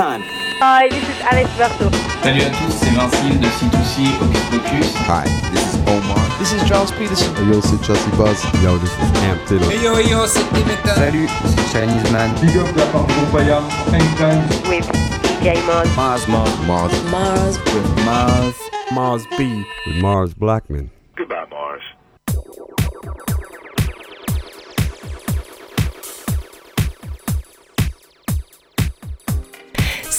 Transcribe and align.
Time. 0.00 0.22
Hi, 0.64 0.88
this 0.88 1.04
is 1.04 1.20
Alex 1.30 1.50
Berto. 1.60 1.90
Salut 2.22 2.40
à 2.40 2.48
tous, 2.48 2.72
c'est 2.72 2.88
Vincile 2.88 3.38
de 3.38 3.46
C2C 3.46 4.08
Hocus 4.22 4.44
Pocus. 4.50 4.88
Hi, 5.08 5.24
this 5.52 5.60
is 5.60 5.76
Omar. 5.86 6.24
This 6.38 6.52
is 6.54 6.66
Charles 6.66 6.90
Peterson. 6.92 7.34
Hey 7.36 7.52
yo, 7.52 7.60
c'est 7.60 7.84
Chelsea 7.84 8.10
Buzz. 8.16 8.40
Yo, 8.62 8.78
this 8.78 8.92
is 8.96 9.10
Amp 9.28 9.44
Taylor. 9.44 9.70
Hey 9.70 9.84
yo, 9.84 9.98
yo, 9.98 10.26
c'est 10.26 10.46
Dimitra. 10.54 10.94
Salut, 10.94 11.28
c'est 11.44 11.66
Chinese 11.72 12.10
Man. 12.12 12.30
Big 12.40 12.56
up 12.56 12.74
la 12.76 12.86
part 12.86 13.06
Groupaya, 13.08 13.60
Hangtime. 13.92 14.40
With 14.70 14.88
DJ 15.22 15.60
Mars. 15.66 15.88
Mars, 15.94 16.26
Mars, 16.28 16.54
Mars. 16.66 16.92
Mars. 17.10 17.58
With 17.74 18.04
Mars. 18.06 18.54
Mars 18.92 19.26
B. 19.36 19.66
With 19.86 20.00
Mars 20.00 20.32
Blackman. 20.32 20.88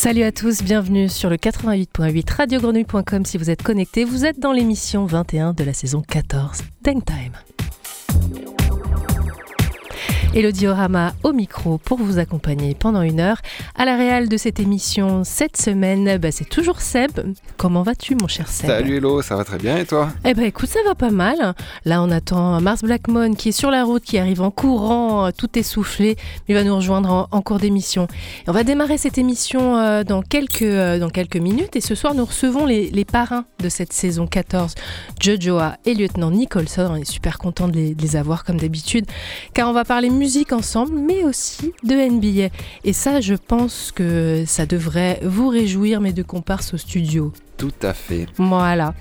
Salut 0.04 0.24
à 0.24 0.32
tous, 0.32 0.64
bienvenue 0.64 1.10
sur 1.10 1.30
le 1.30 1.38
88.8 1.38 2.34
radiogrenouille.com 2.34 3.24
si 3.24 3.38
vous 3.38 3.52
êtes 3.52 3.62
connectés. 3.62 4.04
Vous 4.04 4.26
êtes 4.26 4.40
dans 4.40 4.52
l'émission 4.52 5.06
21 5.06 5.54
de 5.54 5.64
la 5.64 5.74
saison 5.74 6.02
14 6.02 6.64
Time. 6.84 7.34
Elodie 10.34 10.68
Orama 10.68 11.12
au 11.24 11.34
micro 11.34 11.78
pour 11.78 11.98
vous 11.98 12.18
accompagner 12.18 12.74
pendant 12.74 13.02
une 13.02 13.20
heure. 13.20 13.42
À 13.76 13.84
la 13.84 13.98
réal 13.98 14.30
de 14.30 14.38
cette 14.38 14.62
émission 14.62 15.26
cette 15.26 15.58
semaine, 15.58 16.18
bah, 16.20 16.32
c'est 16.32 16.48
toujours 16.48 16.80
Seb. 16.80 17.12
Comment 17.58 17.84
vas-tu 17.84 18.16
mon 18.16 18.30
cher 18.30 18.48
Seb? 18.48 18.70
Salut 18.70 18.96
Hello, 18.96 19.22
ça 19.22 19.36
va 19.36 19.44
très 19.44 19.58
bien 19.58 19.76
et 19.76 19.86
toi? 19.86 20.08
Eh 20.24 20.34
ben 20.34 20.46
écoute, 20.46 20.70
ça 20.70 20.80
va 20.86 20.96
pas 20.96 21.10
mal. 21.10 21.54
Là 21.84 22.02
on 22.02 22.10
attend 22.12 22.62
Mars 22.62 22.82
Blackmon 22.82 23.34
qui 23.34 23.50
est 23.50 23.52
sur 23.52 23.72
la 23.72 23.84
route, 23.84 24.04
qui 24.04 24.18
arrive 24.20 24.42
en 24.42 24.52
courant, 24.52 25.26
euh, 25.26 25.32
tout 25.38 25.50
essoufflé, 25.60 26.16
il 26.48 26.56
va 26.56 26.64
nous 26.64 26.78
rejoindre 26.78 27.12
en, 27.12 27.28
en 27.30 27.42
cours 27.42 27.60
d'émission. 27.60 28.08
Et 28.46 28.50
On 28.50 28.54
va 28.54 28.64
démarrer 28.64 28.98
cette 28.98 29.18
émission 29.18 29.78
euh, 29.78 30.06
dans, 30.06 30.22
quelques, 30.22 30.62
euh, 30.62 30.98
dans 30.98 31.10
quelques 31.10 31.36
minutes 31.36 31.76
et 31.76 31.82
ce 31.82 31.94
soir 31.94 32.14
nous 32.16 32.24
recevons 32.24 32.66
les, 32.66 32.90
les 32.90 33.04
parrains 33.06 33.44
de 33.62 33.68
cette 33.68 33.92
saison 33.92 34.28
14, 34.28 34.76
Jojoa 35.20 35.76
et 35.86 35.94
lieutenant 35.94 36.32
Nicholson. 36.32 36.88
On 36.92 36.96
est 36.96 37.04
super 37.12 37.38
content 37.38 37.68
de 37.68 37.74
les, 37.74 37.96
de 37.96 38.02
les 38.02 38.16
avoir 38.16 38.46
comme 38.46 38.58
d'habitude 38.58 39.06
car 39.54 39.68
on 39.68 39.74
va 39.74 39.84
parler 39.84 40.10
musique 40.22 40.54
ensemble, 40.54 40.94
mais 41.00 41.24
aussi 41.24 41.74
de 41.84 41.96
NBA. 41.96 42.54
Et 42.84 42.94
ça, 42.94 43.22
je 43.22 43.34
pense 43.34 43.92
que 43.92 44.44
ça 44.46 44.68
devrait 44.68 45.20
vous 45.24 45.50
réjouir, 45.50 46.00
mes 46.00 46.14
deux 46.14 46.24
comparses 46.24 46.76
au 46.76 46.78
studio. 46.78 47.34
Tout 47.58 47.72
à 47.84 47.94
fait. 47.94 48.26
Voilà. 48.38 48.96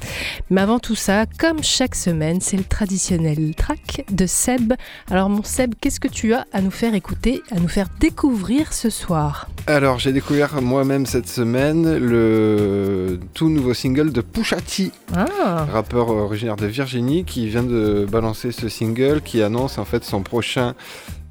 Mais 0.51 0.61
avant 0.61 0.79
tout 0.79 0.95
ça, 0.95 1.25
comme 1.39 1.63
chaque 1.63 1.95
semaine, 1.95 2.43
c'est 2.43 2.59
le 2.59 2.65
traditionnel 2.65 3.55
track 3.55 4.05
de 4.11 4.27
Seb. 4.27 4.75
Alors 5.11 5.31
mon 5.31 5.43
Seb, 5.43 5.73
qu'est-ce 5.81 5.99
que 5.99 6.09
tu 6.09 6.35
as 6.35 6.47
à 6.53 6.61
nous 6.61 6.71
faire 6.71 6.95
écouter, 6.95 7.41
à 7.53 7.59
nous 7.59 7.69
faire 7.69 7.89
découvrir 8.01 8.75
ce 8.75 8.91
soir? 8.91 9.49
Alors 9.67 9.99
j'ai 9.99 10.13
découvert 10.13 10.61
moi-même 10.61 11.07
cette 11.07 11.27
semaine 11.27 11.97
le 11.97 13.19
tout 13.33 13.49
nouveau 13.49 13.73
single 13.73 14.13
de 14.13 14.21
Pusha 14.21 14.61
T, 14.61 14.91
Ah, 15.15 15.65
rappeur 15.73 16.11
originaire 16.11 16.57
de 16.57 16.67
Virginie, 16.67 17.25
qui 17.25 17.47
vient 17.49 17.63
de 17.63 18.07
balancer 18.13 18.53
ce 18.53 18.69
single 18.69 19.23
qui 19.23 19.43
annonce 19.43 19.79
en 19.79 19.87
fait 19.87 20.05
son 20.05 20.21
prochain 20.21 20.75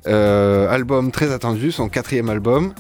album 0.05 1.11
très 1.11 1.31
attendu, 1.31 1.71
son 1.71 1.89
quatrième 1.89 2.29
album. 2.29 2.73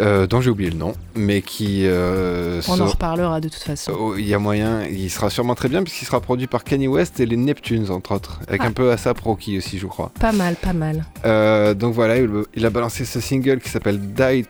euh, 0.00 0.28
dont 0.28 0.40
j'ai 0.40 0.48
oublié 0.50 0.70
le 0.70 0.76
nom, 0.76 0.94
mais 1.16 1.42
qui... 1.42 1.82
euh, 1.84 2.60
on 2.68 2.80
en 2.80 2.86
reparlera 2.86 3.40
de 3.40 3.48
toute 3.48 3.64
façon. 3.64 3.92
Oh, 3.98 4.14
Il 4.16 4.28
y 4.28 4.32
a 4.32 4.38
moyen, 4.38 4.84
il 4.86 5.10
sera 5.10 5.28
sûrement 5.28 5.56
très 5.56 5.68
bien 5.68 5.82
puisqu'il 5.82 6.04
sera 6.04 6.20
produit 6.20 6.46
par 6.46 6.62
Kanye 6.62 6.86
West 6.86 7.18
et 7.18 7.26
les 7.26 7.36
Neptunes 7.36 7.90
entre 7.90 8.12
autres, 8.14 8.38
avec 8.46 8.60
Ah. 8.62 8.66
un 8.68 8.70
peu 8.70 8.92
ASAP 8.92 9.18
Rocky 9.18 9.58
aussi 9.58 9.76
je 9.76 9.88
crois. 9.88 10.12
Pas 10.20 10.30
mal, 10.30 10.54
pas 10.54 10.72
mal. 10.72 11.04
Euh, 11.24 11.74
donc 11.74 11.94
voilà, 11.94 12.16
il, 12.18 12.30
il 12.54 12.64
a 12.64 12.70
balancé 12.70 13.04
ce 13.04 13.18
single 13.18 13.58
qui 13.58 13.70
s'appelle 13.70 13.98
Diet, 13.98 14.46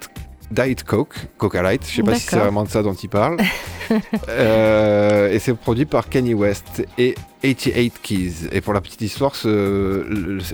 Diet 0.50 0.82
Coke, 0.82 1.14
Coca 1.36 1.62
Light, 1.62 1.84
je 1.86 1.96
sais 1.96 2.02
pas 2.02 2.14
si 2.14 2.26
c'est 2.26 2.38
vraiment 2.38 2.64
de 2.64 2.68
ça 2.68 2.82
dont 2.82 2.94
il 2.94 3.08
parle. 3.08 3.36
Euh, 4.28 5.32
et 5.32 5.38
c'est 5.38 5.54
produit 5.54 5.86
par 5.86 6.10
Kanye 6.10 6.34
West 6.34 6.84
et 6.98 7.14
88 7.40 7.94
Keys. 8.02 8.32
Et 8.52 8.60
pour 8.60 8.74
la 8.74 8.82
petite 8.82 9.00
histoire, 9.00 9.32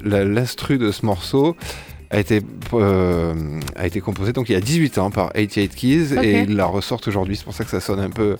l'instru 0.04 0.78
de 0.78 0.93
ce 0.93 1.04
morceau 1.04 1.56
a 2.10 2.21
été, 2.21 2.43
euh, 2.75 3.60
a 3.75 3.87
été 3.87 4.00
composé 4.00 4.33
donc 4.33 4.49
il 4.49 4.53
y 4.53 4.56
a 4.56 4.60
18 4.60 4.99
ans 4.99 5.10
par 5.10 5.33
88 5.33 5.75
Keys 5.75 6.15
et 6.22 6.43
il 6.43 6.54
la 6.54 6.66
ressort 6.66 7.00
aujourd'hui. 7.09 7.37
C'est 7.37 7.43
pour 7.43 7.54
ça 7.54 7.65
que 7.65 7.71
ça 7.71 7.81
sonne 7.81 7.99
un 7.99 8.10
peu 8.10 8.37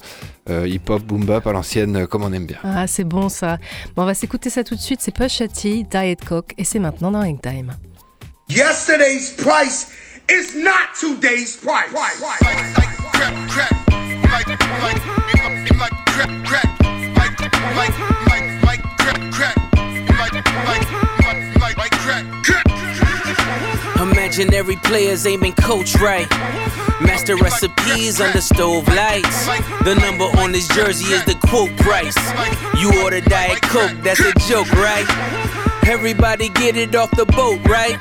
euh, 0.49 0.69
hip-hop, 0.69 1.03
boom-bap 1.03 1.45
à 1.47 1.53
l'ancienne, 1.53 2.07
comme 2.07 2.23
on 2.23 2.33
aime 2.33 2.47
bien. 2.47 2.59
Ah, 2.63 2.87
c'est 2.87 3.05
bon 3.05 3.29
ça. 3.29 3.59
Bon, 3.97 4.03
on 4.03 4.07
va 4.07 4.15
s'écouter 4.15 4.49
ça 4.49 4.63
tout 4.63 4.77
de 4.77 4.81
suite. 4.81 5.01
C'est 5.03 5.15
Pusha 5.15 5.49
T, 5.49 5.85
Diet 5.91 6.25
Coke, 6.25 6.55
et 6.57 6.63
c'est 6.63 6.79
maintenant 6.79 7.11
dans 7.11 7.23
Hangtime. 7.23 7.73
Yesterday's 8.49 9.31
price 9.33 9.89
It's 10.27 10.55
not 10.55 10.95
today's 10.95 11.55
price. 11.55 11.91
price. 11.91 12.21
Like, 12.23 12.41
like 12.41 12.97
crack, 13.13 13.51
crack, 13.51 13.73
like, 13.91 14.47
like, 14.47 14.57
like, 14.83 15.77
like 15.77 16.07
crack. 16.07 16.75
Imaginary 24.01 24.77
players 24.77 25.27
aiming 25.27 25.53
coach 25.53 25.95
right. 25.97 26.29
Master 27.03 27.37
recipes 27.37 28.21
under 28.21 28.41
stove 28.41 28.89
lights. 28.89 29.47
The 29.85 29.95
number 29.95 30.25
on 30.41 30.55
his 30.55 30.67
jersey 30.69 31.13
is 31.13 31.23
the 31.25 31.35
quote 31.35 31.77
price. 31.77 32.17
You 32.81 33.03
order 33.03 33.21
Diet 33.21 33.61
Coke, 33.63 33.93
that's 34.03 34.21
a 34.21 34.33
joke, 34.49 34.73
right? 34.73 35.07
Everybody 35.87 36.49
get 36.49 36.77
it 36.77 36.95
off 36.95 37.11
the 37.11 37.27
boat, 37.27 37.61
right? 37.67 38.01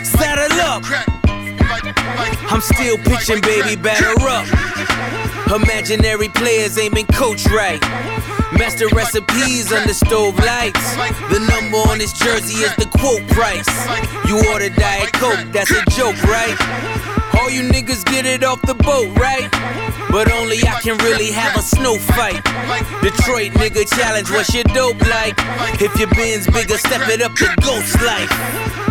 Saddle 0.21 0.61
up. 0.61 0.83
I'm 2.51 2.61
still 2.61 2.97
pitching, 2.99 3.41
baby, 3.41 3.75
batter 3.75 4.13
up. 4.29 4.45
Imaginary 5.49 6.29
players 6.29 6.77
aiming 6.77 7.07
coach 7.07 7.47
right. 7.47 7.81
Master 8.53 8.87
recipes 8.89 9.71
under 9.71 9.95
stove 9.95 10.37
lights. 10.37 10.95
The 11.33 11.39
number 11.49 11.77
on 11.89 11.99
his 11.99 12.13
jersey 12.13 12.61
is 12.61 12.75
the 12.75 12.85
quote 12.99 13.27
price. 13.29 13.65
You 14.29 14.37
order 14.53 14.69
Diet 14.69 15.11
Coke, 15.13 15.51
that's 15.51 15.71
a 15.71 15.81
joke, 15.89 16.21
right? 16.29 16.55
All 17.39 17.49
you 17.49 17.63
niggas 17.63 18.05
get 18.05 18.27
it 18.27 18.43
off 18.43 18.61
the 18.61 18.75
boat, 18.75 19.09
right? 19.17 19.49
But 20.11 20.31
only 20.31 20.59
I 20.67 20.79
can 20.81 20.99
really 20.99 21.31
have 21.31 21.57
a 21.57 21.63
snow 21.63 21.97
fight. 21.97 22.43
Detroit 23.01 23.53
nigga 23.53 23.89
challenge, 23.89 24.29
what's 24.29 24.53
your 24.53 24.65
dope 24.65 25.01
like? 25.09 25.33
If 25.81 25.97
your 25.97 26.09
bin's 26.09 26.45
bigger, 26.45 26.77
step 26.77 27.09
it 27.09 27.23
up 27.23 27.33
to 27.37 27.47
ghost 27.63 27.99
life. 28.03 28.90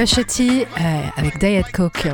Pachetti 0.00 0.62
euh, 0.62 1.02
avec 1.18 1.38
Diet 1.38 1.70
Coke. 1.72 2.08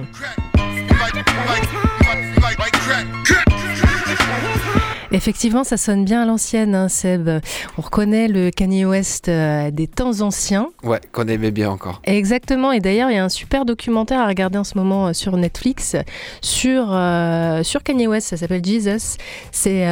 Effectivement, 5.17 5.65
ça 5.65 5.79
sonne 5.79 6.05
bien 6.05 6.23
à 6.23 6.27
l'ancienne, 6.27 6.75
hein, 6.75 6.89
Seb. 6.91 7.31
On 7.79 7.81
reconnaît 7.81 8.29
le 8.29 8.51
Kanye 8.51 8.85
West 8.85 9.31
euh, 9.31 9.71
des 9.71 9.87
temps 9.87 10.21
anciens. 10.21 10.69
Ouais, 10.85 11.01
qu'on 11.11 11.27
aimait 11.27 11.51
bien 11.53 11.71
encore. 11.71 12.03
Exactement. 12.05 12.71
Et 12.71 12.81
d'ailleurs, 12.81 13.11
il 13.11 13.15
y 13.17 13.19
a 13.19 13.25
un 13.25 13.31
super 13.31 13.65
documentaire 13.65 14.21
à 14.21 14.27
regarder 14.27 14.59
en 14.59 14.65
ce 14.65 14.77
moment 14.77 15.07
euh, 15.09 15.13
sur 15.15 15.35
Netflix 15.39 15.97
sur, 16.43 16.89
euh, 16.91 17.63
sur 17.63 17.83
Kanye 17.83 18.07
West. 18.07 18.29
Ça 18.29 18.37
s'appelle 18.37 18.63
Jesus. 18.63 19.17
C'est 19.53 19.87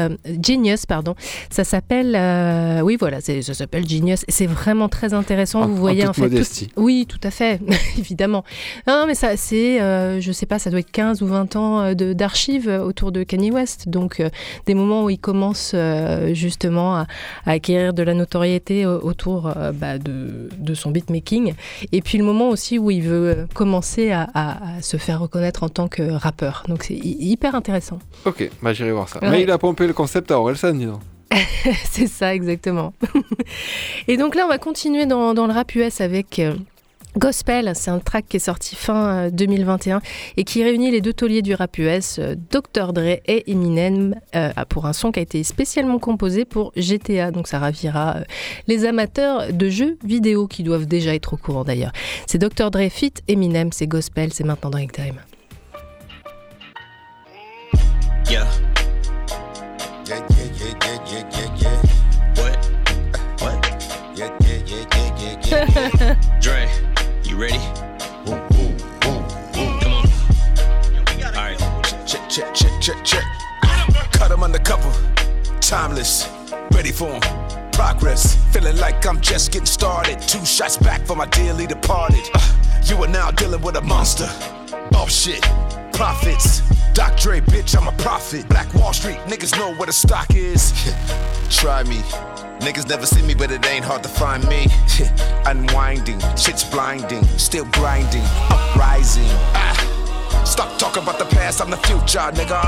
Genius, 0.46 0.84
pardon. 0.84 1.14
Ça 1.48 1.64
s'appelle. 1.64 2.10
oui, 2.84 2.96
voilà, 3.00 3.20
ça 3.22 3.54
s'appelle 3.54 3.88
Genius. 3.88 4.24
C'est 4.28 4.46
vraiment 4.46 4.90
très 4.90 5.14
intéressant. 5.14 5.62
En- 5.62 5.68
Vous 5.68 5.76
en 5.76 5.80
voyez 5.80 6.00
toute 6.02 6.10
en 6.10 6.12
fait. 6.12 6.20
modestie. 6.22 6.68
Oui, 6.76 7.06
tout 7.08 7.20
à 7.22 7.30
fait, 7.30 7.60
évidemment. 7.98 8.44
Non, 8.86 9.00
non, 9.00 9.06
mais 9.06 9.14
ça, 9.14 9.38
c'est, 9.38 9.78
je 10.20 10.32
sais 10.32 10.44
pas, 10.46 10.58
ça 10.58 10.68
doit 10.68 10.80
être 10.80 10.90
15 10.92 11.22
ou 11.22 11.26
20 11.28 11.56
ans 11.56 11.94
d'archives 11.94 12.68
autour 12.68 13.10
de 13.10 13.22
Kanye 13.22 13.50
West. 13.50 13.88
Donc, 13.88 14.22
des 14.66 14.74
moments 14.74 15.04
où 15.04 15.13
il 15.14 15.18
commence 15.18 15.72
euh, 15.74 16.34
justement 16.34 16.96
à, 16.96 17.06
à 17.46 17.52
acquérir 17.52 17.94
de 17.94 18.02
la 18.02 18.14
notoriété 18.14 18.86
autour 18.86 19.52
euh, 19.56 19.72
bah, 19.72 19.98
de, 19.98 20.48
de 20.58 20.74
son 20.74 20.90
beatmaking. 20.90 21.54
Et 21.92 22.00
puis 22.02 22.18
le 22.18 22.24
moment 22.24 22.48
aussi 22.50 22.78
où 22.78 22.90
il 22.90 23.02
veut 23.02 23.46
commencer 23.54 24.10
à, 24.10 24.28
à- 24.34 24.76
à 24.78 24.82
se 24.82 24.96
faire 24.96 25.20
reconnaître 25.20 25.62
en 25.62 25.68
tant 25.68 25.88
que 25.88 26.02
rappeur. 26.02 26.64
Donc, 26.68 26.84
c'est 26.84 26.94
hy- 26.94 27.16
hyper 27.20 27.54
intéressant. 27.54 27.98
Ok, 28.24 28.50
bah 28.62 28.72
j'irai 28.72 28.92
voir 28.92 29.08
ça. 29.08 29.18
Ouais. 29.20 29.30
Mais 29.30 29.42
il 29.42 29.50
a 29.50 29.58
pompé 29.58 29.86
le 29.86 29.92
concept 29.92 30.30
à 30.30 30.38
Orelsan, 30.38 30.72
dis 30.74 30.86
donc. 30.86 31.00
c'est 31.84 32.06
ça, 32.06 32.34
exactement. 32.34 32.92
Et 34.08 34.16
donc 34.16 34.34
là, 34.34 34.44
on 34.44 34.48
va 34.48 34.58
continuer 34.58 35.06
dans, 35.06 35.34
dans 35.34 35.46
le 35.46 35.52
rap 35.52 35.74
US 35.74 36.00
avec 36.00 36.38
euh, 36.38 36.54
Gospel. 37.16 37.72
C'est 37.74 37.90
un 37.90 37.98
track 37.98 38.26
qui 38.28 38.36
est 38.36 38.40
sorti 38.40 38.76
fin 38.76 39.26
euh, 39.26 39.30
2021 39.30 40.00
et 40.36 40.44
qui 40.44 40.62
réunit 40.62 40.90
les 40.90 41.00
deux 41.00 41.12
tauliers 41.12 41.42
du 41.42 41.54
rap 41.54 41.78
US, 41.78 42.18
euh, 42.18 42.34
Dr. 42.50 42.92
Dre 42.92 43.18
et 43.26 43.50
Eminem, 43.50 44.14
euh, 44.34 44.50
pour 44.68 44.86
un 44.86 44.92
son 44.92 45.12
qui 45.12 45.20
a 45.20 45.22
été 45.22 45.42
spécialement 45.44 45.98
composé 45.98 46.44
pour 46.44 46.72
GTA. 46.76 47.30
Donc 47.30 47.48
ça 47.48 47.58
ravira 47.58 48.16
euh, 48.16 48.24
les 48.66 48.84
amateurs 48.84 49.52
de 49.52 49.68
jeux 49.68 49.98
vidéo 50.04 50.46
qui 50.46 50.62
doivent 50.62 50.86
déjà 50.86 51.14
être 51.14 51.34
au 51.34 51.36
courant 51.36 51.64
d'ailleurs. 51.64 51.92
C'est 52.26 52.38
Dr. 52.38 52.70
Dre 52.70 52.88
fit 52.90 53.14
Eminem, 53.28 53.72
c'est 53.72 53.86
Gospel, 53.86 54.32
c'est 54.32 54.44
maintenant 54.44 54.70
dans 54.70 54.84
Time. 54.84 55.20
You 67.34 67.40
ready? 67.40 67.58
Come 68.24 69.84
on. 69.84 70.06
Alright. 71.24 71.58
Check, 72.06 72.28
check, 72.28 72.54
check, 72.54 72.80
check, 72.80 73.04
check. 73.04 73.24
Cut 74.12 74.30
him 74.30 74.42
undercover. 74.42 74.92
Timeless. 75.60 76.28
Ready 76.70 76.92
for 76.92 77.12
him. 77.12 77.20
Progress. 77.72 78.36
Feeling 78.52 78.76
like 78.76 79.04
I'm 79.06 79.20
just 79.20 79.52
getting 79.52 79.66
started. 79.66 80.20
Two 80.20 80.44
shots 80.44 80.76
back 80.76 81.06
for 81.06 81.16
my 81.16 81.26
dearly 81.26 81.66
departed. 81.66 82.24
Uh, 82.34 82.82
you 82.84 82.96
are 83.02 83.08
now 83.08 83.30
dealing 83.30 83.62
with 83.62 83.76
a 83.76 83.82
monster. 83.82 84.28
Oh 84.94 85.06
shit. 85.08 85.42
Profits. 85.92 86.60
Doc 86.92 87.16
Dre, 87.16 87.40
bitch, 87.40 87.76
I'm 87.76 87.88
a 87.88 87.96
prophet. 88.02 88.48
Black 88.48 88.72
Wall 88.74 88.92
Street, 88.92 89.16
niggas 89.26 89.58
know 89.58 89.74
where 89.74 89.86
the 89.86 89.92
stock 89.92 90.32
is. 90.34 90.72
Try 91.50 91.82
me. 91.82 92.00
Niggas 92.64 92.88
never 92.88 93.04
see 93.04 93.20
me, 93.20 93.34
but 93.34 93.50
it 93.50 93.66
ain't 93.66 93.84
hard 93.84 94.02
to 94.04 94.08
find 94.08 94.42
me. 94.48 94.66
Unwinding, 95.44 96.18
shit's 96.34 96.64
blinding, 96.64 97.22
still 97.36 97.66
grinding, 97.72 98.22
uprising. 98.48 99.28
Ah, 99.52 100.42
stop 100.46 100.78
talking 100.78 101.02
about 101.02 101.18
the 101.18 101.26
past, 101.26 101.60
I'm 101.60 101.68
the 101.68 101.76
future, 101.76 102.20
nigga. 102.32 102.58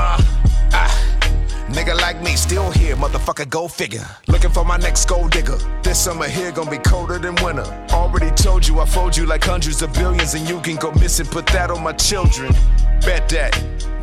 Ah, 0.71 1.67
nigga 1.69 1.99
like 1.99 2.21
me, 2.21 2.35
still 2.35 2.69
here, 2.69 2.95
motherfucker, 2.95 3.49
go 3.49 3.67
figure. 3.67 4.05
Looking 4.27 4.51
for 4.51 4.63
my 4.63 4.77
next 4.77 5.09
gold 5.09 5.31
digger. 5.31 5.57
This 5.81 5.97
summer 5.97 6.27
here 6.27 6.51
gonna 6.51 6.69
be 6.69 6.77
colder 6.77 7.17
than 7.17 7.33
winter. 7.43 7.65
Already 7.89 8.29
told 8.35 8.67
you 8.67 8.79
I 8.79 8.85
fold 8.85 9.17
you 9.17 9.25
like 9.25 9.43
hundreds 9.43 9.81
of 9.81 9.91
billions, 9.93 10.35
and 10.35 10.47
you 10.47 10.61
can 10.61 10.75
go 10.75 10.91
missing. 10.91 11.25
Put 11.25 11.47
that 11.47 11.71
on 11.71 11.81
my 11.81 11.93
children. 11.93 12.53
Bet 13.01 13.27
that, 13.29 13.53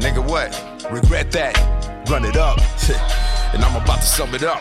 nigga. 0.01 0.29
What? 0.29 0.51
Regret 0.91 1.31
that? 1.31 1.55
Run 2.11 2.25
it 2.25 2.37
up, 2.37 2.59
and 3.55 3.63
I'm 3.65 3.81
about 3.81 4.01
to 4.01 4.07
sum 4.07 4.35
it 4.35 4.43
up. 4.43 4.61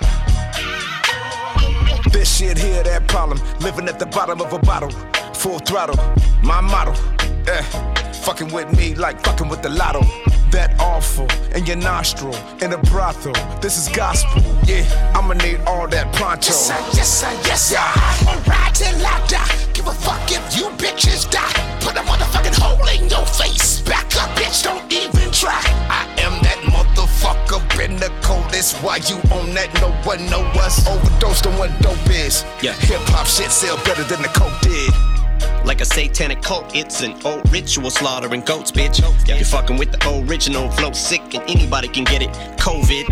This 2.14 2.38
shit 2.38 2.58
here, 2.58 2.84
that 2.84 3.08
problem. 3.08 3.42
Living 3.60 3.90
at 3.90 3.98
the 3.98 4.06
bottom 4.06 4.40
of 4.40 4.54
a 4.54 4.60
bottle. 4.60 4.92
Full 5.34 5.60
throttle, 5.60 5.98
my 6.44 6.62
motto. 6.62 6.94
Eh, 7.52 7.64
fucking 8.24 8.54
with 8.54 8.72
me 8.78 8.94
like 8.96 9.20
fucking 9.22 9.50
with 9.50 9.64
the 9.64 9.70
lotto. 9.70 10.02
That 10.52 10.80
awful 10.80 11.28
in 11.56 11.66
your 11.66 11.78
nostril, 11.78 12.36
in 12.62 12.72
a 12.72 12.78
brothel. 12.78 13.34
This 13.60 13.78
is 13.78 13.90
gospel. 13.90 14.44
Yeah, 14.64 14.86
I'ma 15.16 15.34
need 15.34 15.60
all 15.66 15.88
that 15.88 16.14
pronto. 16.14 16.54
Yes, 16.54 16.68
sir, 16.68 16.80
yes, 16.94 17.10
sir, 17.10 17.32
yes, 17.50 17.62
sir. 17.72 17.78
I'll 18.30 18.40
ride 18.44 18.76
till 18.76 18.96
I 19.06 19.26
die. 19.28 19.74
Give 19.74 19.88
a 19.88 19.94
fuck 19.94 20.22
if 20.30 20.56
you 20.56 20.70
bitches 20.78 21.30
die. 21.30 21.80
Put 21.82 21.98
a 21.98 22.04
Why 28.84 28.98
you 28.98 29.16
on 29.32 29.54
that? 29.54 29.74
No 29.80 29.92
one 30.04 30.26
know 30.30 30.44
us. 30.60 30.86
Overdosed 30.86 31.48
on 31.48 31.58
what 31.58 31.72
dope 31.82 32.10
is. 32.10 32.44
Yeah. 32.62 32.74
Hip 32.74 33.00
hop 33.16 33.26
shit 33.26 33.50
sell 33.50 33.78
better 33.86 34.04
than 34.04 34.22
the 34.22 34.28
coke 34.28 34.60
did. 34.60 34.92
Like 35.66 35.80
a 35.80 35.86
satanic 35.86 36.42
cult, 36.42 36.76
it's 36.76 37.02
an 37.02 37.16
old 37.24 37.50
ritual 37.50 37.90
slaughtering 37.90 38.42
goats, 38.42 38.74
bitch. 38.74 39.00
You're 39.26 39.46
fucking 39.46 39.78
with 39.78 39.94
the 39.94 40.26
original 40.28 40.70
flow, 40.72 40.92
sick, 40.92 41.22
and 41.34 41.50
anybody 41.50 41.88
can 41.88 42.04
get 42.04 42.22
it. 42.22 42.30
COVID. 42.60 43.08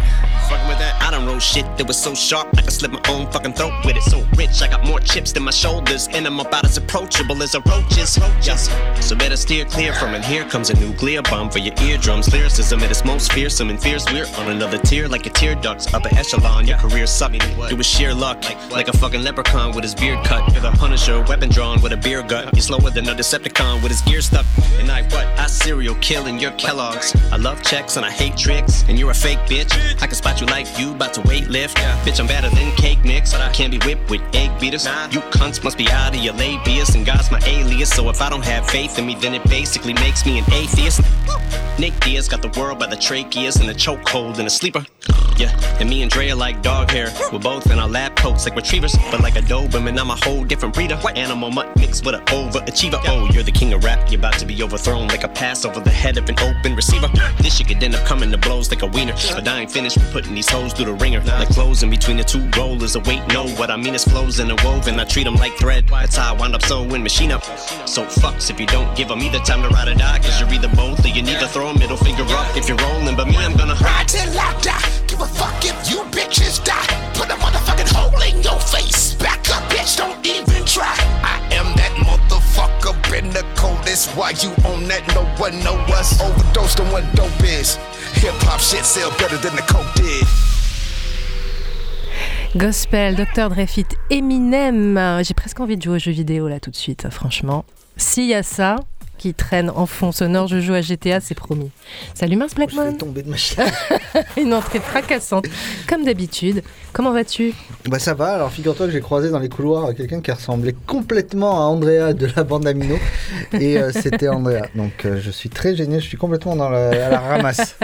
Fucking 0.51 0.67
with 0.67 0.79
that, 0.79 1.01
I 1.01 1.11
done 1.11 1.25
wrote 1.25 1.41
shit 1.41 1.65
that 1.77 1.87
was 1.87 1.97
so 1.97 2.13
sharp 2.13 2.49
I 2.57 2.61
could 2.61 2.73
slit 2.73 2.91
my 2.91 3.01
own 3.07 3.31
fucking 3.31 3.53
throat 3.53 3.71
with 3.85 3.95
it. 3.95 4.03
So 4.03 4.25
rich, 4.35 4.61
I 4.61 4.67
got 4.67 4.85
more 4.85 4.99
chips 4.99 5.31
than 5.31 5.43
my 5.43 5.51
shoulders, 5.51 6.09
and 6.09 6.27
I'm 6.27 6.41
about 6.41 6.65
as 6.65 6.75
approachable 6.75 7.41
as 7.41 7.55
a 7.55 7.61
roach's. 7.61 8.17
Yes. 8.43 8.67
So 8.99 9.15
better 9.15 9.37
steer 9.37 9.63
clear 9.63 9.93
from 9.93 10.13
it. 10.13 10.25
Here 10.25 10.43
comes 10.43 10.69
a 10.69 10.77
nuclear 10.77 11.21
bomb 11.21 11.49
for 11.49 11.59
your 11.59 11.73
eardrums. 11.81 12.33
Lyricism 12.33 12.81
at 12.81 12.91
its 12.91 13.05
most 13.05 13.31
fearsome 13.31 13.69
and 13.69 13.81
fierce. 13.81 14.05
We're 14.11 14.27
on 14.39 14.51
another 14.51 14.77
tier 14.77 15.07
like 15.07 15.23
your 15.23 15.33
tear 15.33 15.55
ducts. 15.55 15.93
Upper 15.93 16.13
echelon, 16.15 16.67
your 16.67 16.77
career 16.79 17.07
sucked. 17.07 17.35
It 17.71 17.77
was 17.77 17.85
sheer 17.85 18.13
luck, 18.13 18.43
like 18.71 18.89
a 18.89 18.97
fucking 18.97 19.23
leprechaun 19.23 19.73
with 19.73 19.85
his 19.85 19.95
beard 19.95 20.25
cut. 20.25 20.51
You're 20.51 20.63
the 20.63 20.71
Punisher, 20.71 21.21
weapon 21.29 21.49
drawn 21.49 21.81
with 21.81 21.93
a 21.93 21.97
beer 21.97 22.23
gut. 22.23 22.49
You're 22.53 22.61
slower 22.61 22.89
than 22.89 23.07
a 23.07 23.15
Decepticon 23.15 23.81
with 23.81 23.93
his 23.93 24.01
gear 24.01 24.19
stuck. 24.19 24.45
And 24.79 24.91
I 24.91 25.03
what? 25.03 25.27
I 25.39 25.47
serial 25.47 25.95
killing 26.01 26.39
your 26.39 26.51
Kellogg's. 26.51 27.15
I 27.31 27.37
love 27.37 27.63
checks 27.63 27.95
and 27.95 28.05
I 28.05 28.11
hate 28.11 28.35
tricks. 28.35 28.83
And 28.89 28.99
you're 28.99 29.11
a 29.11 29.13
fake 29.13 29.39
bitch. 29.47 29.71
I 30.01 30.07
can 30.07 30.15
spot 30.15 30.40
you 30.40 30.40
like 30.45 30.67
you 30.79 30.93
about 30.93 31.13
to 31.15 31.21
weight 31.21 31.47
lift. 31.47 31.77
Bitch, 31.77 32.19
I'm 32.19 32.27
better 32.27 32.49
than 32.49 32.71
cake 32.75 33.03
mix. 33.03 33.33
I 33.33 33.51
can't 33.51 33.71
be 33.71 33.79
whipped 33.79 34.09
with 34.09 34.21
egg 34.33 34.59
beaters. 34.59 34.85
You 34.85 35.21
cunts 35.31 35.63
must 35.63 35.77
be 35.77 35.89
out 35.89 36.15
of 36.15 36.21
your 36.21 36.33
labius. 36.35 36.95
And 36.95 37.05
God's 37.05 37.31
my 37.31 37.39
alias. 37.45 37.89
So 37.89 38.09
if 38.09 38.21
I 38.21 38.29
don't 38.29 38.45
have 38.45 38.69
faith 38.69 38.97
in 38.99 39.05
me, 39.05 39.15
then 39.15 39.33
it 39.33 39.43
basically 39.49 39.93
makes 39.93 40.25
me 40.25 40.39
an 40.39 40.45
atheist. 40.53 41.01
Nick 41.79 41.97
Diaz 42.01 42.27
got 42.27 42.41
the 42.41 42.59
world 42.59 42.79
by 42.79 42.87
the 42.87 42.95
tracheas 42.95 43.59
and 43.59 43.69
a 43.69 43.73
chokehold 43.73 44.37
and 44.37 44.47
a 44.47 44.49
sleeper. 44.49 44.85
Yeah, 45.37 45.49
and 45.79 45.89
me 45.89 46.03
and 46.03 46.11
Dre 46.11 46.29
are 46.29 46.35
like 46.35 46.61
dog 46.61 46.91
hair. 46.91 47.11
We're 47.33 47.39
both 47.39 47.71
in 47.71 47.79
our 47.79 47.87
lab 47.87 48.15
coats 48.15 48.45
like 48.45 48.55
retrievers, 48.55 48.95
but 49.09 49.21
like 49.21 49.35
a 49.35 49.41
Doberman, 49.41 49.97
I'm 49.99 50.11
a 50.11 50.15
whole 50.15 50.43
different 50.43 50.75
breeder. 50.75 50.99
Animal 51.15 51.49
mutt 51.49 51.75
mixed 51.77 52.05
with 52.05 52.13
an 52.13 52.21
overachiever. 52.25 53.01
Oh, 53.07 53.27
you're 53.31 53.41
the 53.41 53.51
king 53.51 53.73
of 53.73 53.83
rap, 53.83 54.11
you're 54.11 54.19
about 54.19 54.37
to 54.39 54.45
be 54.45 54.61
overthrown 54.61 55.07
like 55.07 55.23
a 55.23 55.27
pass 55.27 55.65
over 55.65 55.79
the 55.79 55.89
head 55.89 56.17
of 56.17 56.29
an 56.29 56.39
open 56.39 56.75
receiver. 56.75 57.09
This 57.39 57.55
shit 57.57 57.67
could 57.67 57.81
end 57.81 57.95
up 57.95 58.05
coming 58.05 58.29
to 58.31 58.37
blows 58.37 58.69
like 58.69 58.83
a 58.83 58.87
wiener. 58.87 59.13
But 59.33 59.47
I 59.47 59.61
ain't 59.61 59.71
finished 59.71 59.97
with 59.97 60.11
putting 60.11 60.30
these 60.35 60.49
hoes 60.49 60.73
through 60.73 60.85
the 60.85 60.93
ringer. 60.93 61.21
Like 61.21 61.49
clothes 61.49 61.83
in 61.83 61.89
between 61.89 62.17
the 62.17 62.23
two 62.23 62.47
rollers 62.57 62.97
weight. 62.97 63.21
No, 63.29 63.47
what 63.59 63.69
I 63.69 63.77
mean 63.77 63.95
is 63.95 64.03
flows 64.03 64.39
in 64.39 64.49
a 64.51 64.55
woven. 64.63 64.99
I 64.99 65.05
treat 65.05 65.23
them 65.23 65.35
like 65.35 65.53
thread. 65.53 65.87
That's 65.87 66.15
how 66.15 66.33
I 66.33 66.39
wind 66.39 66.55
up 66.55 66.63
sewing 66.63 67.03
machine 67.03 67.31
up. 67.31 67.43
So 67.87 68.03
fucks 68.05 68.49
if 68.49 68.59
you 68.59 68.65
don't 68.65 68.95
give 68.95 69.07
them 69.07 69.21
either 69.21 69.39
time 69.39 69.61
to 69.63 69.69
ride 69.69 69.87
or 69.87 69.95
die. 69.95 70.19
Cause 70.19 70.39
you're 70.39 70.51
either 70.53 70.69
both 70.75 71.03
or 71.05 71.09
you 71.09 71.21
need 71.21 71.39
to 71.39 71.47
throw 71.47 71.67
a 71.67 71.77
middle 71.77 71.97
finger 71.97 72.23
up 72.23 72.55
if 72.55 72.67
you're 72.67 72.77
rolling. 72.77 73.15
But 73.15 73.27
me, 73.27 73.37
I'm 73.37 73.55
gonna 73.55 73.75
ride 73.75 74.07
till 74.07 74.29
I 74.39 74.59
die. 74.61 74.89
Give 75.07 75.21
a 75.21 75.27
fuck 75.27 75.63
if 75.63 75.89
you 75.89 75.99
bitches 76.11 76.63
die. 76.63 77.11
Put 77.13 77.29
a 77.29 77.35
motherfucking 77.35 77.91
hole 77.93 78.21
in 78.21 78.41
your 78.41 78.59
face. 78.59 79.15
Back 79.15 79.49
up, 79.49 79.63
bitch, 79.71 79.97
don't 79.97 80.25
even 80.25 80.65
try. 80.65 80.95
I 81.23 81.37
am 81.51 81.75
that 81.75 81.93
motherfucker, 82.07 82.93
been 83.09 83.29
the 83.31 83.45
coldest. 83.55 84.09
Why 84.15 84.31
you 84.41 84.49
on 84.65 84.87
that? 84.87 85.03
No 85.15 85.23
one 85.41 85.59
know 85.63 85.75
us. 85.93 86.19
Overdosed 86.21 86.79
on 86.79 86.91
what 86.91 87.03
dope 87.15 87.43
is. 87.43 87.77
Gospel, 92.55 93.15
Dr. 93.15 93.49
Dre 93.49 93.65
fit 93.65 93.85
Eminem. 94.11 95.23
J'ai 95.23 95.33
presque 95.33 95.59
envie 95.59 95.75
de 95.75 95.81
jouer 95.81 95.95
aux 95.95 95.99
jeux 95.99 96.11
vidéo 96.11 96.47
là 96.47 96.59
tout 96.59 96.69
de 96.69 96.75
suite, 96.75 97.09
franchement. 97.09 97.65
S'il 97.97 98.27
y 98.27 98.35
a 98.35 98.43
ça 98.43 98.75
qui 99.21 99.35
traîne 99.35 99.69
en 99.69 99.85
fond 99.85 100.11
sonore, 100.11 100.47
je 100.47 100.59
joue 100.59 100.73
à 100.73 100.81
GTA, 100.81 101.19
c'est 101.19 101.35
promis. 101.35 101.69
Salut 102.15 102.37
Mars 102.37 102.55
Blackmon. 102.55 102.85
Je 102.85 102.91
vais 102.93 102.97
tomber 102.97 103.21
de 103.21 103.29
ma 103.29 103.37
chaise. 103.37 103.71
Une 104.35 104.51
entrée 104.51 104.79
fracassante, 104.79 105.45
comme 105.87 106.03
d'habitude. 106.05 106.63
Comment 106.91 107.11
vas-tu? 107.11 107.53
Bah 107.87 107.99
ça 107.99 108.15
va, 108.15 108.29
alors 108.33 108.51
figure-toi 108.51 108.87
que 108.87 108.91
j'ai 108.91 108.99
croisé 108.99 109.29
dans 109.29 109.37
les 109.37 109.47
couloirs 109.47 109.93
quelqu'un 109.93 110.21
qui 110.21 110.31
ressemblait 110.31 110.75
complètement 110.87 111.59
à 111.61 111.65
Andrea 111.65 112.13
de 112.13 112.27
la 112.35 112.43
bande 112.43 112.65
Amino. 112.65 112.97
Et 113.53 113.77
euh, 113.77 113.91
c'était 113.91 114.27
Andrea. 114.27 114.63
Donc 114.73 115.05
euh, 115.05 115.19
je 115.21 115.29
suis 115.29 115.49
très 115.49 115.75
gêné, 115.75 115.99
je 115.99 116.07
suis 116.07 116.17
complètement 116.17 116.55
dans 116.55 116.69
la, 116.71 116.89
à 117.05 117.09
la 117.09 117.19
ramasse. 117.19 117.77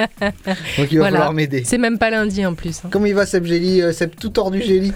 Donc 0.78 0.92
il 0.92 0.98
va 0.98 1.04
Voilà. 1.04 1.12
falloir 1.18 1.34
m'aider. 1.34 1.62
C'est 1.66 1.78
même 1.78 2.00
pas 2.00 2.10
lundi 2.10 2.44
en 2.48 2.56
plus. 2.56 2.82
hein. 2.84 2.90
Comment 2.92 3.06
il 3.06 3.14
va 3.14 3.28
Seb 3.28 3.46
Gély 3.46 3.82
euh, 3.84 3.92
Seb 3.94 4.16
tout 4.20 4.30
tordu 4.30 4.60
Gély? 4.64 4.92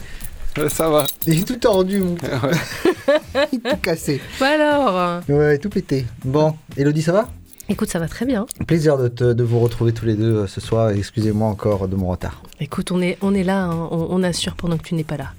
Ça 0.69 0.89
va. 0.89 1.05
Il 1.27 1.39
est 1.39 1.43
tout 1.47 1.55
tordu, 1.55 1.99
mon 1.99 2.15
Il 3.53 3.59
est 3.65 3.69
tout 3.71 3.77
cassé. 3.81 4.19
Bah 4.39 4.47
alors 4.49 5.21
Ouais, 5.29 5.57
tout 5.57 5.69
pété. 5.69 6.05
Bon, 6.25 6.55
Elodie, 6.77 7.01
ça 7.01 7.13
va? 7.13 7.29
Écoute, 7.69 7.89
ça 7.89 7.99
va 7.99 8.07
très 8.09 8.25
bien. 8.25 8.45
Plaisir 8.67 8.97
de, 8.97 9.07
te- 9.07 9.31
de 9.33 9.43
vous 9.43 9.59
retrouver 9.61 9.93
tous 9.93 10.05
les 10.05 10.15
deux 10.15 10.39
euh, 10.39 10.47
ce 10.47 10.59
soir. 10.59 10.89
Excusez-moi 10.89 11.47
encore 11.47 11.87
de 11.87 11.95
mon 11.95 12.07
retard. 12.09 12.43
Écoute, 12.59 12.91
on 12.91 13.01
est, 13.01 13.17
on 13.21 13.33
est 13.33 13.43
là, 13.43 13.63
hein. 13.63 13.87
on, 13.91 14.07
on 14.09 14.23
assure 14.23 14.55
pendant 14.55 14.77
que 14.77 14.83
tu 14.83 14.95
n'es 14.95 15.05
pas 15.05 15.15
là. 15.15 15.31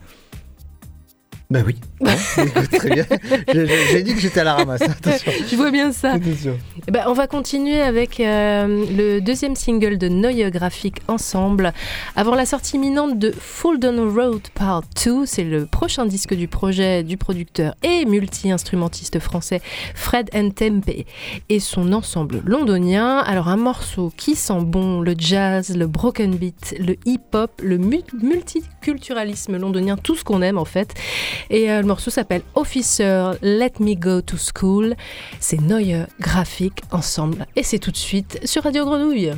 Ben 1.53 1.63
oui. 1.67 1.77
Bon, 2.01 2.11
écoute, 2.39 2.71
très 2.79 2.89
bien. 2.95 3.05
J'ai- 3.53 4.03
dit 4.03 4.15
que 4.15 4.21
j'étais 4.21 4.41
à 4.41 4.45
la 4.45 4.55
ramasse. 4.55 4.81
Attention. 4.81 5.33
Je 5.51 5.55
vois 5.55 5.71
bien 5.71 5.93
ça. 5.93 6.15
Eh 6.89 6.91
ben, 6.91 7.05
on 7.09 7.13
va 7.13 7.27
continuer 7.27 7.79
avec 7.83 8.21
euh, 8.21 8.87
le 8.97 9.21
deuxième 9.21 9.55
single 9.55 9.99
de 9.99 10.09
Neue 10.09 10.49
Graphic 10.51 10.97
Ensemble. 11.09 11.75
Avant 12.17 12.35
la 12.35 12.47
sortie 12.47 12.77
imminente 12.77 13.19
de 13.19 13.33
Full 13.39 13.79
Down 13.79 14.01
Road 14.19 14.41
Part 14.55 14.83
2, 15.05 15.27
c'est 15.27 15.45
le 15.45 15.67
prochain 15.67 16.07
disque 16.07 16.33
du 16.35 16.49
projet 16.49 17.03
du 17.03 17.19
producteur 17.19 17.75
et 17.83 18.07
multi-instrumentiste 18.07 19.19
français 19.19 19.61
Fred 19.95 20.31
Tempe 20.57 20.89
et 21.51 21.61
son 21.61 21.93
ensemble 21.93 22.41
londonien. 22.47 23.19
Alors 23.19 23.49
un 23.49 23.59
morceau 23.59 24.11
qui 24.17 24.37
sent 24.37 24.63
bon 24.63 25.03
le 25.03 25.15
jazz, 25.19 25.77
le 25.77 25.87
broken 25.87 26.35
beat, 26.35 26.75
le 26.81 26.97
hip-hop, 27.05 27.61
le 27.63 27.77
mu- 27.77 28.01
multiculturalisme 28.23 29.59
londonien, 29.59 29.97
tout 29.99 30.17
ce 30.17 30.25
qu'on 30.25 30.41
aime 30.41 30.57
en 30.57 30.65
fait. 30.65 30.95
Et 31.51 31.71
euh, 31.71 31.81
le 31.81 31.87
morceau 31.87 32.11
s'appelle 32.11 32.43
Officer 32.55 33.33
Let 33.43 33.73
Me 33.81 33.95
Go 33.95 34.21
to 34.21 34.37
School. 34.37 34.95
C'est 35.41 35.61
Neue 35.61 36.07
Graphic 36.21 36.83
ensemble. 36.91 37.47
Et 37.57 37.63
c'est 37.63 37.79
tout 37.79 37.91
de 37.91 37.97
suite 37.97 38.41
sur 38.45 38.63
Radio 38.63 38.85
Grenouille. 38.85 39.33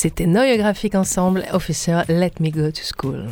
C'était 0.00 0.26
Noyographique 0.26 0.94
ensemble, 0.94 1.44
Officer 1.52 2.02
Let 2.08 2.34
Me 2.38 2.50
Go 2.50 2.70
to 2.70 2.82
School. 2.96 3.24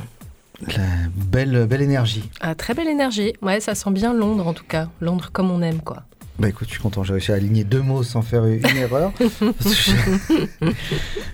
La 0.67 0.83
belle, 1.15 1.65
belle 1.65 1.83
énergie. 1.83 2.29
Ah, 2.41 2.57
très 2.57 2.75
belle 2.75 2.89
énergie. 2.89 3.35
Ouais, 3.41 3.61
ça 3.61 3.77
sent 3.77 3.93
bien 3.93 4.13
Londres 4.13 4.49
en 4.49 4.53
tout 4.53 4.65
cas. 4.65 4.89
Londres 5.01 5.31
comme 5.33 5.53
on 5.53 5.63
aime, 5.63 5.81
quoi. 5.81 6.03
Bah 6.39 6.51
écoute, 6.51 6.69
je 6.69 6.75
suis 6.75 6.83
content, 6.83 7.03
j'ai 7.03 7.15
réussi 7.15 7.33
à 7.33 7.37
aligner 7.37 7.65
deux 7.65 7.81
mots 7.81 8.03
sans 8.03 8.21
faire 8.21 8.45
une 8.45 8.61
erreur. 8.77 9.11
je, 9.21 9.93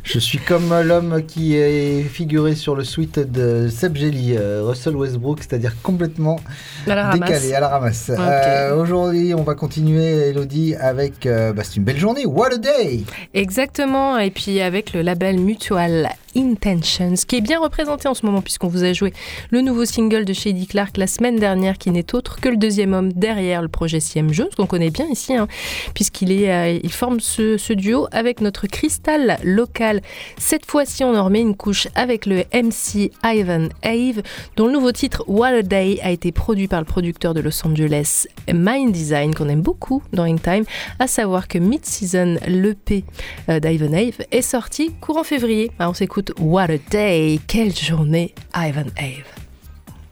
je 0.05 0.19
suis 0.21 0.39
comme 0.39 0.73
l'homme 0.85 1.23
qui 1.27 1.57
est 1.57 2.03
figuré 2.05 2.55
sur 2.55 2.77
le 2.77 2.85
suite 2.85 3.19
de 3.19 3.69
Seb 3.69 3.97
Jelly, 3.97 4.37
euh, 4.37 4.63
Russell 4.65 4.95
Westbrook, 4.95 5.41
c'est-à-dire 5.41 5.75
complètement 5.83 6.39
À 6.87 6.95
la 6.95 7.11
ramasse. 7.11 7.29
décalé, 7.31 7.55
à 7.55 7.61
la 7.61 7.69
ramasse. 7.69 8.13
Euh, 8.17 8.77
Aujourd'hui, 8.77 9.35
on 9.35 9.43
va 9.43 9.57
continuer, 9.57 10.29
Elodie, 10.29 10.77
avec. 10.77 11.27
euh, 11.27 11.53
bah, 11.53 11.63
c'est 11.65 11.77
une 11.77 11.85
belle 11.85 11.99
journée, 11.99 12.25
what 12.25 12.53
a 12.55 12.59
day! 12.59 13.03
Exactement, 13.35 14.19
et 14.19 14.31
puis 14.31 14.61
avec 14.61 14.93
le 14.93 15.03
label 15.03 15.41
Mutual 15.41 16.11
Intentions, 16.37 17.15
qui 17.27 17.37
est 17.37 17.41
bien 17.41 17.61
représenté 17.61 18.09
en 18.09 18.15
ce 18.15 18.25
moment, 18.27 18.43
puisqu'on 18.43 18.69
vous 18.69 18.85
a 18.85 18.93
joué 18.93 19.13
le 19.51 19.61
nouveau 19.61 19.85
single 19.85 20.25
de 20.25 20.33
Shady 20.33 20.67
Clark 20.67 20.97
la 20.97 21.07
semaine 21.07 21.37
dernière, 21.37 21.79
qui 21.79 21.91
n'est 21.91 22.15
autre 22.15 22.41
que 22.41 22.49
le 22.49 22.57
deuxième 22.57 22.95
homme 22.95 23.13
derrière 23.13 23.63
le 23.63 23.69
projet 23.69 24.01
CM 24.01 24.33
Jones, 24.33 24.49
qu'on 24.57 24.67
connaît 24.67 24.91
bien 24.91 25.07
ici, 25.07 25.35
hein, 25.35 25.49
puisqu'il 25.95 26.33
euh, 26.45 26.79
forme 26.89 27.21
ce, 27.21 27.73
duo 27.73 28.07
avec 28.13 28.41
notre 28.41 28.67
cristal 28.67 29.39
local. 29.45 30.03
Cette 30.39 30.67
fois-ci, 30.67 31.05
on 31.05 31.15
en 31.15 31.25
remet 31.25 31.41
une 31.41 31.57
couche 31.57 31.89
avec 31.95 32.27
le 32.27 32.45
MC 32.53 33.11
Ivan 33.25 33.69
Ave, 33.83 34.23
dont 34.57 34.67
le 34.67 34.73
nouveau 34.73 34.93
titre 34.93 35.25
What 35.27 35.49
a 35.49 35.63
Day 35.63 35.99
a 36.03 36.11
été 36.11 36.33
produit 36.33 36.69
par 36.69 36.81
le 36.81 36.87
producteur 36.87 37.35
de 37.35 37.41
Los 37.41 37.67
Angeles 37.67 38.27
Mind 38.53 38.93
Design, 38.93 39.35
qu'on 39.35 39.49
aime 39.49 39.63
beaucoup 39.63 40.03
dans 40.13 40.25
Hangtime, 40.25 40.65
à 40.99 41.07
savoir 41.07 41.49
que 41.49 41.59
Mid-Season, 41.59 42.39
l'EP 42.47 43.05
euh, 43.49 43.61
d'Ivan 43.61 43.93
Ave, 43.93 44.25
est 44.31 44.43
sorti 44.43 44.93
courant 45.01 45.25
février. 45.25 45.71
Alors 45.79 45.93
on 45.93 45.95
s'écoute 45.95 46.22
What 46.31 46.71
a 46.71 46.79
Day, 46.79 47.41
quelle 47.49 47.73
journée 47.73 48.35
Ivan 48.55 48.93
Ave. 48.99 49.25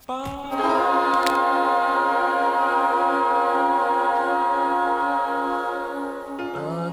I 0.08 0.12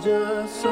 just. 0.04 0.66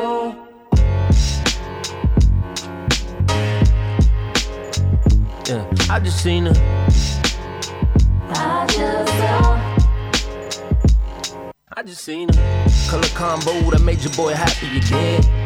Yeah, 5.47 5.63
I 5.89 5.99
just 5.99 6.21
seen 6.21 6.45
her. 6.45 6.53
I 8.29 8.65
just 8.69 9.13
saw. 9.17 9.55
I 11.75 11.81
just 11.83 12.03
seen 12.03 12.29
her. 12.33 12.67
Color 12.89 13.07
combo 13.15 13.71
that 13.71 13.81
made 13.81 14.03
your 14.03 14.13
boy 14.13 14.33
happy 14.33 14.77
again. 14.77 15.44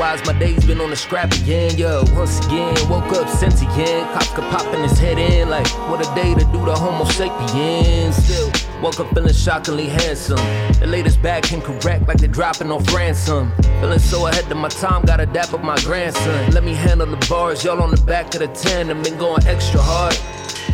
Otherwise, 0.00 0.26
my 0.26 0.38
day's 0.38 0.64
been 0.64 0.80
on 0.80 0.88
the 0.88 0.96
scrap 0.96 1.30
again. 1.30 1.76
Yo, 1.76 2.02
once 2.14 2.38
again, 2.46 2.74
woke 2.88 3.12
up 3.12 3.28
since 3.28 3.60
again. 3.60 4.02
Cop 4.14 4.22
sentient. 4.22 4.40
Kafka 4.40 4.50
popping 4.50 4.82
his 4.82 4.98
head 4.98 5.18
in 5.18 5.50
like, 5.50 5.66
what 5.90 6.00
a 6.00 6.14
day 6.14 6.32
to 6.32 6.40
do 6.40 6.64
the 6.64 6.74
Homo 6.74 7.04
sapiens. 7.04 8.16
Still, 8.16 8.50
woke 8.80 8.98
up 8.98 9.12
feeling 9.12 9.34
shockingly 9.34 9.88
handsome. 9.88 10.38
The 10.80 10.86
latest 10.86 11.20
bag 11.20 11.42
came 11.42 11.60
correct 11.60 12.08
like 12.08 12.16
they're 12.16 12.28
dropping 12.28 12.72
off 12.72 12.94
ransom. 12.94 13.52
Feeling 13.82 13.98
so 13.98 14.26
ahead 14.26 14.50
of 14.50 14.56
my 14.56 14.70
time, 14.70 15.02
gotta 15.02 15.26
dap 15.26 15.52
up 15.52 15.62
my 15.62 15.76
grandson. 15.82 16.50
Let 16.52 16.64
me 16.64 16.72
handle 16.72 17.06
the 17.06 17.26
bars, 17.28 17.62
y'all 17.62 17.82
on 17.82 17.90
the 17.90 18.00
back 18.00 18.34
of 18.34 18.40
the 18.40 18.48
10 18.48 18.88
and 18.88 19.04
been 19.04 19.18
going 19.18 19.46
extra 19.46 19.82
hard. 19.82 20.16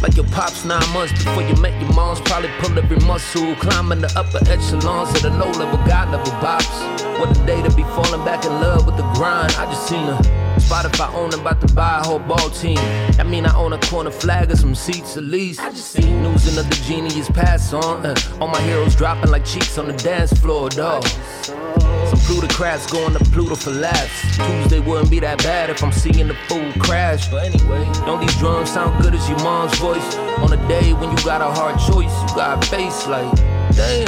Like 0.03 0.15
your 0.15 0.27
pops 0.27 0.65
nine 0.65 0.89
months 0.93 1.13
before 1.13 1.43
you 1.43 1.57
met 1.57 1.75
your 1.83 1.93
moms. 1.95 2.21
Probably 2.21 2.51
pull 2.61 2.79
every 2.79 2.99
muscle, 2.99 3.57
climbing 3.57 4.03
the 4.03 4.13
upper 4.15 4.39
echelons 4.49 5.17
of 5.17 5.23
the 5.23 5.31
low 5.31 5.51
level, 5.51 5.85
God 5.85 6.13
level 6.13 6.33
bops. 6.35 6.96
What 7.19 7.35
a 7.35 7.47
day 7.47 7.63
to 7.63 7.75
be 7.75 7.83
falling 7.83 8.25
back 8.27 8.45
in 8.45 8.53
love 8.53 8.85
with 8.85 8.99
the 8.99 9.11
grind. 9.15 9.55
I 9.55 9.65
just 9.67 9.89
seen 9.89 10.05
her. 10.05 10.19
Spotify 10.59 11.15
own 11.15 11.33
about 11.33 11.67
to 11.67 11.75
buy 11.75 12.01
a 12.01 12.07
whole 12.07 12.19
ball 12.19 12.51
team. 12.51 12.79
I 13.19 13.23
mean, 13.23 13.47
I 13.47 13.57
own 13.57 13.73
a 13.73 13.79
corner 13.79 14.11
flag 14.11 14.51
or 14.51 14.57
some 14.57 14.75
seats 14.75 15.17
at 15.17 15.25
least. 15.25 15.61
I 15.61 15.71
just 15.71 15.93
seen 15.93 16.23
news 16.23 16.47
another 16.53 16.75
genie 16.85 17.19
is 17.19 17.31
pass 17.31 17.73
on. 17.73 18.05
Uh, 18.05 18.15
all 18.39 18.49
my 18.49 18.61
heroes 18.61 18.95
dropping 18.95 19.31
like 19.31 19.47
cheeks 19.47 19.79
on 19.79 19.87
the 19.87 19.95
dance 19.95 20.33
floor, 20.35 20.69
dog. 20.69 21.07
Some 21.07 22.19
plutocrats 22.27 22.91
going 22.91 23.15
to 23.15 23.25
Pluto 23.31 23.55
for 23.55 23.71
laughs. 23.71 24.37
Tuesday 24.37 24.81
wouldn't 24.81 25.11
be 25.11 25.21
that 25.21 25.39
bad 25.39 25.71
if 25.71 25.83
I'm 25.83 25.93
seeing 25.93 26.29
the 26.29 26.37
fool 26.49 26.71
crash. 26.79 27.29
But 27.29 27.45
anyway, 27.45 27.85
don't 28.05 28.21
these 28.21 28.37
drums 28.37 28.71
sound 28.71 29.03
good 29.03 29.15
as 29.15 29.27
your 29.29 29.39
mom's 29.39 29.79
voice? 29.79 30.17
On 30.39 30.53
a 30.53 30.69
day 30.69 30.93
when 30.93 31.11
you 31.11 31.25
got 31.25 31.41
a 31.41 31.47
hard 31.47 31.79
choice, 31.79 32.13
you 32.23 32.37
got 32.37 32.63
a 32.63 32.69
face 32.69 33.07
like, 33.07 33.35
damn. 33.75 34.07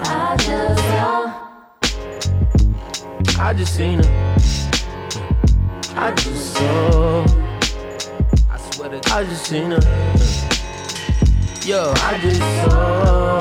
I 0.00 0.36
just 0.38 0.80
saw. 0.80 1.33
I 3.36 3.52
just 3.52 3.74
seen 3.74 4.02
her. 4.02 4.36
I 5.96 6.12
just 6.16 6.54
saw. 6.54 7.24
I 8.50 8.56
swear 8.70 8.90
to 8.90 9.00
God. 9.00 9.10
I 9.10 9.24
just 9.24 9.46
seen 9.46 9.70
her. 9.72 9.80
Yo, 11.66 11.92
I 11.96 12.18
just 12.20 12.40
saw 12.70 13.38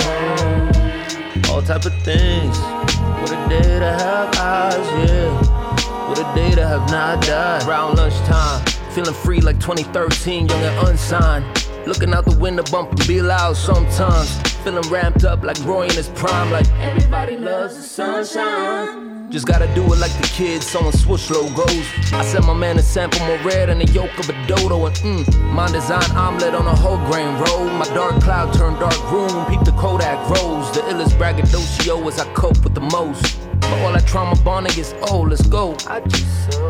all 1.54 1.62
type 1.62 1.86
of 1.86 1.94
things. 2.04 2.58
What 2.58 3.32
a 3.32 3.50
day 3.50 3.80
to 3.80 3.86
have 3.86 4.36
eyes, 4.38 5.10
yeah. 5.10 6.10
What 6.10 6.18
a 6.20 6.36
day 6.36 6.56
to 6.56 6.68
have 6.68 6.90
not 6.90 7.22
died. 7.24 7.68
Around 7.68 7.98
lunchtime, 7.98 8.66
feeling 8.92 9.14
free 9.14 9.42
like 9.42 9.60
2013, 9.60 10.48
young 10.48 10.60
and 10.60 10.88
unsigned. 10.88 11.46
Looking 11.86 12.14
out 12.14 12.26
the 12.26 12.38
window, 12.40 12.64
bumping 12.72 13.08
be 13.08 13.22
loud 13.22 13.58
sometimes. 13.58 14.38
Feeling 14.64 14.90
ramped 14.90 15.24
up 15.24 15.44
like 15.44 15.64
Roy 15.66 15.84
in 15.84 15.92
his 15.94 16.10
prime, 16.10 16.52
like 16.52 16.68
everybody 16.80 17.38
loves 17.38 17.76
the 17.76 17.84
sunshine. 17.84 19.23
Just 19.34 19.48
gotta 19.48 19.66
do 19.74 19.82
it 19.92 19.98
like 19.98 20.16
the 20.22 20.28
kids 20.28 20.68
sewing 20.68 20.92
swoosh 20.92 21.32
logos. 21.32 21.88
I 22.14 22.24
sent 22.24 22.46
my 22.46 22.54
man 22.54 22.78
a 22.78 22.84
sample 22.84 23.20
more 23.26 23.40
red 23.40 23.68
than 23.68 23.80
the 23.80 23.92
yolk 23.92 24.16
of 24.20 24.30
a 24.30 24.34
dodo. 24.46 24.86
And 24.86 24.96
mm, 24.98 25.52
my 25.52 25.66
design 25.72 26.04
omelet 26.16 26.54
on 26.54 26.68
a 26.68 26.76
whole 26.76 26.98
grain 27.08 27.34
roll. 27.42 27.66
My 27.66 27.86
dark 27.96 28.22
cloud 28.22 28.54
turned 28.54 28.80
dark 28.80 29.12
room. 29.12 29.44
Peep 29.48 29.66
the 29.66 29.72
Kodak 29.72 30.20
rose. 30.30 30.72
The 30.74 30.82
illest 30.82 31.18
braggadocio 31.18 32.08
as 32.08 32.20
I 32.20 32.32
cope 32.34 32.64
with 32.64 32.76
the 32.76 32.82
most. 32.82 33.40
But 33.60 33.74
all 33.80 33.94
that 33.94 34.06
trauma 34.06 34.40
bonding 34.44 34.78
is 34.78 34.94
oh, 35.10 35.22
let's 35.22 35.42
go. 35.48 35.74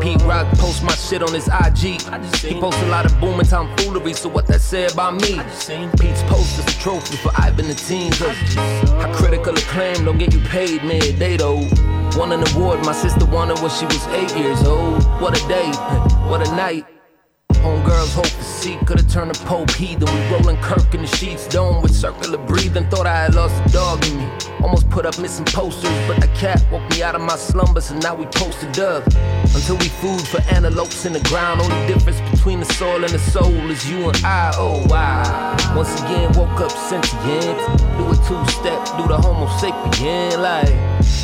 Pete 0.00 0.22
Rock 0.22 0.48
post 0.56 0.82
my 0.82 0.94
shit 0.94 1.22
on 1.22 1.34
his 1.34 1.48
IG. 1.48 2.00
He 2.38 2.58
posts 2.58 2.80
a 2.80 2.86
lot 2.86 3.04
of 3.04 3.20
booming 3.20 3.44
tomfoolery, 3.44 4.14
so 4.14 4.30
what 4.30 4.46
that 4.46 4.62
say 4.62 4.86
about 4.86 5.16
me? 5.16 5.38
Pete's 6.00 6.22
post 6.22 6.58
is 6.58 6.64
a 6.64 6.78
trophy 6.80 7.18
for 7.18 7.30
Ivan 7.36 7.68
the 7.68 7.74
teens. 7.74 8.18
How 8.56 9.12
critical 9.14 9.52
acclaim 9.52 10.06
don't 10.06 10.16
get 10.16 10.32
you 10.32 10.40
paid 10.40 10.82
midday 10.82 11.36
though. 11.36 11.68
Won 12.16 12.30
an 12.30 12.44
award, 12.54 12.84
my 12.84 12.92
sister 12.92 13.24
won 13.26 13.50
it 13.50 13.60
when 13.60 13.70
she 13.70 13.86
was 13.86 14.06
eight 14.08 14.36
years 14.36 14.62
old. 14.62 15.02
What 15.20 15.36
a 15.36 15.48
day, 15.48 15.66
what 16.28 16.46
a 16.46 16.50
night. 16.54 16.86
Homegirls 17.54 18.14
hope 18.14 18.26
to 18.26 18.44
see, 18.44 18.76
could've 18.86 19.10
turned 19.10 19.34
a 19.34 19.38
Pope 19.46 19.70
heathen. 19.72 20.06
We 20.14 20.32
rolling 20.32 20.56
Kirk 20.58 20.94
in 20.94 21.00
the 21.02 21.08
sheets, 21.08 21.48
dome 21.48 21.82
with 21.82 21.92
circular 21.92 22.38
breathing. 22.38 22.88
Thought 22.88 23.06
I 23.06 23.16
had 23.24 23.34
lost 23.34 23.54
a 23.66 23.72
dog 23.72 24.04
in 24.06 24.18
me. 24.18 24.28
Almost 24.62 24.90
put 24.90 25.06
up 25.06 25.18
missing 25.18 25.44
posters, 25.46 25.90
but 26.06 26.20
the 26.20 26.28
cat 26.28 26.64
woke 26.70 26.88
me 26.90 27.02
out 27.02 27.16
of 27.16 27.22
my 27.22 27.36
slumbers, 27.36 27.90
and 27.90 28.00
now 28.02 28.14
we 28.14 28.26
posted 28.26 28.78
up. 28.78 29.04
Until 29.54 29.76
we 29.78 29.88
food 29.88 30.20
for 30.28 30.40
antelopes 30.54 31.06
in 31.06 31.14
the 31.14 31.20
ground. 31.20 31.62
Only 31.62 31.86
difference 31.92 32.20
between 32.30 32.60
the 32.60 32.66
soil 32.66 33.02
and 33.02 33.12
the 33.12 33.18
soul 33.18 33.70
is 33.70 33.90
you 33.90 34.08
and 34.08 34.16
I. 34.24 34.52
Oh 34.56 34.86
wow. 34.88 35.56
Once 35.74 36.00
again, 36.02 36.30
woke 36.34 36.60
up 36.60 36.70
sentient. 36.70 37.58
Do 37.98 38.10
a 38.12 38.16
two 38.28 38.44
step, 38.52 38.84
do 38.98 39.08
the 39.08 39.18
Homo 39.18 39.46
sapien 39.58 40.38
like. 40.38 41.23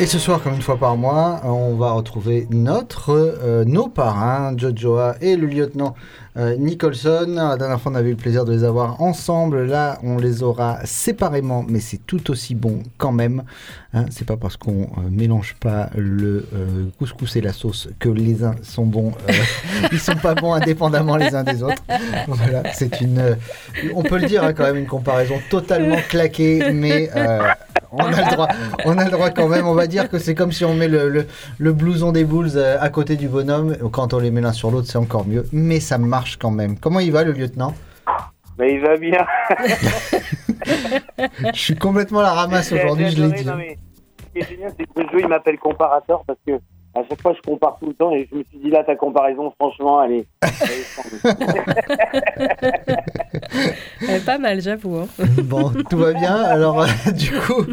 Et 0.00 0.06
ce 0.06 0.18
soir, 0.18 0.42
comme 0.42 0.54
une 0.54 0.62
fois 0.62 0.78
par 0.78 0.96
mois, 0.96 1.42
on 1.44 1.74
va 1.74 1.92
retrouver 1.92 2.46
notre, 2.48 3.10
euh, 3.10 3.66
nos 3.66 3.86
parrains, 3.86 4.56
Jojoa 4.56 5.16
et 5.20 5.36
le 5.36 5.46
lieutenant 5.46 5.94
euh, 6.38 6.56
Nicholson. 6.56 7.26
La 7.28 7.58
dernière 7.58 7.78
fois, 7.78 7.92
on 7.92 7.94
avait 7.94 8.08
eu 8.08 8.12
le 8.12 8.16
plaisir 8.16 8.46
de 8.46 8.52
les 8.52 8.64
avoir 8.64 9.02
ensemble. 9.02 9.66
Là, 9.66 9.98
on 10.02 10.16
les 10.16 10.42
aura 10.42 10.78
séparément, 10.86 11.66
mais 11.68 11.80
c'est 11.80 11.98
tout 12.06 12.30
aussi 12.30 12.54
bon 12.54 12.82
quand 12.96 13.12
même. 13.12 13.42
Hein, 13.92 14.06
c'est 14.10 14.24
pas 14.26 14.38
parce 14.38 14.56
qu'on 14.56 14.84
euh, 14.84 15.10
mélange 15.10 15.56
pas 15.60 15.90
le 15.94 16.46
euh, 16.54 16.86
couscous 16.98 17.36
et 17.36 17.42
la 17.42 17.52
sauce 17.52 17.88
que 17.98 18.08
les 18.08 18.42
uns 18.42 18.54
sont 18.62 18.86
bons. 18.86 19.12
euh, 19.28 19.32
ils 19.92 19.98
sont 19.98 20.16
pas 20.16 20.34
bons 20.34 20.54
indépendamment 20.54 21.16
les 21.16 21.34
uns 21.34 21.44
des 21.44 21.62
autres. 21.62 21.82
Voilà, 22.26 22.72
c'est 22.72 23.02
une, 23.02 23.36
on 23.94 24.02
peut 24.02 24.18
le 24.18 24.26
dire 24.26 24.44
hein, 24.44 24.54
quand 24.54 24.62
même, 24.62 24.76
une 24.76 24.86
comparaison 24.86 25.40
totalement 25.50 25.98
claquée, 26.08 26.72
mais 26.72 27.10
on 27.92 27.98
a 27.98 28.10
le 28.10 28.34
droit, 28.34 28.48
on 28.84 28.98
a 28.98 29.04
le 29.04 29.10
droit 29.10 29.30
quand 29.30 29.48
même. 29.48 29.66
On 29.66 29.74
va 29.74 29.86
dire 29.86 30.08
que 30.08 30.18
c'est 30.18 30.34
comme 30.34 30.52
si 30.52 30.64
on 30.64 30.74
met 30.74 30.88
le, 30.88 31.08
le, 31.08 31.26
le 31.58 31.72
blouson 31.72 32.12
des 32.12 32.24
Bulls 32.24 32.52
euh, 32.56 32.78
à 32.80 32.88
côté 32.88 33.16
du 33.16 33.28
bonhomme. 33.28 33.76
Quand 33.92 34.14
on 34.14 34.18
les 34.18 34.30
met 34.30 34.40
l'un 34.40 34.52
sur 34.52 34.70
l'autre, 34.70 34.88
c'est 34.88 34.98
encore 34.98 35.26
mieux. 35.26 35.46
Mais 35.52 35.80
ça 35.80 35.98
marche 35.98 36.36
quand 36.36 36.50
même. 36.50 36.78
Comment 36.78 37.00
il 37.00 37.12
va 37.12 37.24
le 37.24 37.32
lieutenant? 37.32 37.74
Mais 38.58 38.74
il 38.74 38.80
va 38.80 38.96
bien. 38.96 39.26
Je 41.54 41.58
suis 41.58 41.76
complètement 41.76 42.20
à 42.20 42.24
la 42.24 42.32
ramasse 42.32 42.72
aujourd'hui, 42.72 43.10
je 43.10 43.22
l'ai 43.22 43.32
dit. 43.32 43.44
Non, 43.46 43.56
mais 43.56 43.78
ce 44.18 44.24
qui 44.32 44.38
est 44.38 44.48
génial, 44.48 44.72
c'est 44.78 44.84
que 44.84 45.00
le 45.00 45.08
jeu, 45.10 45.20
il 45.20 45.28
m'appelle 45.28 45.58
comparateur 45.58 46.22
parce 46.26 46.38
que 46.46 46.52
à 47.00 47.04
chaque 47.08 47.20
fois, 47.22 47.32
je 47.34 47.40
compare 47.48 47.76
tout 47.80 47.88
le 47.88 47.94
temps 47.94 48.12
et 48.12 48.28
je 48.30 48.36
me 48.38 48.44
suis 48.44 48.58
dit 48.58 48.70
là, 48.70 48.84
ta 48.84 48.94
comparaison, 48.96 49.52
franchement, 49.58 50.02
elle 50.02 50.12
est. 50.12 50.26
elle 54.08 54.16
est 54.16 54.24
pas 54.24 54.38
mal, 54.38 54.60
j'avoue. 54.60 54.96
hein. 54.98 55.06
Bon, 55.44 55.72
tout 55.88 55.98
va 55.98 56.12
bien. 56.12 56.34
Alors, 56.36 56.82
euh, 56.82 56.86
du 57.12 57.32
coup, 57.32 57.64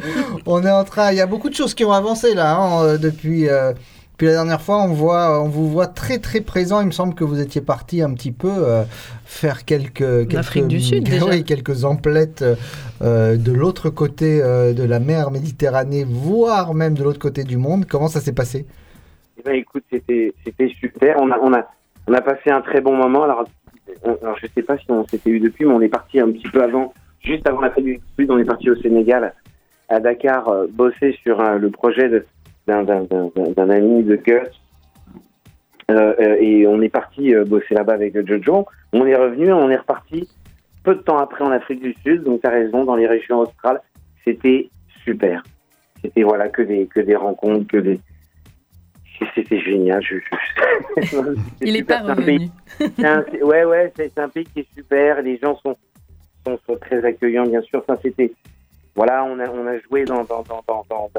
on 0.45 0.63
est 0.63 0.71
en 0.71 0.83
train. 0.83 1.11
Il 1.11 1.17
y 1.17 1.21
a 1.21 1.25
beaucoup 1.27 1.49
de 1.49 1.55
choses 1.55 1.73
qui 1.73 1.85
ont 1.85 1.91
avancé 1.91 2.33
là 2.33 2.55
hein, 2.57 2.83
euh, 2.83 2.97
depuis. 2.97 3.47
euh, 3.49 3.73
depuis 4.13 4.25
la 4.29 4.33
dernière 4.33 4.61
fois, 4.61 4.81
on, 4.81 4.93
voit, 4.93 5.43
on 5.43 5.47
vous 5.47 5.69
voit 5.69 5.85
très 5.85 6.17
très 6.17 6.41
présent. 6.41 6.81
Il 6.81 6.87
me 6.87 6.91
semble 6.91 7.13
que 7.13 7.23
vous 7.23 7.39
étiez 7.39 7.61
parti 7.61 8.01
un 8.01 8.11
petit 8.15 8.31
peu 8.31 8.49
euh, 8.51 8.83
faire 9.25 9.63
quelques, 9.63 9.93
quelques 10.27 10.33
Afrique 10.35 10.67
du 10.67 10.79
Sud, 10.81 11.03
déjà. 11.07 11.23
oui, 11.27 11.43
quelques 11.43 11.85
emplettes 11.85 12.43
euh, 13.03 13.37
de 13.37 13.51
l'autre 13.51 13.91
côté 13.91 14.41
euh, 14.41 14.73
de 14.73 14.81
la 14.81 14.99
mer 14.99 15.29
Méditerranée, 15.29 16.03
voire 16.09 16.73
même 16.73 16.95
de 16.95 17.03
l'autre 17.03 17.19
côté 17.19 17.43
du 17.43 17.57
monde. 17.57 17.85
Comment 17.85 18.07
ça 18.07 18.19
s'est 18.19 18.31
passé? 18.33 18.65
Ben, 19.47 19.55
écoute, 19.55 19.83
c'était 19.91 20.33
c'était 20.43 20.69
super. 20.69 21.17
On 21.19 21.31
a, 21.31 21.39
on, 21.39 21.53
a, 21.53 21.67
on 22.07 22.13
a 22.13 22.21
passé 22.21 22.49
un 22.51 22.61
très 22.61 22.81
bon 22.81 22.95
moment. 22.95 23.23
Alors, 23.23 23.45
on- 24.03 24.17
alors 24.21 24.37
je 24.41 24.47
sais 24.53 24.61
pas 24.63 24.77
si 24.77 24.85
on 24.89 25.05
s'était 25.07 25.29
eu 25.29 25.39
depuis, 25.39 25.65
mais 25.65 25.73
on 25.73 25.81
est 25.81 25.89
parti 25.89 26.19
un 26.19 26.31
petit 26.31 26.47
peu 26.49 26.61
avant, 26.61 26.93
juste 27.21 27.47
avant 27.47 27.61
la 27.61 27.71
fin 27.71 27.81
du 27.81 27.99
Sud, 28.17 28.29
on 28.31 28.37
est 28.37 28.45
parti 28.45 28.69
au 28.69 28.75
Sénégal, 28.75 29.33
à 29.89 29.99
Dakar, 29.99 30.47
euh, 30.49 30.67
bosser 30.69 31.17
sur 31.23 31.39
euh, 31.39 31.57
le 31.57 31.69
projet 31.69 32.09
d'un 32.67 33.69
ami 33.69 34.03
de 34.03 34.15
Gus. 34.17 34.49
Euh, 35.89 36.13
euh, 36.19 36.35
et 36.41 36.67
on 36.67 36.81
est 36.81 36.89
parti 36.89 37.33
bosser 37.45 37.73
là-bas 37.73 37.93
avec 37.93 38.13
Jojo. 38.27 38.65
On 38.91 39.05
est 39.05 39.15
revenu, 39.15 39.53
on 39.53 39.69
est 39.69 39.77
reparti 39.77 40.27
peu 40.83 40.95
de 40.95 40.99
temps 41.01 41.17
après 41.17 41.43
en 41.45 41.51
Afrique 41.51 41.81
du 41.81 41.93
Sud. 42.03 42.23
Donc, 42.23 42.41
tu 42.41 42.47
as 42.47 42.51
raison, 42.51 42.83
dans 42.83 42.95
les 42.95 43.07
régions 43.07 43.39
australes, 43.39 43.81
c'était 44.25 44.69
super. 45.05 45.43
C'était 46.01 46.23
voilà 46.23 46.49
que 46.49 46.61
des 46.61 46.85
que 46.87 46.99
des 46.99 47.15
rencontres, 47.15 47.67
que 47.67 47.77
des 47.77 47.99
c'était 49.35 49.59
génial. 49.59 50.01
Je, 50.03 50.15
je- 50.17 51.35
Il 51.61 51.75
est 51.75 51.83
pas 51.83 51.99
super, 51.99 52.15
revenu. 52.17 52.49
un- 53.03 53.23
ouais, 53.45 53.65
ouais, 53.65 53.93
c'est 53.95 54.17
un 54.17 54.29
pays 54.29 54.45
qui 54.45 54.61
est 54.61 54.73
super. 54.75 55.21
Les 55.21 55.37
gens 55.37 55.57
sont, 55.59 55.75
sont, 56.45 56.59
sont 56.65 56.77
très 56.77 57.03
accueillants, 57.03 57.45
bien 57.47 57.61
sûr. 57.61 57.79
Enfin, 57.87 57.99
c'était, 58.01 58.31
voilà, 58.95 59.23
on 59.25 59.39
a, 59.39 59.49
on 59.49 59.65
a 59.67 59.77
joué 59.79 60.05
dans, 60.05 60.23
dans, 60.23 60.43
dans, 60.43 60.63
dans, 60.67 61.09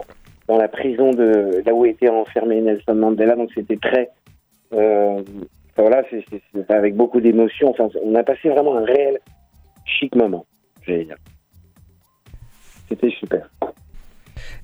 dans, 0.48 0.58
la 0.58 0.68
prison 0.68 1.10
de 1.10 1.62
là 1.64 1.74
où 1.74 1.84
était 1.84 2.08
enfermé 2.08 2.60
Nelson 2.60 2.94
Mandela, 2.94 3.36
donc 3.36 3.50
c'était 3.54 3.76
très, 3.76 4.10
euh, 4.72 5.22
voilà, 5.76 6.02
c'est 6.10 6.70
avec 6.70 6.96
beaucoup 6.96 7.20
d'émotion. 7.20 7.70
Enfin, 7.70 7.88
on 8.02 8.14
a 8.14 8.22
passé 8.22 8.48
vraiment 8.48 8.76
un 8.76 8.84
réel 8.84 9.18
chic 9.84 10.14
moment, 10.14 10.44
dire. 10.86 11.16
C'était 12.88 13.10
super. 13.10 13.50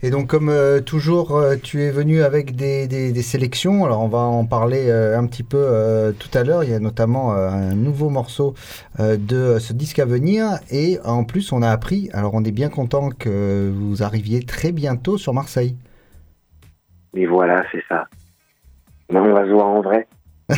Et 0.03 0.11
donc, 0.11 0.27
comme 0.29 0.49
euh, 0.49 0.81
toujours, 0.81 1.37
euh, 1.37 1.57
tu 1.63 1.83
es 1.83 1.91
venu 1.91 2.23
avec 2.23 2.57
des, 2.57 2.87
des- 2.87 3.13
des 3.13 3.23
sélections. 3.23 3.85
Alors, 3.85 4.01
on 4.03 4.09
va 4.09 4.19
en 4.19 4.45
parler 4.45 4.89
euh, 4.89 5.19
un 5.19 5.27
petit 5.27 5.43
peu 5.43 5.57
euh, 5.59 6.13
tout 6.13 6.29
à 6.37 6.43
l'heure. 6.45 6.65
Il 6.65 6.71
y 6.71 6.75
a 6.75 6.79
notamment 6.81 7.35
euh, 7.35 7.49
un 7.49 7.75
nouveau 7.75 8.11
morceau 8.11 8.55
euh, 9.01 9.17
de 9.17 9.59
ce 9.59 9.73
disque 9.73 9.99
à 9.99 10.05
venir. 10.05 10.47
Et 10.71 10.99
en 11.05 11.25
plus, 11.25 11.53
on 11.53 11.63
a 11.63 11.71
appris, 11.71 12.11
alors 12.13 12.35
on 12.35 12.45
est 12.45 12.53
bien 12.53 12.69
content 12.69 13.11
que 13.11 13.71
vous 13.75 14.03
arriviez 14.03 14.43
très 14.43 14.73
bientôt 14.73 15.19
sur 15.19 15.33
Marseille. 15.35 15.77
Et 17.15 17.27
voilà, 17.27 17.65
c'est 17.73 17.83
ça. 17.89 18.07
Ben, 19.11 19.21
on 19.21 19.33
va 19.33 19.45
se 19.45 19.51
voir 19.51 19.67
en 19.67 19.81
vrai. 19.83 20.07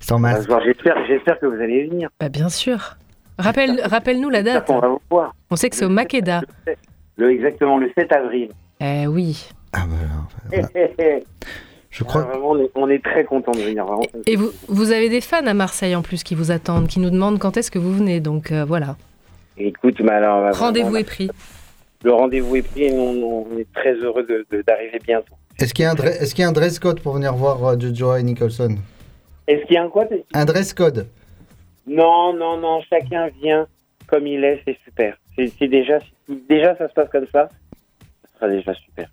Sans 0.00 0.16
On 0.16 0.20
va 0.20 0.32
masque. 0.32 0.42
se 0.44 0.48
voir. 0.48 0.62
J'espère, 0.64 0.96
j'espère 1.06 1.38
que 1.38 1.46
vous 1.46 1.60
allez 1.62 1.86
venir. 1.88 2.08
Bah, 2.18 2.28
bien 2.28 2.48
sûr. 2.48 2.96
Rappelle, 3.38 3.80
rappelle-nous 3.84 4.30
la 4.30 4.42
date. 4.42 4.68
On 4.68 4.78
va 4.78 4.88
vous 4.88 5.00
voir. 5.10 5.34
On 5.50 5.56
sait 5.56 5.70
que 5.70 5.76
c'est 5.76 5.84
au 5.84 5.88
Makeda. 5.88 6.42
Le, 7.16 7.30
exactement, 7.30 7.78
le 7.78 7.90
7 7.96 8.12
avril. 8.12 8.48
Eh 8.80 9.06
oui. 9.06 9.48
Je 11.90 12.04
crois. 12.04 12.22
vraiment, 12.22 12.50
on, 12.50 12.58
est, 12.58 12.70
on 12.74 12.88
est 12.88 13.04
très 13.04 13.24
content 13.24 13.52
de 13.52 13.58
venir. 13.60 13.84
Vraiment. 13.84 14.02
Et 14.26 14.36
vous, 14.36 14.50
vous 14.68 14.92
avez 14.92 15.10
des 15.10 15.20
fans 15.20 15.46
à 15.46 15.52
Marseille 15.54 15.94
en 15.94 16.00
plus 16.02 16.22
qui 16.22 16.34
vous 16.34 16.50
attendent, 16.50 16.86
qui 16.88 17.00
nous 17.00 17.10
demandent 17.10 17.38
quand 17.38 17.56
est-ce 17.58 17.70
que 17.70 17.78
vous 17.78 17.92
venez. 17.92 18.20
Donc 18.20 18.50
euh, 18.50 18.64
voilà. 18.64 18.96
Écoute, 19.58 20.00
mais 20.00 20.12
alors, 20.12 20.40
va 20.40 20.50
Rendez-vous 20.52 20.96
est 20.96 21.04
pris. 21.04 21.28
Le 22.02 22.12
rendez-vous 22.12 22.56
est 22.56 22.62
pris 22.62 22.84
et 22.84 22.92
on, 22.92 23.46
on 23.52 23.58
est 23.58 23.70
très 23.74 23.92
heureux 23.94 24.26
d'arriver 24.66 24.98
bientôt. 25.06 25.34
Est-ce 25.58 25.74
qu'il 25.74 25.82
y, 25.84 25.86
a 25.86 25.90
un 25.90 25.94
dre- 25.94 26.06
est-ce 26.06 26.34
qu'il 26.34 26.42
y 26.42 26.46
a 26.46 26.48
un 26.48 26.52
dress 26.52 26.78
code 26.78 27.00
pour 27.00 27.12
venir 27.12 27.34
voir 27.34 27.62
euh, 27.64 27.78
Jojo 27.78 28.16
et 28.16 28.22
Nicholson? 28.22 28.76
Est-ce 29.46 29.64
qu'il 29.66 29.74
y 29.74 29.78
a 29.78 29.82
un 29.84 29.88
quoi 29.90 30.06
Un 30.32 30.44
dress 30.46 30.72
code 30.72 31.06
Non, 31.86 32.32
non, 32.32 32.56
non, 32.56 32.80
chacun 32.88 33.28
vient 33.42 33.66
comme 34.06 34.26
il 34.26 34.42
est, 34.44 34.62
c'est 34.66 34.78
super. 34.84 35.16
C'est 35.36 35.52
c'est 35.58 35.68
déjà, 35.68 35.98
si 36.00 36.42
déjà 36.48 36.76
ça 36.76 36.88
se 36.88 36.94
passe 36.94 37.08
comme 37.10 37.26
ça, 37.32 37.48
ça 37.48 38.28
sera 38.38 38.48
déjà 38.48 38.74
super. 38.74 39.08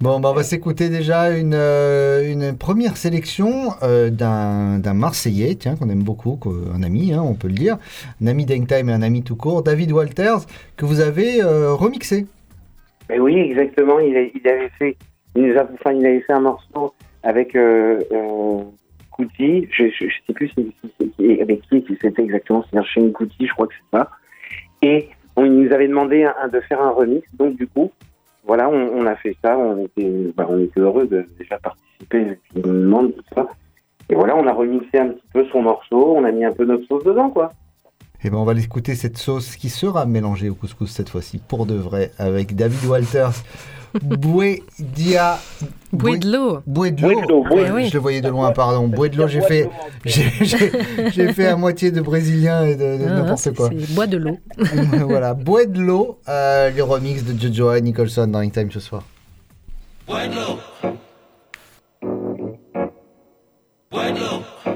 Bon, 0.00 0.18
bah, 0.18 0.30
on 0.30 0.34
va 0.34 0.42
s'écouter 0.42 0.88
déjà 0.88 1.30
une, 1.30 1.54
euh, 1.54 2.28
une 2.32 2.56
première 2.58 2.96
sélection 2.96 3.70
euh, 3.84 4.10
d'un 4.10 4.94
Marseillais, 4.94 5.54
tiens, 5.54 5.76
qu'on 5.76 5.88
aime 5.90 6.02
beaucoup, 6.02 6.36
qu'un- 6.36 6.74
un 6.74 6.82
ami, 6.82 7.12
hein, 7.12 7.22
on 7.24 7.34
peut 7.34 7.46
le 7.46 7.54
dire, 7.54 7.78
un 8.20 8.26
ami 8.26 8.44
d'Hangtime 8.44 8.88
et 8.88 8.92
un 8.92 9.02
ami 9.02 9.22
tout 9.22 9.36
court, 9.36 9.62
David 9.62 9.92
Walters, 9.92 10.40
que 10.76 10.84
vous 10.84 11.00
avez 11.00 11.40
euh, 11.42 11.72
remixé. 11.74 12.26
Mais 13.08 13.20
oui, 13.20 13.38
exactement. 13.38 14.00
Il, 14.00 14.16
a- 14.16 14.22
il 14.22 14.48
avait 14.48 14.70
fait, 14.78 14.96
il 15.36 15.42
nous 15.46 15.56
a, 15.56 15.68
enfin, 15.74 15.92
il 15.92 16.04
avait 16.04 16.20
fait 16.22 16.32
un 16.32 16.40
morceau 16.40 16.92
avec 17.22 17.54
euh, 17.54 18.00
euh, 18.10 18.62
Kuti. 19.16 19.68
Je, 19.70 19.84
je 19.88 20.06
sais 20.26 20.32
plus 20.32 20.48
si, 20.48 20.74
si- 21.00 21.12
si- 21.16 21.40
avec 21.40 21.62
qui 21.68 21.84
c'était 22.00 22.22
exactement. 22.22 22.64
C'est 22.72 22.82
Shane 22.84 23.12
Kuti, 23.12 23.46
je 23.46 23.52
crois 23.52 23.68
que 23.68 23.74
c'est 23.74 23.96
ça. 23.98 24.10
Et 24.82 25.08
on, 25.36 25.44
il 25.44 25.52
nous 25.52 25.72
avait 25.72 25.88
demandé 25.88 26.28
de 26.52 26.60
faire 26.60 26.80
un 26.80 26.90
remix. 26.90 27.26
Donc 27.34 27.56
du 27.56 27.66
coup, 27.66 27.90
voilà, 28.44 28.68
on, 28.68 28.90
on 28.94 29.06
a 29.06 29.16
fait 29.16 29.36
ça. 29.42 29.56
On 29.56 29.84
était, 29.84 30.32
bah, 30.36 30.46
on 30.48 30.58
était 30.58 30.80
heureux 30.80 31.06
de 31.06 31.26
déjà 31.38 31.58
participer. 31.58 32.38
Tout 32.54 33.12
ça. 33.34 33.48
Et 34.08 34.14
voilà, 34.14 34.36
on 34.36 34.46
a 34.46 34.52
remixé 34.52 34.98
un 34.98 35.08
petit 35.08 35.28
peu 35.32 35.44
son 35.46 35.62
morceau. 35.62 36.14
On 36.16 36.24
a 36.24 36.32
mis 36.32 36.44
un 36.44 36.52
peu 36.52 36.64
notre 36.64 36.86
sauce 36.86 37.04
dedans, 37.04 37.30
quoi. 37.30 37.52
Et 38.24 38.30
ben 38.30 38.36
on 38.36 38.44
va 38.44 38.54
l'écouter 38.54 38.94
cette 38.94 39.18
sauce 39.18 39.56
qui 39.56 39.68
sera 39.68 40.06
mélangée 40.06 40.48
au 40.48 40.54
couscous 40.54 40.90
cette 40.90 41.08
fois-ci, 41.08 41.38
pour 41.38 41.66
de 41.66 41.74
vrai, 41.74 42.12
avec 42.18 42.54
David 42.54 42.84
Walters. 42.88 43.42
Boué 44.00 44.62
dia. 44.78 45.38
Boué 45.92 46.18
de 46.18 46.32
l'eau. 46.32 46.60
Boué 46.66 46.92
de 46.92 47.02
l'eau. 47.02 47.08
Boué 47.08 47.22
de 47.22 47.28
l'eau, 47.28 47.44
boué. 47.44 47.54
Ouais, 47.62 47.66
Eh 47.68 47.72
oui. 47.72 47.88
Je 47.88 47.94
le 47.94 47.98
voyais 47.98 48.20
de 48.20 48.28
loin, 48.28 48.52
pardon. 48.52 48.86
Boué 48.88 49.08
de 49.08 49.18
l'eau, 49.18 49.28
j'ai 49.28 49.42
fait, 49.42 49.68
j'ai, 50.04 51.32
fait 51.32 51.46
à 51.46 51.56
moitié 51.56 51.90
de 51.90 52.00
brésilien 52.00 52.64
et 52.64 52.76
de, 52.76 52.98
de 52.98 53.04
Ah, 53.06 53.14
n'importe 53.14 53.54
quoi. 53.54 53.70
Bois 53.90 54.06
de 54.06 54.16
l'eau. 54.16 54.38
voilà, 55.06 55.34
Boué 55.34 55.66
de 55.66 55.80
l'eau, 55.80 56.18
euh, 56.28 56.70
le 56.70 56.82
remix 56.84 57.24
de 57.24 57.38
Jojo 57.38 57.74
et 57.74 57.80
Nicholson 57.82 58.28
dans 58.28 58.48
Time 58.48 58.70
ce 58.70 58.80
soir. 58.80 59.02
Yo 64.14 64.71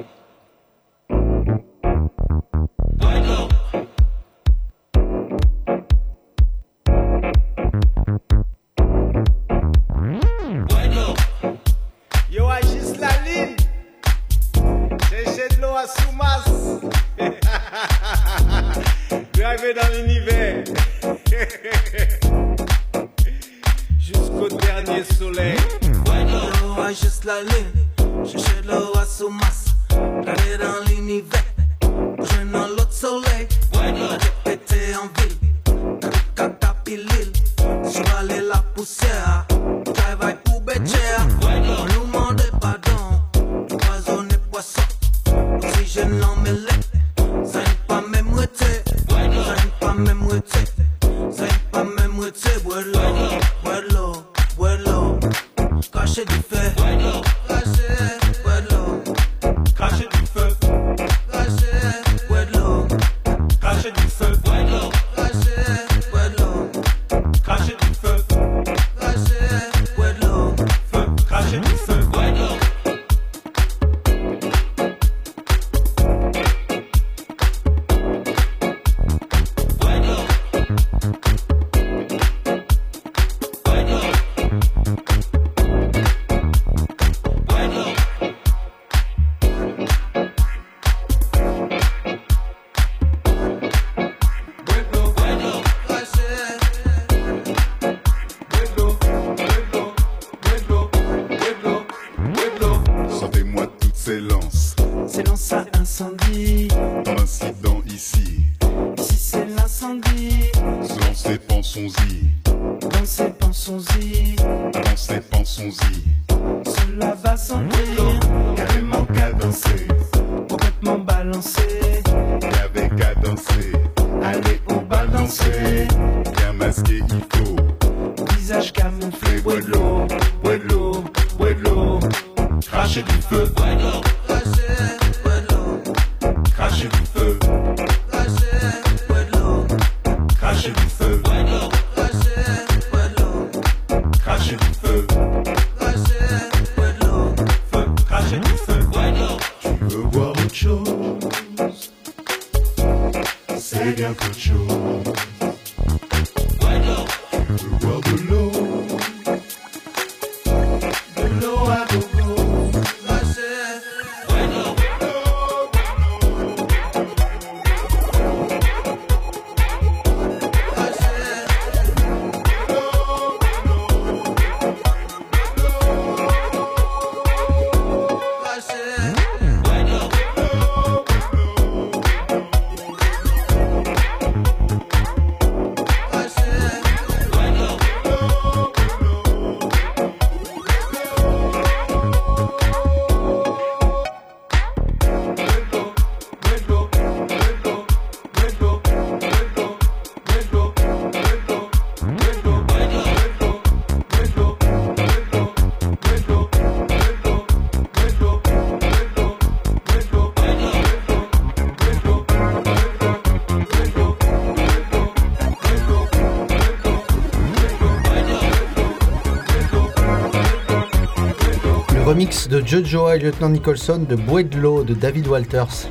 remix 222.47 222.49
de 222.49 222.67
Jojo 222.67 223.11
et 223.11 223.19
Lieutenant 223.19 223.49
Nicholson 223.51 224.05
de 224.09 224.15
Bois 224.17 224.43
de 224.43 224.59
l'eau 224.59 224.85
de 224.85 224.95
David 224.95 225.27
Walters. 225.29 225.89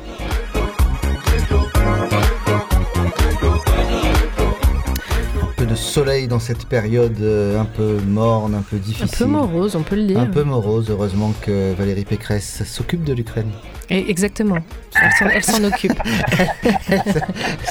Un 5.42 5.52
peu 5.56 5.66
de 5.66 5.74
soleil 5.74 6.28
dans 6.28 6.38
cette 6.38 6.66
période 6.66 7.16
euh, 7.20 7.58
un 7.60 7.64
peu 7.64 7.98
morne, 8.06 8.54
un 8.54 8.62
peu 8.62 8.76
Un 8.76 8.80
difficile. 8.80 9.18
peu 9.18 9.24
morose, 9.24 9.76
on 9.76 9.82
peut 9.82 9.96
le 9.96 10.06
dire. 10.06 10.18
Un 10.18 10.26
peu 10.26 10.44
morose, 10.44 10.90
heureusement 10.90 11.32
que 11.40 11.72
Valérie 11.74 12.04
Pécresse 12.04 12.62
s'occupe 12.64 13.04
de 13.04 13.12
l'Ukraine. 13.12 13.50
Et 13.88 14.10
exactement. 14.10 14.58
Elle 15.32 15.44
s'en 15.44 15.62
occupe. 15.64 15.92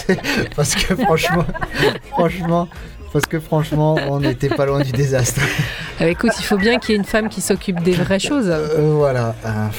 Parce 0.55 0.75
que 0.75 0.95
franchement, 0.95 1.45
franchement, 2.11 2.67
parce 3.15 3.27
que 3.27 3.39
franchement, 3.39 3.95
on 4.09 4.19
n'était 4.19 4.49
pas 4.49 4.65
loin 4.65 4.81
du 4.81 4.91
désastre. 4.91 5.39
Euh, 6.01 6.05
écoute, 6.09 6.33
il 6.37 6.43
faut 6.43 6.57
bien 6.57 6.79
qu'il 6.79 6.89
y 6.89 6.93
ait 6.95 6.99
une 6.99 7.05
femme 7.05 7.29
qui 7.29 7.39
s'occupe 7.39 7.79
des 7.79 7.93
vraies 7.93 8.19
choses. 8.19 8.49
Euh, 8.49 8.91
voilà. 8.91 9.33
Ah, 9.45 9.69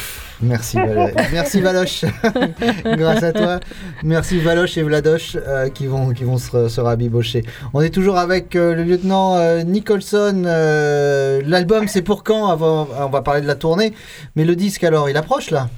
merci 0.40 0.78
Valérie. 0.78 1.12
Merci 1.34 1.60
Valoche. 1.60 2.06
Grâce 2.86 3.22
à 3.22 3.34
toi. 3.34 3.60
Merci 4.02 4.40
Valoche 4.40 4.78
et 4.78 4.82
Vladoche 4.82 5.36
euh, 5.36 5.68
qui 5.68 5.86
vont, 5.86 6.14
qui 6.14 6.24
vont 6.24 6.38
se, 6.38 6.68
se 6.68 6.80
rabibocher. 6.80 7.42
On 7.74 7.82
est 7.82 7.90
toujours 7.90 8.16
avec 8.16 8.56
euh, 8.56 8.74
le 8.74 8.84
lieutenant 8.84 9.36
euh, 9.36 9.64
Nicholson. 9.64 10.44
Euh, 10.46 11.42
L'album, 11.44 11.88
c'est 11.88 12.00
pour 12.00 12.24
quand 12.24 12.48
avant, 12.48 12.88
On 12.98 13.10
va 13.10 13.20
parler 13.20 13.42
de 13.42 13.46
la 13.46 13.56
tournée. 13.56 13.92
Mais 14.34 14.46
le 14.46 14.56
disque, 14.56 14.82
alors, 14.82 15.10
il 15.10 15.16
approche 15.18 15.50
là? 15.50 15.68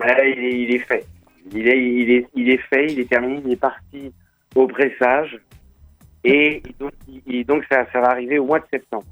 Ouais, 0.00 0.34
il, 0.36 0.44
est, 0.44 0.60
il 0.62 0.74
est 0.74 0.78
fait. 0.80 1.06
Il 1.54 1.68
est, 1.68 1.78
il, 1.78 2.10
est, 2.10 2.26
il 2.34 2.50
est 2.50 2.60
fait, 2.68 2.86
il 2.88 2.98
est 2.98 3.08
terminé, 3.08 3.40
il 3.46 3.52
est 3.52 3.56
parti 3.56 4.12
au 4.56 4.66
pressage. 4.66 5.38
Et 6.24 6.62
donc, 7.46 7.64
ça, 7.70 7.86
ça 7.92 8.00
va 8.00 8.10
arriver 8.10 8.38
au 8.38 8.44
mois 8.44 8.58
de 8.58 8.66
septembre. 8.70 9.04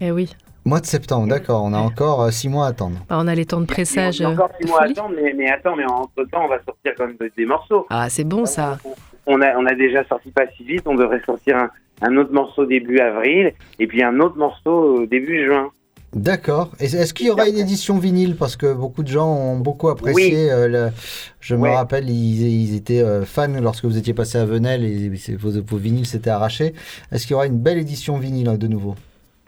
Eh 0.00 0.10
oui. 0.10 0.34
Mois 0.64 0.80
de 0.80 0.86
septembre, 0.86 1.28
d'accord. 1.28 1.62
On 1.64 1.72
a 1.72 1.78
encore 1.78 2.22
euh, 2.22 2.30
six 2.30 2.48
mois 2.48 2.66
à 2.66 2.70
attendre. 2.70 2.98
Bah, 3.08 3.16
on 3.20 3.28
a 3.28 3.34
les 3.36 3.46
temps 3.46 3.60
de 3.60 3.66
pressage. 3.66 4.18
Y 4.18 4.24
a 4.24 4.30
encore 4.30 4.50
euh, 4.50 4.56
six 4.58 4.64
de 4.64 4.70
mois 4.70 4.82
à 4.82 4.84
attendre, 4.86 5.14
mais, 5.14 5.32
mais 5.32 5.48
attends, 5.48 5.76
mais 5.76 5.84
entre 5.84 6.24
temps, 6.24 6.44
on 6.44 6.48
va 6.48 6.58
sortir 6.64 6.92
quand 6.98 7.06
même 7.06 7.16
des 7.36 7.46
morceaux. 7.46 7.86
Ah, 7.88 8.08
c'est 8.08 8.24
bon 8.24 8.46
ça. 8.46 8.78
On 9.26 9.40
a, 9.42 9.56
on 9.56 9.64
a 9.66 9.74
déjà 9.74 10.04
sorti 10.04 10.30
pas 10.30 10.46
si 10.56 10.64
vite, 10.64 10.82
on 10.86 10.96
devrait 10.96 11.22
sortir 11.24 11.56
un, 11.56 11.70
un 12.02 12.16
autre 12.16 12.32
morceau 12.32 12.66
début 12.66 12.98
avril, 12.98 13.52
et 13.78 13.86
puis 13.86 14.02
un 14.02 14.18
autre 14.18 14.36
morceau 14.36 15.02
euh, 15.02 15.06
début 15.06 15.44
juin. 15.46 15.70
D'accord. 16.16 16.72
Est-ce 16.80 17.12
qu'il 17.12 17.26
y 17.26 17.30
aura 17.30 17.46
une 17.46 17.58
édition 17.58 17.98
vinyle? 17.98 18.36
Parce 18.36 18.56
que 18.56 18.72
beaucoup 18.72 19.02
de 19.02 19.08
gens 19.08 19.28
ont 19.30 19.58
beaucoup 19.58 19.88
apprécié. 19.90 20.44
Oui. 20.44 20.50
euh, 20.50 20.66
le- 20.68 20.88
Je 21.40 21.54
me 21.54 21.68
rappelle, 21.68 22.08
ils, 22.08 22.42
ils 22.70 22.74
étaient 22.74 23.02
euh, 23.02 23.26
fans 23.26 23.48
lorsque 23.60 23.84
vous 23.84 23.98
étiez 23.98 24.14
passé 24.14 24.38
à 24.38 24.46
Venelle 24.46 24.82
et 24.82 25.10
vos, 25.36 25.50
vos 25.62 25.76
vinyles 25.76 26.06
s'étaient 26.06 26.30
arrachés. 26.30 26.72
Est-ce 27.12 27.24
qu'il 27.26 27.32
y 27.32 27.34
aura 27.34 27.46
une 27.46 27.58
belle 27.58 27.76
édition 27.78 28.16
vinyle 28.16 28.48
hein, 28.48 28.56
de 28.56 28.66
nouveau? 28.66 28.94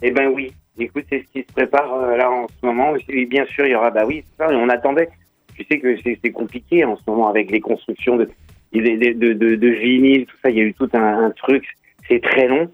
Eh 0.03 0.11
ben 0.11 0.29
oui, 0.35 0.53
écoute, 0.79 1.05
c'est 1.09 1.21
ce 1.27 1.33
qui 1.33 1.41
se 1.49 1.53
prépare 1.55 1.93
euh, 1.95 2.17
là 2.19 2.31
en 2.31 2.47
ce 2.49 2.67
moment. 2.67 2.93
Et 3.09 3.25
bien 3.25 3.47
sûr, 3.47 3.65
il 3.65 3.73
y 3.73 3.75
aura, 3.75 3.91
bah 3.91 4.05
oui, 4.07 4.23
ça, 4.37 4.47
on 4.51 4.69
attendait. 4.69 5.09
Tu 5.55 5.65
sais 5.71 5.79
que 5.79 5.97
c'est 6.23 6.31
compliqué 6.31 6.85
en 6.85 6.97
ce 6.97 7.03
moment 7.09 7.29
avec 7.31 7.51
les 7.51 7.61
constructions 7.61 8.17
de, 8.17 8.29
de, 8.75 9.13
de, 9.15 9.33
de, 9.33 9.55
de 9.57 9.69
vinyles, 9.69 10.27
tout 10.27 10.37
ça. 10.43 10.51
Il 10.51 10.57
y 10.59 10.61
a 10.61 10.65
eu 10.65 10.75
tout 10.75 10.89
un, 10.93 11.25
un 11.25 11.31
truc, 11.31 11.65
c'est 12.09 12.23
très 12.23 12.49
long 12.49 12.69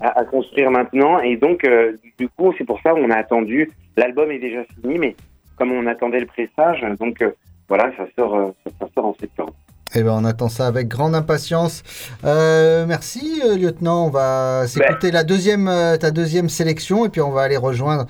à, 0.00 0.20
à 0.20 0.24
construire 0.24 0.70
maintenant. 0.70 1.18
Et 1.20 1.36
donc, 1.36 1.64
euh, 1.64 1.92
du 2.18 2.28
coup, 2.28 2.52
c'est 2.56 2.64
pour 2.64 2.80
ça 2.80 2.90
qu'on 2.90 3.10
a 3.10 3.16
attendu. 3.16 3.70
L'album 3.96 4.30
est 4.30 4.38
déjà 4.38 4.60
fini, 4.64 4.98
mais 4.98 5.16
comme 5.56 5.72
on 5.72 5.86
attendait 5.86 6.20
le 6.20 6.26
pressage, 6.26 6.84
donc 7.00 7.20
euh, 7.20 7.32
voilà, 7.68 7.90
ça 7.96 8.04
sort, 8.16 8.34
euh, 8.36 8.46
ça, 8.78 8.86
sort 8.94 9.06
en 9.06 9.16
septembre. 9.18 9.52
Eh 9.94 10.02
ben, 10.02 10.12
on 10.12 10.24
attend 10.24 10.48
ça 10.48 10.66
avec 10.66 10.86
grande 10.86 11.14
impatience. 11.14 11.82
Merci, 12.22 13.40
lieutenant. 13.58 14.06
On 14.06 14.10
va 14.10 14.66
s'écouter 14.66 15.10
la 15.10 15.24
deuxième, 15.24 15.70
ta 15.98 16.10
deuxième 16.10 16.50
sélection 16.50 17.06
et 17.06 17.08
puis 17.08 17.22
on 17.22 17.30
va 17.30 17.40
aller 17.40 17.56
rejoindre 17.56 18.04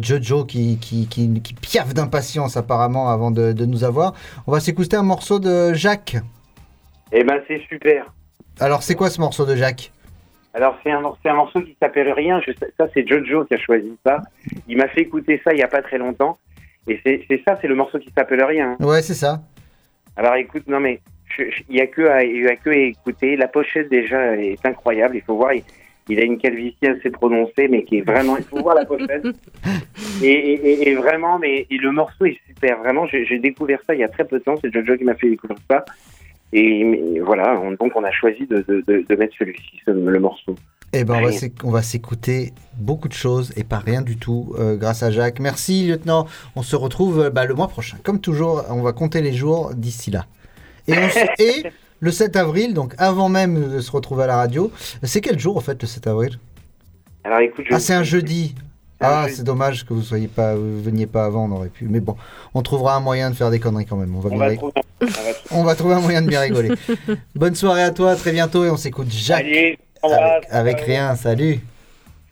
Jojo 0.00 0.44
qui, 0.44 0.78
qui, 0.78 1.08
qui, 1.08 1.40
qui 1.40 1.54
piaffe 1.54 1.94
d'impatience 1.94 2.56
apparemment 2.56 3.10
avant 3.10 3.32
de, 3.32 3.52
de 3.52 3.66
nous 3.66 3.82
avoir. 3.82 4.14
On 4.46 4.52
va 4.52 4.60
s'écouter 4.60 4.96
un 4.96 5.02
morceau 5.02 5.40
de 5.40 5.74
Jacques. 5.74 6.16
Eh 7.10 7.24
ben, 7.24 7.40
c'est 7.48 7.60
super. 7.68 8.12
Alors, 8.60 8.84
c'est 8.84 8.94
quoi 8.94 9.10
ce 9.10 9.20
morceau 9.20 9.44
de 9.44 9.56
Jacques? 9.56 9.92
Alors 10.56 10.78
c'est 10.82 10.90
un, 10.90 11.02
un 11.04 11.34
morceau 11.34 11.60
qui 11.60 11.76
s'appelle 11.80 12.10
Rien. 12.12 12.40
Je 12.46 12.52
ça 12.78 12.86
c'est 12.94 13.06
Jojo 13.06 13.44
qui 13.44 13.54
a 13.54 13.58
choisi 13.58 13.92
ça. 14.04 14.22
Il 14.66 14.78
m'a 14.78 14.88
fait 14.88 15.02
écouter 15.02 15.40
ça 15.44 15.52
il 15.52 15.58
y 15.58 15.62
a 15.62 15.68
pas 15.68 15.82
très 15.82 15.98
longtemps. 15.98 16.38
Et 16.88 16.98
c'est 17.04 17.22
c'est 17.28 17.42
ça, 17.46 17.58
c'est 17.60 17.68
le 17.68 17.74
morceau 17.74 17.98
qui 17.98 18.10
s'appelle 18.16 18.42
Rien. 18.42 18.76
Ouais, 18.80 19.02
c'est 19.02 19.14
ça. 19.14 19.40
Alors 20.16 20.34
écoute, 20.36 20.66
non 20.66 20.80
mais 20.80 21.00
il 21.68 21.76
y 21.76 21.80
a 21.80 21.86
que 21.86 22.02
à, 22.08 22.24
y 22.24 22.46
a 22.48 22.56
que 22.56 22.70
à 22.70 22.74
écouter. 22.74 23.36
La 23.36 23.48
pochette 23.48 23.90
déjà 23.90 24.34
est 24.36 24.64
incroyable. 24.64 25.16
Il 25.16 25.22
faut 25.22 25.36
voir. 25.36 25.52
Il, 25.52 25.62
il 26.08 26.20
a 26.20 26.22
une 26.22 26.38
calvitie 26.38 26.86
assez 26.86 27.10
prononcée, 27.10 27.66
mais 27.68 27.82
qui 27.82 27.98
est 27.98 28.02
vraiment. 28.02 28.36
Il 28.38 28.44
faut 28.44 28.62
voir 28.62 28.76
la 28.76 28.86
pochette. 28.86 29.26
Et, 30.22 30.28
et- 30.30 30.88
et- 30.88 30.94
vraiment, 30.94 31.38
mais 31.38 31.66
et 31.68 31.76
le 31.76 31.90
morceau 31.92 32.24
est 32.24 32.38
super. 32.46 32.78
Vraiment, 32.78 33.06
j'ai 33.06 33.26
j'ai 33.26 33.38
découvert 33.38 33.80
ça 33.86 33.92
il 33.94 34.00
y 34.00 34.04
a 34.04 34.08
très 34.08 34.24
peu 34.24 34.38
de 34.38 34.44
temps. 34.44 34.54
C'est 34.62 34.72
Jojo 34.72 34.96
qui 34.96 35.04
m'a 35.04 35.14
fait 35.14 35.28
découvrir 35.28 35.58
ça. 35.70 35.84
Et 36.58 37.20
voilà, 37.20 37.60
on- 37.60 37.72
donc 37.72 37.92
on 37.96 38.04
a 38.04 38.10
choisi 38.10 38.46
de, 38.46 38.64
de, 38.68 38.82
de, 38.86 39.04
de 39.08 39.16
mettre 39.16 39.34
celui-ci, 39.38 39.80
ce- 39.84 39.90
le 39.90 40.20
morceau. 40.20 40.54
Eh 40.92 41.04
ben, 41.04 41.16
on 41.64 41.70
va 41.70 41.78
on 41.80 41.82
s'écouter 41.82 42.52
beaucoup 42.78 43.08
de 43.08 43.12
choses 43.12 43.52
et 43.56 43.64
pas 43.64 43.78
rien 43.78 44.00
du 44.02 44.16
tout 44.16 44.54
euh, 44.58 44.76
grâce 44.76 45.02
à 45.02 45.10
Jacques. 45.10 45.40
Merci, 45.40 45.86
lieutenant. 45.88 46.26
On 46.54 46.62
se 46.62 46.76
retrouve 46.76 47.20
euh, 47.24 47.30
bah, 47.30 47.44
le 47.44 47.54
mois 47.54 47.68
prochain. 47.68 47.98
Comme 48.02 48.20
toujours, 48.20 48.64
on 48.70 48.82
va 48.82 48.92
compter 48.92 49.20
les 49.20 49.32
jours 49.32 49.72
d'ici 49.74 50.10
là. 50.10 50.24
Et, 50.88 50.94
on 50.94 51.08
et 51.42 51.64
le 52.00 52.10
7 52.10 52.36
avril, 52.36 52.72
donc 52.72 52.94
avant 52.98 53.28
même 53.28 53.72
de 53.74 53.80
se 53.80 53.90
retrouver 53.90 54.24
à 54.24 54.26
la 54.28 54.36
radio, 54.36 54.70
c'est 55.02 55.20
quel 55.20 55.38
jour 55.38 55.56
en 55.56 55.60
fait 55.60 55.80
le 55.82 55.88
7 55.88 56.06
avril? 56.06 56.38
Alors 57.24 57.40
écoute, 57.40 57.64
je- 57.68 57.74
Ah, 57.74 57.80
c'est 57.80 57.94
un 57.94 58.04
jeudi. 58.04 58.54
Ah, 59.00 59.24
jeudi. 59.24 59.36
c'est 59.36 59.42
dommage 59.44 59.84
que 59.84 59.92
vous 59.92 60.02
soyez 60.02 60.26
pas, 60.28 60.54
vous 60.54 60.82
veniez 60.82 61.06
pas 61.06 61.26
avant, 61.26 61.44
on 61.44 61.52
aurait 61.52 61.68
pu. 61.68 61.86
Mais 61.88 62.00
bon, 62.00 62.16
on 62.54 62.62
trouvera 62.62 62.94
un 62.96 63.00
moyen 63.00 63.30
de 63.30 63.34
faire 63.36 63.50
des 63.50 63.60
conneries 63.60 63.84
quand 63.86 63.96
même. 63.96 64.14
On 64.16 64.20
va, 64.20 64.30
on 64.30 64.36
bien 64.38 64.48
va, 64.48 64.56
trouver, 64.56 64.72
on 65.00 65.04
va 65.04 65.12
trouver- 65.12 65.34
on 65.50 65.64
va 65.64 65.74
trouver 65.74 65.94
un 65.94 66.00
moyen 66.00 66.22
de 66.22 66.28
bien 66.28 66.40
rigoler. 66.40 66.70
Bonne 67.34 67.54
soirée 67.54 67.82
à 67.82 67.90
toi, 67.90 68.12
à 68.12 68.16
très 68.16 68.32
bientôt 68.32 68.64
et 68.64 68.70
on 68.70 68.76
s'écoute 68.78 69.08
Jacques 69.10 69.40
Allez, 69.44 69.78
on 70.02 70.08
avec, 70.10 70.48
va- 70.50 70.56
avec 70.56 70.80
rien. 70.80 71.14
Salut. 71.16 71.60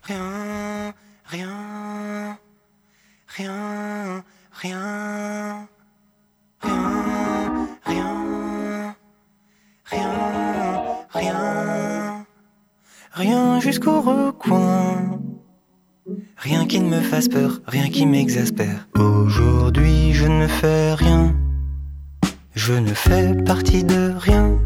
Rien, 0.05 0.95
rien, 1.27 2.39
rien, 3.29 4.25
rien, 4.53 5.69
rien, 6.63 6.87
rien, 7.85 8.97
rien, 9.85 10.11
rien, 11.13 12.27
rien 13.13 13.61
jusqu'au 13.61 14.01
recoin. 14.01 15.19
Rien 16.37 16.67
qui 16.67 16.81
ne 16.81 16.89
me 16.89 17.01
fasse 17.01 17.29
peur, 17.29 17.61
rien 17.67 17.89
qui 17.89 18.05
m'exaspère. 18.05 18.87
Aujourd'hui, 18.99 20.13
je 20.13 20.27
ne 20.27 20.47
fais 20.47 20.93
rien. 20.95 21.35
Je 22.55 22.75
ne 22.75 22.93
fais 22.93 23.35
partie 23.45 23.85
de 23.85 24.13
rien. 24.19 24.59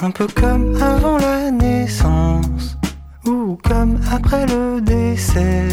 Un 0.00 0.10
peu 0.12 0.28
comme 0.28 0.76
avant 0.80 1.18
la 1.18 1.50
naissance 1.50 2.76
ou 3.24 3.58
comme 3.64 3.98
après 4.12 4.46
le 4.46 4.80
décès. 4.80 5.66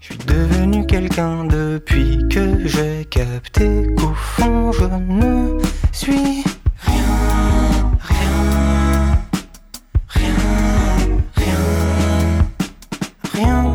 Je 0.00 0.06
suis 0.06 0.18
devenu 0.26 0.84
quelqu'un 0.84 1.44
depuis 1.44 2.18
que 2.28 2.66
j'ai 2.66 3.06
capté 3.06 3.86
qu'au 3.96 4.12
fond 4.14 4.72
je 4.72 4.84
ne 4.84 5.58
suis 5.92 6.44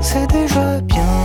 c'est 0.06 0.28
déjà 0.28 0.80
bien. 0.82 1.16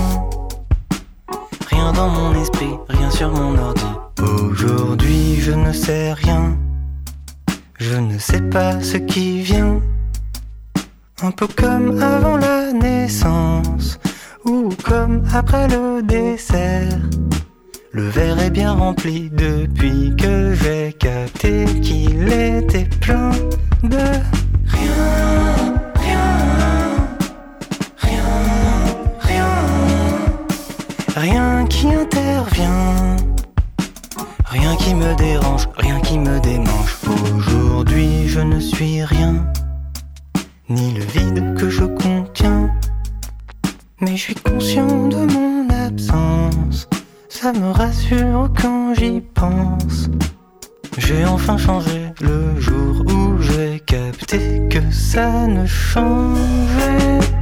Rien 1.71 1.93
dans 1.93 2.09
mon 2.09 2.33
esprit, 2.40 2.75
rien 2.88 3.11
sur 3.11 3.31
mon 3.31 3.53
ordi. 3.59 3.90
Aujourd'hui 4.23 5.37
je 5.38 5.53
ne 5.53 5.73
sais 5.73 6.14
rien. 6.14 6.57
Je 7.79 7.97
ne 7.97 8.19
sais 8.19 8.40
pas 8.40 8.81
ce 8.81 8.97
qui 8.97 9.43
vient. 9.43 9.81
Un 11.23 11.31
peu 11.31 11.47
comme 11.47 12.03
avant 12.03 12.38
la 12.38 12.73
naissance 12.73 13.99
ou 14.47 14.71
comme 14.83 15.25
après 15.35 15.69
le 15.69 16.03
dessert. 16.03 16.99
Le 17.93 18.09
verre 18.09 18.40
est 18.40 18.51
bien 18.51 18.73
rempli 18.73 19.31
depuis 19.31 20.14
que 20.16 20.55
j'ai 20.55 20.95
capté 20.95 21.66
qu'il 21.83 22.33
était 22.33 22.88
plein 23.01 23.33
de 23.83 24.05
rien, 24.75 25.50
rien 31.21 31.67
qui 31.67 31.87
intervient. 31.87 33.17
Rien 34.47 34.75
qui 34.77 34.95
me 34.95 35.15
dérange, 35.17 35.69
rien 35.77 36.01
qui 36.01 36.19
me 36.19 36.41
démange. 36.41 36.97
Aujourd'hui, 37.09 38.27
je 38.27 38.41
ne 38.41 38.59
suis 38.59 39.05
rien, 39.05 39.35
ni 40.69 40.95
le 40.95 41.05
vide 41.05 41.55
que 41.59 41.69
je 41.69 41.85
contiens. 41.85 42.71
Mais 44.01 44.17
je 44.17 44.23
suis 44.23 44.35
conscient 44.35 45.09
de 45.09 45.21
mon 45.35 45.69
absence, 45.87 46.89
ça 47.29 47.53
me 47.53 47.71
rassure 47.71 48.51
quand 48.61 48.95
j'y 48.95 49.21
pense. 49.21 50.09
J'ai 50.97 51.25
enfin 51.27 51.59
changé 51.59 52.13
le 52.21 52.59
jour 52.59 53.05
où 53.07 53.41
j'ai 53.41 53.81
capté 53.81 54.63
que 54.71 54.91
ça 54.91 55.47
ne 55.47 55.67
changeait. 55.67 57.39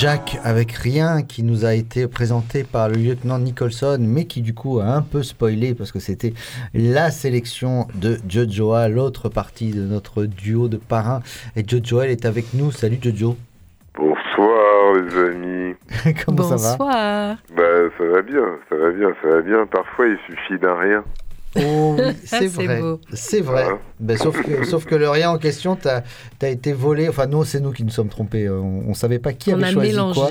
Jacques 0.00 0.38
avec 0.44 0.72
rien 0.72 1.20
qui 1.20 1.42
nous 1.42 1.66
a 1.66 1.74
été 1.74 2.08
présenté 2.08 2.64
par 2.64 2.88
le 2.88 2.94
lieutenant 2.94 3.38
Nicholson, 3.38 3.98
mais 4.00 4.24
qui 4.24 4.40
du 4.40 4.54
coup 4.54 4.80
a 4.80 4.86
un 4.86 5.02
peu 5.02 5.22
spoilé 5.22 5.74
parce 5.74 5.92
que 5.92 5.98
c'était 5.98 6.32
la 6.72 7.10
sélection 7.10 7.86
de 7.94 8.16
Jojoa, 8.26 8.88
l'autre 8.88 9.28
partie 9.28 9.72
de 9.72 9.82
notre 9.82 10.24
duo 10.24 10.68
de 10.68 10.78
parrains. 10.78 11.20
Et 11.54 11.68
Jojo, 11.68 12.00
elle 12.00 12.12
est 12.12 12.24
avec 12.24 12.54
nous. 12.54 12.70
Salut 12.70 12.96
Jojo. 13.02 13.36
Bonsoir 13.94 14.94
les 14.94 15.18
amis. 15.18 15.74
Comment 16.24 16.44
ça 16.44 16.56
va? 16.56 16.76
Bonsoir. 16.78 17.36
Bah 17.54 17.62
ça 17.98 18.04
va 18.06 18.22
bien, 18.22 18.46
ça 18.70 18.76
va 18.76 18.90
bien, 18.92 19.08
ça 19.20 19.28
va 19.28 19.42
bien. 19.42 19.66
Parfois 19.66 20.06
il 20.06 20.16
suffit 20.24 20.58
d'un 20.58 20.76
rien. 20.78 21.04
Oh 21.56 21.96
oui, 21.98 22.12
c'est 22.24 22.46
vrai. 22.46 22.80
C'est 23.12 23.40
vrai. 23.40 23.66
Ben, 23.98 24.16
sauf, 24.16 24.40
que, 24.40 24.64
sauf 24.64 24.84
que 24.84 24.94
le 24.94 25.08
rien 25.10 25.30
en 25.30 25.38
question, 25.38 25.76
t'as 25.76 26.02
as 26.42 26.48
été 26.48 26.72
volé. 26.72 27.08
Enfin, 27.08 27.26
nous, 27.26 27.44
c'est 27.44 27.60
nous 27.60 27.72
qui 27.72 27.82
nous 27.84 27.90
sommes 27.90 28.08
trompés. 28.08 28.46
Euh, 28.46 28.60
On, 28.60 28.84
on 28.90 28.94
savait 28.94 29.18
pas 29.18 29.32
qui 29.32 29.50
On 29.52 29.56
avait 29.56 29.64
a 29.66 29.70
choisi 29.72 29.90
mélangé. 29.90 30.20
quoi. 30.20 30.30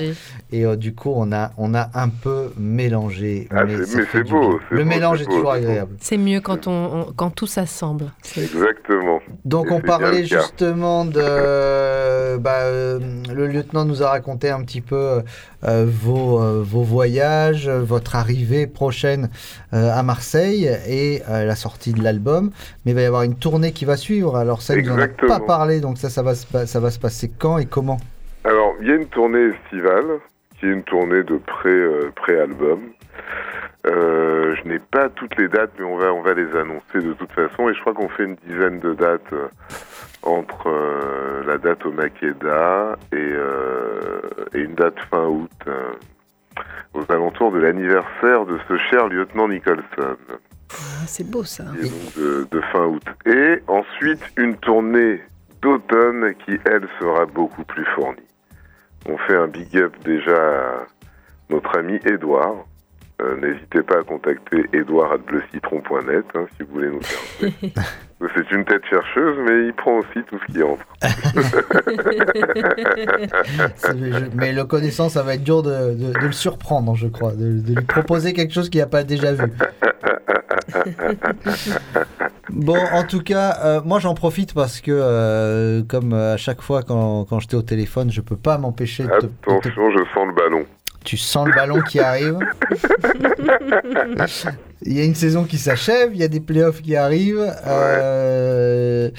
Et 0.50 0.64
euh, 0.64 0.76
du 0.76 0.94
coup, 0.94 1.12
on 1.14 1.30
a, 1.32 1.52
on 1.58 1.74
a 1.74 1.90
un 1.94 2.08
peu 2.08 2.52
mélangé. 2.58 3.48
Ah, 3.50 3.64
mais 3.64 3.76
c'est 3.84 4.22
beau, 4.28 4.58
Le 4.70 4.82
beau, 4.82 4.88
mélange 4.88 5.22
est 5.22 5.26
beau, 5.26 5.32
toujours 5.34 5.52
agréable. 5.52 5.94
C'est 6.00 6.16
mieux 6.16 6.40
quand, 6.40 6.66
on, 6.66 7.00
on- 7.08 7.12
quand 7.14 7.30
tout 7.30 7.46
s'assemble. 7.46 8.12
Exactement. 8.36 9.20
Donc 9.44 9.66
Et 9.68 9.72
on 9.72 9.80
parlait 9.80 10.24
justement 10.24 11.04
de... 11.04 12.38
bah, 12.38 12.60
euh, 12.62 12.98
le 13.32 13.46
lieutenant 13.46 13.84
nous 13.84 14.02
a 14.02 14.10
raconté 14.10 14.48
un 14.50 14.62
petit 14.62 14.80
peu 14.80 14.96
euh, 14.96 15.20
vos, 15.62 16.42
euh, 16.42 16.62
vos 16.64 16.82
voyages, 16.82 17.68
votre 17.68 18.16
arrivée 18.16 18.66
prochaine 18.66 19.30
euh, 19.72 19.90
à 19.92 20.02
Marseille. 20.02 20.70
Et 20.88 21.22
euh, 21.28 21.44
la 21.44 21.56
sortie 21.56 21.92
de 21.92 22.02
l'album, 22.02 22.50
mais 22.84 22.92
il 22.92 22.94
va 22.94 23.02
y 23.02 23.06
avoir 23.06 23.22
une 23.22 23.36
tournée 23.36 23.72
qui 23.72 23.84
va 23.84 23.96
suivre. 23.96 24.36
Alors 24.36 24.62
ça, 24.62 24.74
il 24.76 24.84
nous 24.84 24.92
en 24.92 24.94
a 24.94 24.98
pas 24.98 25.04
Exactement. 25.04 25.40
parlé, 25.40 25.80
donc 25.80 25.98
ça, 25.98 26.10
ça 26.10 26.22
va, 26.22 26.34
ça 26.34 26.80
va 26.80 26.90
se 26.90 26.98
passer 26.98 27.30
quand 27.38 27.58
et 27.58 27.66
comment? 27.66 27.98
Alors, 28.44 28.74
il 28.80 28.88
y 28.88 28.90
a 28.90 28.94
une 28.94 29.06
tournée 29.06 29.50
estivale, 29.50 30.18
qui 30.58 30.66
est 30.66 30.70
une 30.70 30.82
tournée 30.82 31.22
de 31.22 31.36
pré, 31.36 31.68
euh, 31.68 32.10
pré-album. 32.16 32.80
Euh, 33.86 34.54
je 34.56 34.68
n'ai 34.68 34.78
pas 34.78 35.08
toutes 35.08 35.36
les 35.36 35.48
dates, 35.48 35.70
mais 35.78 35.84
on 35.84 35.96
va, 35.96 36.12
on 36.12 36.22
va 36.22 36.34
les 36.34 36.54
annoncer 36.56 37.00
de 37.00 37.12
toute 37.14 37.32
façon. 37.32 37.68
Et 37.68 37.74
je 37.74 37.80
crois 37.80 37.94
qu'on 37.94 38.08
fait 38.08 38.24
une 38.24 38.36
dizaine 38.46 38.78
de 38.78 38.94
dates 38.94 39.32
euh, 39.32 39.48
entre 40.22 40.68
euh, 40.68 41.44
la 41.46 41.58
date 41.58 41.84
au 41.86 41.92
Makeda 41.92 42.96
et, 43.12 43.16
euh, 43.16 44.20
et 44.54 44.58
une 44.60 44.74
date 44.74 44.98
fin 45.10 45.26
août, 45.26 45.50
euh, 45.66 45.92
aux 46.94 47.10
alentours 47.10 47.52
de 47.52 47.58
l'anniversaire 47.58 48.44
de 48.46 48.58
ce 48.68 48.76
cher 48.90 49.08
lieutenant 49.08 49.48
Nicholson 49.48 50.16
Ah, 50.72 51.06
c'est 51.06 51.28
beau 51.28 51.44
ça. 51.44 51.64
donc 51.64 52.16
de, 52.16 52.46
de 52.50 52.60
fin 52.72 52.86
août. 52.86 53.04
Et 53.26 53.62
ensuite, 53.66 54.22
une 54.36 54.56
tournée 54.56 55.22
d'automne 55.62 56.34
qui, 56.44 56.58
elle, 56.66 56.86
sera 57.00 57.26
beaucoup 57.26 57.64
plus 57.64 57.84
fournie. 57.94 58.18
On 59.08 59.16
fait 59.18 59.36
un 59.36 59.46
big 59.46 59.76
up 59.78 59.94
déjà 60.04 60.36
à 60.36 60.86
notre 61.48 61.78
ami 61.78 61.98
Edouard. 62.04 62.66
N'hésitez 63.42 63.82
pas 63.82 63.98
à 63.98 64.02
contacter 64.02 64.64
edouard.bleucitron.net 64.72 66.24
hein, 66.34 66.46
si 66.56 66.62
vous 66.62 66.72
voulez 66.72 66.88
nous 66.88 67.02
faire. 67.02 67.50
C'est 68.34 68.50
une 68.54 68.64
tête 68.66 68.82
chercheuse, 68.88 69.36
mais 69.46 69.66
il 69.68 69.72
prend 69.72 69.96
aussi 69.98 70.22
tout 70.28 70.38
ce 70.46 70.52
qui 70.52 70.62
entre. 70.62 70.84
Mais 74.34 74.52
le 74.52 74.64
connaissant, 74.64 75.08
ça 75.08 75.22
va 75.22 75.34
être 75.34 75.42
dur 75.42 75.62
de, 75.62 75.94
de- 75.94 76.12
de 76.20 76.26
le 76.26 76.32
surprendre, 76.32 76.94
je 76.96 77.08
crois, 77.08 77.32
de, 77.32 77.60
de 77.60 77.74
lui 77.74 77.84
proposer 77.84 78.32
quelque 78.34 78.52
chose 78.52 78.68
qu'il 78.68 78.80
n'a 78.80 78.86
pas 78.86 79.04
déjà 79.04 79.32
vu. 79.32 79.50
Bon, 82.52 82.76
en 82.92 83.04
tout 83.04 83.22
cas, 83.22 83.56
euh, 83.64 83.80
moi 83.84 84.00
j'en 84.00 84.14
profite 84.14 84.54
parce 84.54 84.80
que, 84.80 84.90
euh, 84.90 85.82
comme 85.88 86.12
euh, 86.12 86.34
à 86.34 86.36
chaque 86.36 86.60
fois 86.62 86.82
quand, 86.82 87.24
quand 87.24 87.38
j'étais 87.38 87.54
au 87.54 87.62
téléphone, 87.62 88.10
je 88.10 88.20
peux 88.20 88.36
pas 88.36 88.58
m'empêcher 88.58 89.04
de 89.04 89.08
te, 89.08 89.14
de 89.26 89.28
te- 89.28 89.50
Attention, 89.50 89.90
je 89.92 89.98
sens 90.12 90.26
le 90.26 90.34
ballon. 90.34 90.64
Tu 91.04 91.16
sens 91.16 91.46
le 91.48 91.54
ballon 91.54 91.80
qui 91.80 91.98
arrive. 91.98 92.38
Il 94.82 94.92
y 94.92 95.00
a 95.00 95.04
une 95.04 95.14
saison 95.14 95.44
qui 95.44 95.58
s'achève, 95.58 96.10
il 96.12 96.18
y 96.20 96.24
a 96.24 96.28
des 96.28 96.40
playoffs 96.40 96.82
qui 96.82 96.96
arrivent. 96.96 97.50
euh, 97.66 99.10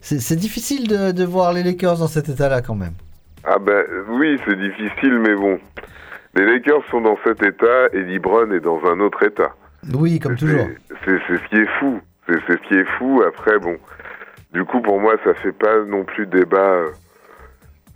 c'est 0.00 0.36
difficile 0.36 0.88
de, 0.88 1.12
de 1.12 1.24
voir 1.24 1.52
les 1.52 1.62
Lakers 1.62 1.98
dans 1.98 2.06
cet 2.06 2.28
état-là 2.28 2.62
quand 2.62 2.74
même. 2.74 2.94
Ah 3.44 3.58
ben 3.58 3.84
oui, 4.08 4.38
c'est 4.46 4.58
difficile, 4.58 5.18
mais 5.18 5.34
bon. 5.34 5.58
Les 6.34 6.44
Lakers 6.44 6.82
sont 6.90 7.00
dans 7.00 7.18
cet 7.24 7.42
état 7.42 7.88
et 7.92 8.02
LeBron 8.02 8.50
est 8.52 8.60
dans 8.60 8.80
un 8.86 9.00
autre 9.00 9.22
état. 9.22 9.54
Oui, 9.94 10.18
comme 10.18 10.36
toujours. 10.36 10.68
C'est 11.04 11.18
ce 11.28 11.48
qui 11.48 11.56
est 11.56 11.68
fou. 11.78 12.00
C'est 12.28 12.38
c'est 12.46 12.54
ce 12.54 12.68
qui 12.68 12.74
est 12.74 12.88
fou. 12.98 13.22
Après, 13.26 13.58
bon, 13.58 13.76
du 14.52 14.64
coup, 14.64 14.80
pour 14.80 15.00
moi, 15.00 15.14
ça 15.24 15.32
fait 15.34 15.52
pas 15.52 15.84
non 15.86 16.04
plus 16.04 16.26
débat. 16.26 16.80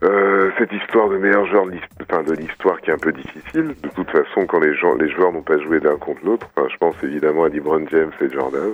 Euh, 0.02 0.50
cette 0.58 0.72
histoire 0.72 1.08
de 1.10 1.18
meilleur 1.18 1.44
joueur 1.46 1.66
de 1.66 1.72
l'his- 1.72 1.80
enfin, 2.10 2.22
de 2.22 2.32
l'histoire 2.32 2.80
qui 2.80 2.90
est 2.90 2.94
un 2.94 2.98
peu 2.98 3.12
difficile. 3.12 3.74
De 3.82 3.88
toute 3.94 4.10
façon, 4.10 4.46
quand 4.46 4.60
les, 4.60 4.74
gens, 4.74 4.94
les 4.94 5.10
joueurs 5.10 5.32
n'ont 5.32 5.42
pas 5.42 5.58
joué 5.58 5.78
l'un 5.80 5.96
contre 5.96 6.24
l'autre, 6.24 6.48
enfin, 6.56 6.68
je 6.72 6.76
pense 6.78 6.94
évidemment 7.02 7.44
à 7.44 7.48
LeBron 7.48 7.84
James 7.90 8.10
et 8.20 8.30
Jordan. 8.30 8.70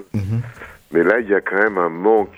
Mais 0.93 1.03
là, 1.03 1.18
il 1.20 1.29
y 1.29 1.35
a 1.35 1.41
quand 1.41 1.57
même 1.59 1.79
un 1.79 1.89
manque 1.89 2.37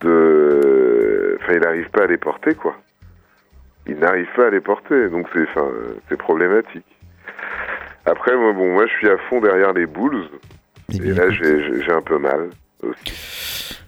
de. 0.00 1.38
Enfin, 1.40 1.52
il 1.54 1.60
n'arrive 1.60 1.88
pas 1.90 2.04
à 2.04 2.06
les 2.06 2.16
porter, 2.18 2.54
quoi. 2.54 2.74
Il 3.86 3.98
n'arrive 3.98 4.28
pas 4.36 4.46
à 4.46 4.50
les 4.50 4.60
porter, 4.60 5.08
donc 5.08 5.26
c'est 5.32 5.42
enfin, 5.42 5.68
c'est 6.08 6.16
problématique. 6.18 6.84
Après, 8.06 8.36
moi, 8.36 8.52
bon, 8.52 8.72
moi, 8.72 8.86
je 8.86 8.92
suis 8.94 9.08
à 9.08 9.16
fond 9.28 9.40
derrière 9.40 9.72
les 9.72 9.86
Bulls. 9.86 10.24
Et 10.92 10.98
là, 11.12 11.30
j'ai 11.30 11.92
un 11.92 12.02
peu 12.02 12.18
mal 12.18 12.50
aussi. 12.82 13.79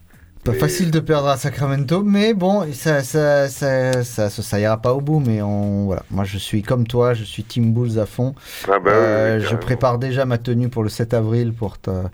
Pas 0.45 0.55
facile 0.55 0.91
de 0.91 0.99
perdre 0.99 1.29
à 1.29 1.37
Sacramento, 1.37 2.03
mais 2.03 2.35
bon, 2.35 2.67
ça, 2.73 3.01
ça, 3.03 3.49
ça, 3.49 4.03
ça, 4.03 4.29
ça, 4.29 4.43
ça 4.43 4.59
ira 4.61 4.77
pas 4.77 4.93
au 4.93 5.01
bout. 5.01 5.21
Mais 5.21 5.41
on, 5.41 5.85
voilà, 5.87 6.03
moi 6.11 6.25
je 6.25 6.37
suis 6.37 6.63
comme 6.63 6.85
toi, 6.87 7.15
je 7.15 7.23
suis 7.23 7.45
Team 7.45 7.73
Bulls 7.73 7.99
à 8.01 8.07
fond. 8.07 8.35
Ah 8.69 8.79
Euh, 8.87 9.39
oui, 9.39 9.47
je 9.49 9.55
prépare 9.55 9.99
déjà 9.99 10.25
ma 10.25 10.39
tenue 10.39 10.69
pour 10.69 10.83
le 10.83 10.89
7 10.89 11.15
avril 11.15 11.53
pour, 11.53 11.79
ta- 11.79 12.11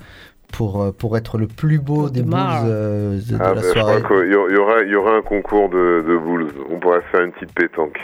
pour, 0.52 0.82
euh, 0.82 0.92
pour 0.92 1.16
être 1.16 1.38
le 1.38 1.46
plus 1.46 1.78
beau 1.78 2.10
des 2.10 2.22
Bulls 2.22 2.34
euh, 2.66 3.18
de, 3.18 3.36
de 3.38 3.38
Ah, 3.40 3.54
la 3.54 3.54
bah, 3.54 3.60
je 3.62 3.72
soirée. 3.72 4.02
il 4.26 4.32
y 4.32 4.34
aura, 4.58 4.82
il 4.82 4.90
y 4.90 4.94
aura 4.94 5.16
un 5.16 5.22
concours 5.22 5.70
de, 5.70 6.04
de 6.06 6.18
Bulls. 6.18 6.52
On 6.70 6.78
pourra 6.78 6.98
se 7.00 7.06
faire 7.16 7.24
une 7.24 7.32
petite 7.32 7.54
pétanque. 7.54 7.98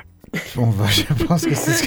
Bon, 0.56 0.66
bah, 0.68 0.84
je 0.88 1.24
pense 1.24 1.44
que 1.46 1.54
c'est 1.54 1.72
ce 1.72 1.84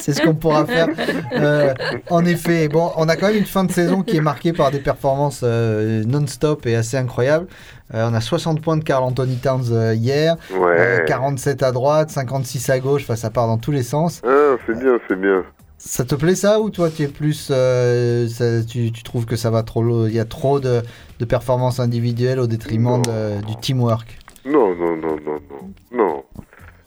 c'est 0.00 0.12
ce 0.12 0.22
qu'on 0.22 0.34
pourra 0.34 0.66
faire. 0.66 0.88
Euh, 1.34 1.74
en 2.10 2.24
effet, 2.24 2.68
bon, 2.68 2.90
on 2.96 3.08
a 3.08 3.16
quand 3.16 3.28
même 3.28 3.36
une 3.36 3.44
fin 3.46 3.64
de 3.64 3.72
saison 3.72 4.02
qui 4.02 4.16
est 4.16 4.20
marquée 4.20 4.52
par 4.52 4.70
des 4.70 4.80
performances 4.80 5.40
euh, 5.42 6.02
non-stop 6.06 6.66
et 6.66 6.74
assez 6.74 6.96
incroyables. 6.96 7.46
Euh, 7.94 8.06
on 8.10 8.14
a 8.14 8.20
60 8.20 8.60
points 8.60 8.76
de 8.76 8.84
Carl 8.84 9.02
Anthony 9.04 9.36
Towns 9.36 9.94
hier, 9.94 10.36
Ouais. 10.54 10.76
euh, 10.78 11.04
47 11.06 11.62
à 11.62 11.72
droite, 11.72 12.10
56 12.10 12.68
à 12.70 12.78
gauche, 12.80 13.02
enfin 13.02 13.16
ça 13.16 13.30
part 13.30 13.46
dans 13.46 13.58
tous 13.58 13.72
les 13.72 13.82
sens. 13.82 14.20
Ah, 14.26 14.56
c'est 14.66 14.78
bien, 14.78 14.98
c'est 15.08 15.18
bien. 15.20 15.42
Ça 15.80 16.04
te 16.04 16.14
plaît 16.16 16.34
ça 16.34 16.60
ou 16.60 16.70
toi 16.70 16.90
tu 16.90 17.04
es 17.04 17.06
plus, 17.08 17.48
euh, 17.52 18.26
ça- 18.28 18.64
tu, 18.64 18.90
tu 18.90 19.02
trouves 19.04 19.26
que 19.26 19.36
ça 19.36 19.48
va 19.50 19.62
trop, 19.62 19.82
loin, 19.82 20.08
il 20.08 20.14
y 20.14 20.18
a 20.20 20.24
trop 20.24 20.58
de, 20.60 20.82
de 21.20 21.24
performances 21.24 21.78
individuelles 21.78 22.40
au 22.40 22.46
détriment 22.48 23.00
de- 23.00 23.40
du 23.46 23.54
teamwork? 23.56 24.18
Non, 24.44 24.74
non, 24.74 24.96
non, 24.96 25.16
non, 25.24 25.38
non. 25.50 25.96
Non. 26.04 26.22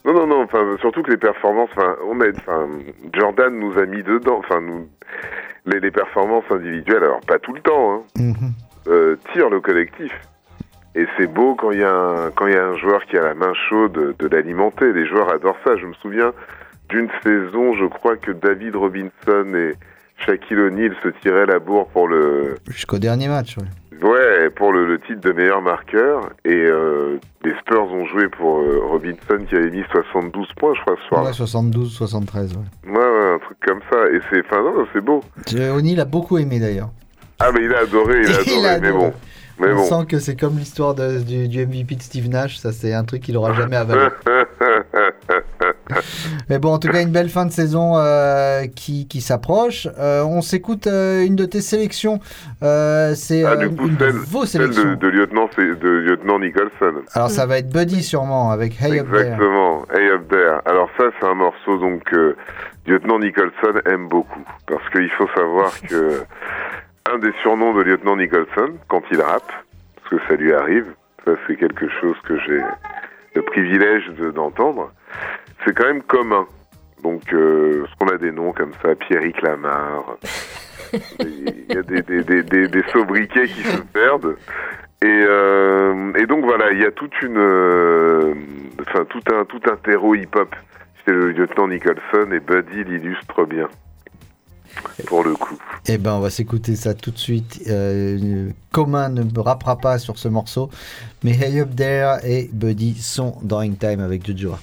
Non, 0.06 0.14
non, 0.14 0.28
non, 0.28 0.44
enfin, 0.44 0.76
surtout 0.80 1.04
que 1.04 1.12
les 1.12 1.18
performances, 1.18 1.70
enfin, 1.76 1.96
on 2.08 2.20
a, 2.22 2.30
enfin, 2.30 2.68
Jordan 3.14 3.54
nous 3.58 3.78
a 3.78 3.86
mis 3.86 4.02
dedans, 4.04 4.40
enfin, 4.40 4.60
nous, 4.62 4.88
les, 5.66 5.80
les 5.80 5.92
performances 5.92 6.44
individuelles, 6.50 7.04
alors 7.04 7.22
pas 7.22 7.38
tout 7.40 7.54
le 7.54 7.62
temps, 7.62 7.94
hein, 7.94 8.02
Mhm. 8.20 8.52
euh, 8.88 9.16
tirent 9.34 9.50
le 9.50 9.62
collectif. 9.62 10.12
Et 10.96 11.06
c'est 11.18 11.28
beau 11.28 11.56
quand 11.56 11.72
il 11.72 11.80
y, 11.80 11.84
a 11.84 11.94
un- 11.96 12.32
quand 12.32 12.48
il 12.48 12.54
y 12.54 12.58
a 12.58 12.66
un 12.66 12.76
joueur 12.78 13.06
qui 13.06 13.16
a 13.18 13.22
la 13.22 13.34
main 13.34 13.54
chaude 13.70 13.94
de, 13.94 14.16
de 14.20 14.28
l'alimenter. 14.36 14.92
Les 14.92 15.06
joueurs 15.06 15.32
adorent 15.32 15.58
ça. 15.64 15.78
Je 15.78 15.86
me 15.86 15.94
souviens 15.94 16.34
d'une 16.90 17.08
saison, 17.24 17.74
je 17.76 17.86
crois 17.86 18.18
que 18.18 18.32
David 18.32 18.76
Robinson 18.76 19.54
et 19.56 19.76
Shaquille 20.18 20.60
O'Neal 20.60 20.94
se 21.02 21.08
tiraient 21.22 21.46
la 21.46 21.60
bourre 21.60 21.88
pour 21.90 22.08
le, 22.10 22.58
Jusqu'au 22.68 22.98
dernier 23.00 23.30
match. 23.30 23.58
ouais. 23.58 23.64
Ouais, 24.02 24.50
pour 24.56 24.72
le, 24.74 24.86
le 24.88 25.00
titre 25.00 25.22
de 25.22 25.32
meilleur 25.32 25.62
marqueur. 25.62 26.30
Et 26.44 26.56
euh, 26.56 27.18
les 27.44 27.54
Spurs 27.60 27.92
ont 27.92 28.06
joué 28.08 28.28
pour 28.30 28.60
euh, 28.60 28.80
Robinson 28.90 29.46
qui 29.48 29.56
avait 29.56 29.70
mis 29.70 29.84
72 29.92 30.48
points, 30.58 30.74
je 30.76 30.82
crois, 30.82 30.96
ce 31.04 31.08
soir. 31.08 31.24
Ouais, 31.26 31.34
72, 31.34 31.92
73. 31.94 32.54
Ouais. 32.54 32.92
Ouais, 32.92 32.98
ouais, 32.98 33.34
un 33.36 33.40
truc 33.40 33.58
comme 33.66 33.80
ça. 33.92 33.98
Et 34.10 34.20
c'est, 34.32 34.42
enfin, 34.46 34.62
non, 34.64 34.86
c'est 34.94 35.02
beau. 35.02 35.22
Euh, 35.56 35.76
O'Neal 35.76 36.00
a 36.00 36.06
beaucoup 36.06 36.38
aimé 36.40 36.60
d'ailleurs. 36.60 36.90
Ah, 37.40 37.52
mais 37.54 37.64
il 37.64 37.74
a 37.74 37.80
adoré, 37.80 38.22
il 38.22 38.28
a 38.28 38.42
Il 38.46 38.52
adoré. 38.66 38.68
a 38.70 38.80
mais 38.80 38.88
adoré. 38.88 39.06
bon. 39.10 39.14
Mais 39.60 39.72
On 39.74 39.76
bon. 39.76 39.84
sent 39.84 40.06
que 40.10 40.18
c'est 40.20 40.36
comme 40.40 40.58
l'histoire 40.58 40.96
du, 40.96 41.48
du 41.48 41.66
MVP 41.68 41.96
de 41.96 42.02
Steve 42.02 42.30
Nash, 42.30 42.58
ça 42.58 42.72
c'est 42.72 42.94
un 42.94 43.04
truc 43.04 43.22
qu'il 43.22 43.38
aura 43.38 43.54
jamais 43.54 43.76
avalé. 43.76 44.08
Mais 46.50 46.60
bon, 46.60 46.74
en 46.74 46.80
tout 46.80 46.88
cas, 46.90 47.02
une 47.02 47.12
belle 47.12 47.30
fin 47.30 47.46
de 47.46 47.52
saison 47.52 47.94
euh, 47.98 48.66
qui, 48.76 49.08
qui 49.08 49.22
s'approche. 49.22 49.88
Euh, 50.00 50.24
on 50.24 50.42
s'écoute 50.42 50.88
euh, 50.88 51.24
une 51.26 51.36
de 51.36 51.46
tes 51.46 51.62
sélections. 51.62 52.20
Euh, 52.64 53.14
c'est 53.16 53.44
ah, 53.44 53.52
euh, 53.54 53.70
une 53.70 53.96
de 53.96 54.06
celle, 54.06 54.16
vos 54.16 54.46
celle 54.46 54.62
sélections. 54.74 54.90
de, 54.92 54.96
de 54.96 55.08
lieutenant, 55.08 55.50
c'est 55.56 55.80
de 55.80 55.90
lieutenant 55.90 56.40
Nicholson. 56.40 57.02
Alors 57.14 57.30
ça 57.30 57.46
va 57.46 57.58
être 57.58 57.70
Buddy 57.72 58.04
sûrement 58.04 58.52
avec 58.52 58.82
Hey 58.82 59.00
Up 59.00 59.08
There. 59.12 59.22
Exactement, 59.22 59.86
Hey 59.94 60.10
Up 60.10 60.28
There. 60.30 60.60
Alors 60.66 60.90
ça, 60.98 61.06
c'est 61.20 61.26
un 61.28 61.36
morceau 61.36 61.78
donc 61.78 62.04
que 62.04 62.36
lieutenant 62.88 63.20
Nicholson 63.20 63.80
aime 63.86 64.08
beaucoup, 64.08 64.44
parce 64.68 64.88
qu'il 64.90 65.10
faut 65.12 65.28
savoir 65.36 65.72
que 65.90 66.24
un 67.14 67.18
des 67.20 67.32
surnoms 67.42 67.74
de 67.74 67.82
lieutenant 67.82 68.16
Nicholson 68.16 68.74
quand 68.88 69.02
il 69.12 69.20
rappe, 69.22 69.52
parce 69.96 70.10
que 70.10 70.28
ça 70.28 70.36
lui 70.36 70.54
arrive, 70.54 70.86
ça 71.26 71.32
c'est 71.48 71.56
quelque 71.56 71.88
chose 72.00 72.16
que 72.28 72.38
j'ai 72.40 72.62
le 73.36 73.42
privilège 73.44 74.04
de- 74.20 74.32
d'entendre, 74.32 74.92
c'est 75.66 75.76
quand 75.76 75.86
même 75.86 76.04
commun. 76.04 76.48
Donc, 77.04 77.34
euh, 77.34 77.84
parce 77.84 77.96
qu'on 77.96 78.16
a 78.16 78.18
des 78.18 78.32
noms 78.32 78.54
comme 78.54 78.74
ça, 78.82 78.96
Pierrick 78.96 79.42
Lamar. 79.42 80.18
Il 81.20 81.66
y 81.70 81.78
a 81.78 81.82
des, 81.82 82.02
des, 82.02 82.24
des, 82.24 82.44
des, 82.44 82.68
des 82.68 82.84
sobriquets 82.92 83.48
qui 83.48 83.64
se 83.64 83.82
perdent. 83.94 84.36
Et, 85.04 85.08
euh, 85.08 86.14
et 86.14 86.28
donc 86.28 86.44
voilà, 86.44 86.72
il 86.72 86.80
y 86.80 86.86
a 86.86 86.92
toute 86.92 87.20
une, 87.24 87.38
euh, 87.38 88.36
enfin 88.82 89.04
tout 89.06 89.22
un 89.34 89.46
tout 89.46 89.62
un 89.68 89.76
terreau 89.78 90.14
hip-hop. 90.14 90.56
C'est 91.04 91.12
le 91.12 91.32
lieutenant 91.32 91.68
Nicholson 91.68 92.32
et 92.32 92.40
Buddy 92.40 92.84
l'illustre 92.84 93.46
bien. 93.46 93.68
Pour 95.08 95.24
le 95.24 95.34
coup. 95.34 95.58
Eh 95.88 95.98
ben, 95.98 96.14
on 96.14 96.20
va 96.20 96.30
s'écouter 96.30 96.76
ça 96.76 96.94
tout 96.94 97.12
de 97.12 97.18
suite. 97.18 97.64
Euh, 97.68 98.50
Commun 98.72 99.10
ne 99.10 99.24
me 99.24 99.40
rappera 99.40 99.78
pas 99.78 99.98
sur 99.98 100.18
ce 100.18 100.28
morceau, 100.28 100.70
mais 101.24 101.32
Hey 101.32 101.60
Up 101.60 101.76
There 101.76 102.20
et 102.24 102.50
Buddy 102.54 102.94
sont 102.94 103.36
dans 103.42 103.60
Hang 103.60 103.78
Time 103.78 104.02
avec 104.02 104.26
Jojo. 104.26 104.56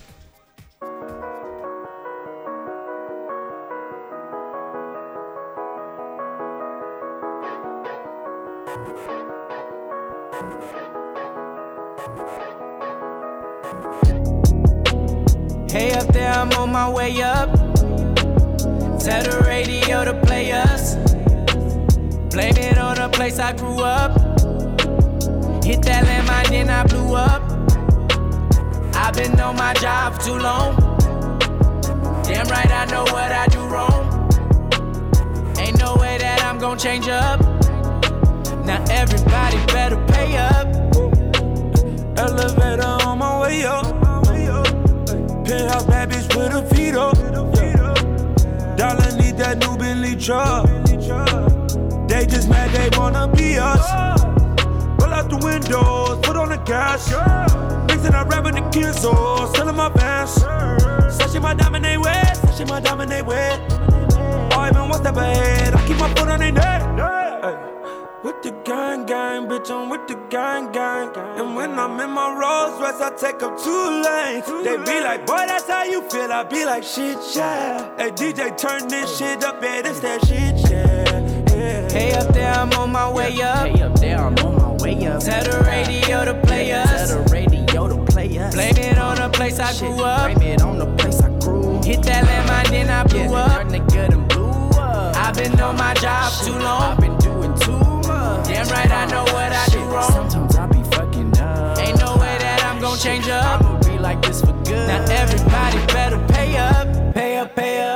DJ, 78.29 78.55
turn 78.59 78.87
this 78.89 79.17
shit 79.17 79.43
up, 79.43 79.63
yeah, 79.63 79.81
this 79.81 80.01
that 80.01 80.21
shit, 80.27 80.71
yeah. 80.71 81.57
yeah. 81.57 81.89
Hey 81.91 82.13
up 82.13 82.29
there, 82.35 82.53
I'm 82.53 82.71
on 82.75 82.93
my 82.93 83.11
way 83.11 83.41
up. 83.41 83.67
Hey 83.67 83.83
up 83.83 83.99
there, 83.99 84.19
I'm 84.19 84.37
on 84.41 84.57
my 84.57 84.85
way 84.85 85.07
up. 85.07 85.25
Tell 85.25 85.43
the 85.45 85.65
radio 85.65 86.27
to 86.27 86.35
play 86.43 86.71
us. 86.73 87.09
Tell 87.09 87.25
the 87.25 87.33
radio 87.33 87.89
to 87.89 88.13
play 88.13 88.39
us. 88.39 88.55
Blame 88.55 88.77
it 88.77 88.99
on 88.99 89.17
the 89.17 89.31
place 89.31 89.59
I 89.59 89.73
grew 89.79 90.05
up. 90.05 90.35
Blame 90.35 90.53
it 90.53 90.61
on 90.61 90.79
the 90.79 90.95
place 90.97 91.23
I 91.23 91.31
grew. 91.41 91.79
Up. 91.79 91.85
Hit 91.87 92.03
that 92.03 92.25
landmine, 92.27 92.69
then 92.69 92.91
I 92.91 93.03
blew 93.05 93.35
up. 93.35 93.63
Turn 93.63 93.69
nigga 93.71 94.13
and 94.13 94.29
blew 94.29 94.45
up. 94.79 95.17
I've 95.17 95.35
been 95.35 95.59
on 95.59 95.77
my 95.77 95.95
job 95.95 96.31
too 96.45 96.53
long. 96.53 96.83
I've 96.83 97.01
been 97.01 97.17
doing 97.17 97.55
too 97.59 97.81
much. 98.09 98.47
Damn 98.47 98.69
right, 98.69 98.91
I 98.91 99.07
know 99.07 99.25
what 99.33 99.53
I 99.53 99.67
do 99.71 99.81
wrong. 99.85 100.13
Sometimes 100.13 100.55
I 100.55 100.67
be 100.67 100.83
fucking 100.95 101.39
up. 101.39 101.79
Ain't 101.79 101.99
no 101.99 102.15
way 102.19 102.37
that 102.41 102.63
I'm 102.63 102.79
gonna 102.79 103.01
change 103.01 103.27
up. 103.31 103.63
I'ma 103.63 103.81
be 103.81 103.99
like 103.99 104.21
this 104.21 104.43
for 104.43 104.53
good. 104.65 104.87
Now 104.87 105.03
everybody 105.11 105.79
better 105.87 106.19
pay 106.29 106.59
up, 106.59 107.15
pay 107.15 107.39
up, 107.39 107.57
pay 107.57 107.81
up. 107.81 107.88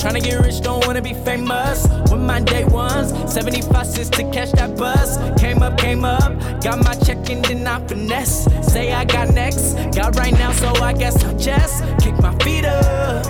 Tryna 0.00 0.22
get 0.22 0.40
rich, 0.40 0.62
don't 0.62 0.86
wanna 0.86 1.02
be 1.02 1.12
famous. 1.12 1.86
With 2.10 2.22
my 2.22 2.40
day 2.40 2.64
ones, 2.64 3.12
75 3.30 3.86
cents 3.86 4.08
to 4.08 4.22
catch 4.30 4.50
that 4.52 4.74
bus. 4.74 5.18
Came 5.38 5.62
up, 5.62 5.76
came 5.76 6.06
up, 6.06 6.32
got 6.62 6.82
my 6.82 6.94
check 6.94 7.28
and 7.28 7.44
then 7.44 7.66
I 7.66 7.86
finesse. 7.86 8.48
Say 8.62 8.94
I 8.94 9.04
got 9.04 9.34
next, 9.34 9.74
got 9.94 10.16
right 10.16 10.32
now, 10.32 10.52
so 10.52 10.68
I 10.82 10.94
guess 10.94 11.22
I'll 11.22 11.36
just 11.36 11.84
kick 11.98 12.18
my 12.22 12.34
feet 12.38 12.64
up. 12.64 13.26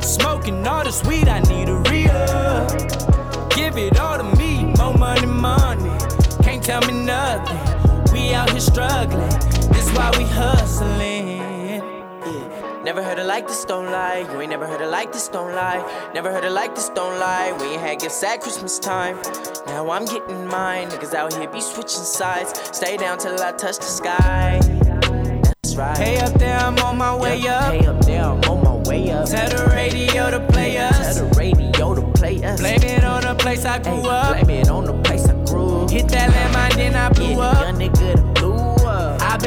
Smoking 0.00 0.64
all 0.64 0.84
this 0.84 1.02
weed, 1.04 1.26
I 1.26 1.40
need 1.40 1.68
a 1.68 1.78
re 1.90 2.04
Give 3.56 3.76
it 3.76 3.98
all 3.98 4.16
to 4.16 4.36
me, 4.36 4.66
more 4.78 4.94
money, 4.94 5.26
money. 5.26 5.90
Can't 6.44 6.62
tell 6.62 6.80
me 6.82 6.92
nothing. 6.92 8.12
We 8.12 8.32
out 8.34 8.50
here 8.50 8.60
struggling, 8.60 9.28
this 9.72 9.90
why 9.96 10.12
we 10.16 10.22
hustling. 10.26 11.23
Never 12.84 13.02
heard 13.02 13.18
it 13.18 13.24
like 13.24 13.48
this, 13.48 13.64
don't 13.64 13.86
lie. 13.86 14.28
You 14.30 14.42
ain't 14.42 14.50
never 14.50 14.66
heard 14.66 14.82
it 14.82 14.88
like 14.88 15.10
this, 15.10 15.28
don't 15.28 15.54
lie. 15.54 16.10
Never 16.12 16.30
heard 16.30 16.44
it 16.44 16.50
like 16.50 16.74
this, 16.74 16.90
don't 16.90 17.18
lie. 17.18 17.56
We 17.58 17.68
ain't 17.68 17.80
had 17.80 17.98
gifts 18.00 18.22
at 18.22 18.42
Christmas 18.42 18.78
time. 18.78 19.16
Now 19.66 19.90
I'm 19.90 20.04
getting 20.04 20.46
mine. 20.46 20.90
Niggas 20.90 21.14
out 21.14 21.32
here 21.32 21.48
be 21.48 21.62
switching 21.62 22.04
sides. 22.04 22.52
Stay 22.76 22.98
down 22.98 23.16
till 23.16 23.40
I 23.40 23.52
touch 23.52 23.78
the 23.78 23.84
sky. 23.84 24.60
That's 25.62 25.76
right. 25.76 25.96
Hey 25.96 26.18
up 26.18 26.34
there, 26.34 26.58
I'm 26.58 26.78
on 26.80 26.98
my 26.98 27.16
way 27.16 27.40
up. 27.48 27.72
Hey 27.72 27.86
up 27.86 28.04
there, 28.04 28.22
I'm 28.22 28.44
on 28.44 28.62
my 28.62 28.90
way 28.90 29.10
up. 29.12 29.30
Tell 29.30 29.48
the 29.48 29.74
radio 29.74 30.30
to 30.30 30.40
play 30.52 30.76
us. 30.76 31.16
Tell 31.16 31.26
the 31.26 31.34
radio 31.36 31.94
to 31.94 32.02
play 32.12 32.44
us. 32.44 32.60
Blame 32.60 32.82
it 32.82 33.02
on 33.02 33.22
the 33.22 33.34
place 33.34 33.64
I 33.64 33.78
grew 33.78 34.02
up. 34.10 34.44
Blame 34.44 34.60
it 34.60 34.68
on 34.68 34.84
the 34.84 35.00
place 35.04 35.26
I 35.26 35.32
grew. 35.46 35.84
Up. 35.84 35.90
Hit 35.90 36.08
that 36.08 36.30
landmine, 36.30 36.76
then 36.76 36.94
I 36.94 37.08
blew 37.08 37.40
up. 37.40 37.74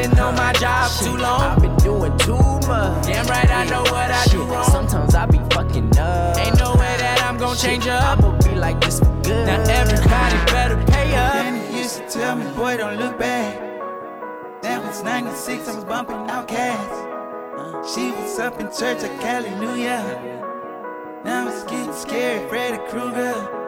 Been 0.09 0.19
on 0.19 0.35
my 0.35 0.53
job 0.53 0.91
too 0.99 1.15
long. 1.17 1.41
I've 1.41 1.61
been 1.61 1.75
doing 1.77 2.17
too 2.17 2.37
much. 2.67 3.05
Damn 3.05 3.25
right, 3.27 3.49
I 3.49 3.65
know 3.65 3.81
what 3.83 4.11
I 4.11 4.25
do 4.25 4.43
wrong. 4.43 4.63
Sometimes 4.65 5.15
I 5.15 5.25
be 5.25 5.39
fucking 5.53 5.97
up. 5.97 6.37
Ain't 6.37 6.57
no 6.59 6.73
way 6.75 6.95
that 6.99 7.23
I'm 7.23 7.37
gonna 7.37 7.57
change 7.57 7.87
up. 7.87 8.19
I'ma 8.19 8.37
be 8.39 8.55
like 8.55 8.79
this 8.81 8.99
for 8.99 9.21
good. 9.23 9.45
Now 9.45 9.61
everybody 9.69 10.35
better 10.51 10.77
pay 10.91 11.15
up. 11.15 11.33
Danny 11.33 11.77
used 11.77 11.97
to 11.97 12.07
tell 12.09 12.35
me, 12.35 12.45
boy, 12.55 12.77
don't 12.77 12.97
look 12.97 13.17
back. 13.17 13.55
That 14.61 14.83
was 14.83 15.03
96, 15.03 15.67
I 15.67 15.75
was 15.75 15.85
bumping 15.85 16.27
Outkast. 16.27 17.93
She 17.93 18.11
was 18.11 18.39
up 18.39 18.59
in 18.59 18.67
church 18.67 19.03
at 19.03 19.11
Hallelujah. 19.21 20.03
Now 21.23 21.47
it's 21.47 21.63
getting 21.63 21.93
scary, 21.93 22.47
Freddy 22.49 22.77
Krueger. 22.89 23.66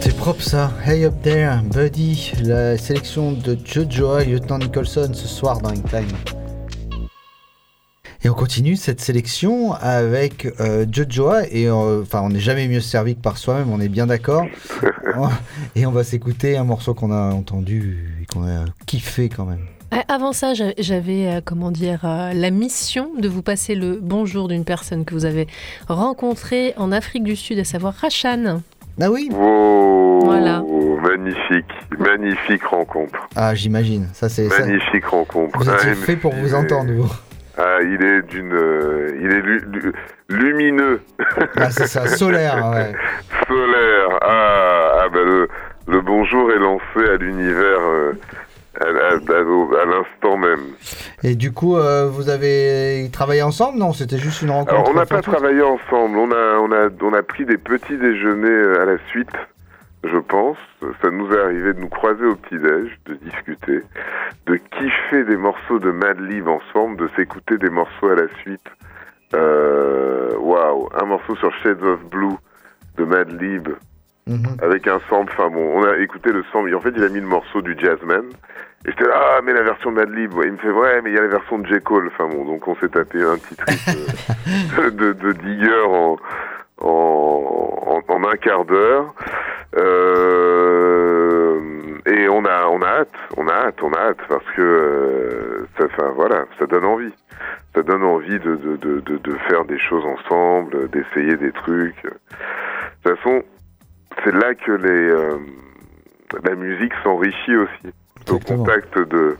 C'est 0.00 0.16
propre 0.16 0.42
ça. 0.42 0.72
Hey 0.84 1.04
up 1.04 1.14
there, 1.22 1.60
Buddy, 1.72 2.32
la 2.42 2.76
sélection 2.78 3.32
de 3.32 3.56
Jojo 3.64 4.18
et 4.18 4.24
Lieutenant 4.26 4.58
Nicholson 4.58 5.10
ce 5.12 5.26
soir 5.26 5.60
dans 5.60 5.70
Time. 5.72 6.06
Et 8.24 8.28
on 8.28 8.34
continue 8.34 8.74
cette 8.76 9.00
sélection 9.00 9.72
avec 9.74 10.46
euh, 10.60 10.84
Jojoa 10.90 11.46
et 11.50 11.66
euh, 11.68 12.02
enfin 12.02 12.20
on 12.22 12.30
n'est 12.30 12.40
jamais 12.40 12.66
mieux 12.66 12.80
servi 12.80 13.14
que 13.14 13.20
par 13.20 13.38
soi-même, 13.38 13.70
on 13.72 13.80
est 13.80 13.88
bien 13.88 14.06
d'accord. 14.06 14.44
et 15.76 15.86
on 15.86 15.92
va 15.92 16.04
s'écouter 16.04 16.56
un 16.56 16.64
morceau 16.64 16.94
qu'on 16.94 17.12
a 17.12 17.32
entendu 17.32 18.18
et 18.22 18.26
qu'on 18.26 18.42
a 18.46 18.64
kiffé 18.86 19.28
quand 19.28 19.44
même. 19.46 19.66
Euh, 19.94 19.98
Avant 20.08 20.32
ça, 20.32 20.52
j'a- 20.54 20.74
j'avais, 20.78 21.28
euh, 21.28 21.40
comment 21.44 21.70
dire, 21.70 22.00
euh, 22.04 22.32
la 22.34 22.50
mission 22.50 23.10
de 23.18 23.28
vous 23.28 23.42
passer 23.42 23.74
le 23.74 23.98
bonjour 24.02 24.48
d'une 24.48 24.64
personne 24.64 25.04
que 25.04 25.14
vous 25.14 25.24
avez 25.24 25.46
rencontrée 25.88 26.74
en 26.76 26.92
Afrique 26.92 27.24
du 27.24 27.36
Sud, 27.36 27.58
à 27.58 27.64
savoir 27.64 27.94
Rachan. 27.94 28.60
Ah 29.00 29.10
oui 29.10 29.30
Oh, 29.32 30.20
Voilà. 30.24 30.62
magnifique, 31.02 31.70
magnifique 31.98 32.64
rencontre. 32.64 33.28
Ah 33.36 33.54
j'imagine, 33.54 34.08
ça 34.12 34.28
c'est 34.28 34.48
ça. 34.48 34.60
Magnifique 34.66 35.04
rencontre. 35.06 35.56
Vous 35.58 35.70
étiez 35.70 35.90
MC, 35.90 36.04
fait 36.04 36.16
pour 36.16 36.34
vous 36.34 36.52
est- 36.54 36.54
entendre 36.54 36.90
vous. 36.92 37.10
Ah, 37.56 37.78
il 37.82 38.02
est 38.04 38.22
d'une, 38.22 38.52
euh, 38.52 39.16
il 39.20 39.26
est 39.32 39.40
lu- 39.42 39.62
lu- 39.72 39.92
lumineux. 40.28 41.00
Ah 41.56 41.70
c'est 41.70 41.86
ça, 41.86 42.06
solaire, 42.06 42.70
ouais. 42.72 42.92
Solaire. 43.48 44.18
Ah, 44.22 45.00
ah 45.04 45.08
bah 45.12 45.20
le, 45.24 45.48
le 45.88 46.00
bonjour 46.00 46.50
est 46.52 46.58
lancé 46.58 47.10
à 47.12 47.16
l'univers 47.16 47.80
euh, 47.80 48.12
à, 48.80 48.84
à- 48.86 49.38
à- 49.38 49.42
au- 49.42 49.74
à 49.74 49.84
l'instant 49.84 50.36
même. 50.36 50.60
Et 51.22 51.34
du 51.34 51.52
coup, 51.52 51.76
euh, 51.76 52.08
vous 52.08 52.28
avez 52.28 53.08
travaillé 53.12 53.42
ensemble 53.42 53.78
Non, 53.78 53.92
c'était 53.92 54.18
juste 54.18 54.42
une 54.42 54.50
rencontre. 54.50 54.72
Alors 54.74 54.88
on 54.90 54.94
n'a 54.94 55.06
pas 55.06 55.20
travaillé 55.22 55.62
ensemble. 55.62 56.16
On 56.18 56.30
a, 56.32 56.58
on 56.60 56.72
a, 56.72 56.88
on 57.02 57.12
a 57.12 57.22
pris 57.22 57.44
des 57.44 57.58
petits 57.58 57.96
déjeuners 57.96 58.48
euh, 58.48 58.82
à 58.82 58.84
la 58.84 58.98
suite, 59.10 59.30
je 60.04 60.18
pense. 60.18 60.56
Ça 61.02 61.10
nous 61.10 61.30
est 61.32 61.40
arrivé 61.40 61.72
de 61.74 61.80
nous 61.80 61.88
croiser 61.88 62.24
au 62.24 62.36
petit 62.36 62.58
déj, 62.58 62.98
de 63.06 63.14
discuter, 63.14 63.80
de 64.46 64.54
kiffer 64.56 65.24
des 65.24 65.36
morceaux 65.36 65.78
de 65.80 65.90
Madlib 65.90 66.46
ensemble, 66.48 66.96
de 66.98 67.08
s'écouter 67.16 67.58
des 67.58 67.70
morceaux 67.70 68.08
à 68.08 68.14
la 68.14 68.28
suite. 68.42 68.60
Euh, 69.34 70.30
Waouh, 70.38 70.88
un 71.00 71.04
morceau 71.04 71.34
sur 71.36 71.52
Shades 71.62 71.82
of 71.82 72.00
Blue 72.04 72.36
de 72.96 73.04
Madlib 73.04 73.68
avec 74.62 74.86
un 74.86 75.00
sample. 75.08 75.32
Enfin 75.36 75.48
bon, 75.50 75.78
on 75.80 75.84
a 75.84 75.96
écouté 75.98 76.32
le 76.32 76.44
sample. 76.52 76.74
En 76.74 76.80
fait, 76.80 76.92
il 76.96 77.02
a 77.02 77.08
mis 77.08 77.20
le 77.20 77.26
morceau 77.26 77.60
du 77.62 77.74
Jazzman. 77.78 78.24
Et 78.86 78.90
j'étais 78.90 79.04
là, 79.04 79.14
ah, 79.36 79.40
mais 79.42 79.52
la 79.52 79.62
version 79.62 79.90
de 79.90 79.96
Madlib. 79.96 80.32
Ouais. 80.34 80.46
Il 80.46 80.52
me 80.52 80.58
fait, 80.58 80.70
ouais, 80.70 81.00
mais 81.02 81.10
il 81.10 81.16
y 81.16 81.18
a 81.18 81.22
la 81.22 81.28
version 81.28 81.58
de 81.58 81.66
J. 81.66 81.80
Cole. 81.82 82.08
Enfin 82.08 82.28
bon, 82.28 82.44
donc 82.44 82.66
on 82.68 82.76
s'est 82.76 82.88
tapé 82.88 83.22
un 83.22 83.36
petit 83.36 83.56
trip 83.56 83.80
euh, 84.78 84.90
de, 84.90 85.12
de 85.12 85.32
Digger 85.32 85.84
en, 85.86 86.16
en, 86.80 88.02
en, 88.08 88.14
en 88.14 88.24
un 88.28 88.36
quart 88.36 88.64
d'heure. 88.64 89.14
Euh, 89.76 91.60
et 92.06 92.28
on 92.28 92.44
a, 92.44 92.66
on 92.68 92.80
a 92.82 92.86
hâte, 92.86 93.14
on 93.36 93.48
a 93.48 93.52
hâte, 93.52 93.82
on 93.82 93.92
a 93.92 93.98
hâte, 93.98 94.18
parce 94.28 94.44
que 94.56 94.62
euh, 94.62 95.66
ça, 95.76 95.84
enfin, 95.86 96.12
voilà, 96.14 96.46
ça 96.58 96.66
donne 96.66 96.84
envie. 96.84 97.12
Ça 97.74 97.82
donne 97.82 98.02
envie 98.02 98.38
de, 98.38 98.56
de, 98.56 98.76
de, 98.76 99.00
de, 99.00 99.16
de 99.18 99.34
faire 99.48 99.64
des 99.64 99.78
choses 99.78 100.04
ensemble, 100.04 100.88
d'essayer 100.90 101.36
des 101.36 101.52
trucs. 101.52 102.02
De 102.02 102.10
toute 103.04 103.18
façon, 103.18 103.42
c'est 104.24 104.32
là 104.34 104.54
que 104.54 104.72
les, 104.72 105.10
euh, 105.10 105.38
la 106.44 106.54
musique 106.54 106.92
s'enrichit 107.04 107.56
aussi. 107.56 107.94
Au 108.30 108.38
contact 108.38 108.98
de, 108.98 109.36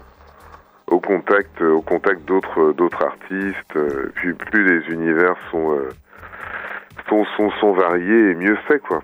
au 0.86 1.01
contact, 1.01 1.61
au 1.61 1.82
contact 1.82 2.24
d'autres, 2.26 2.72
d'autres 2.72 3.05
artistes. 3.05 3.76
euh, 3.76 4.11
puis 4.14 4.32
plus 4.32 4.64
les 4.64 4.93
univers 4.93 5.34
sont, 5.51 5.72
euh, 5.72 5.91
sont, 7.09 7.24
sont, 7.36 7.51
sont 7.61 7.72
variés 7.72 8.30
et 8.30 8.34
mieux 8.34 8.57
c'est 8.68 8.80
quoi. 8.80 9.03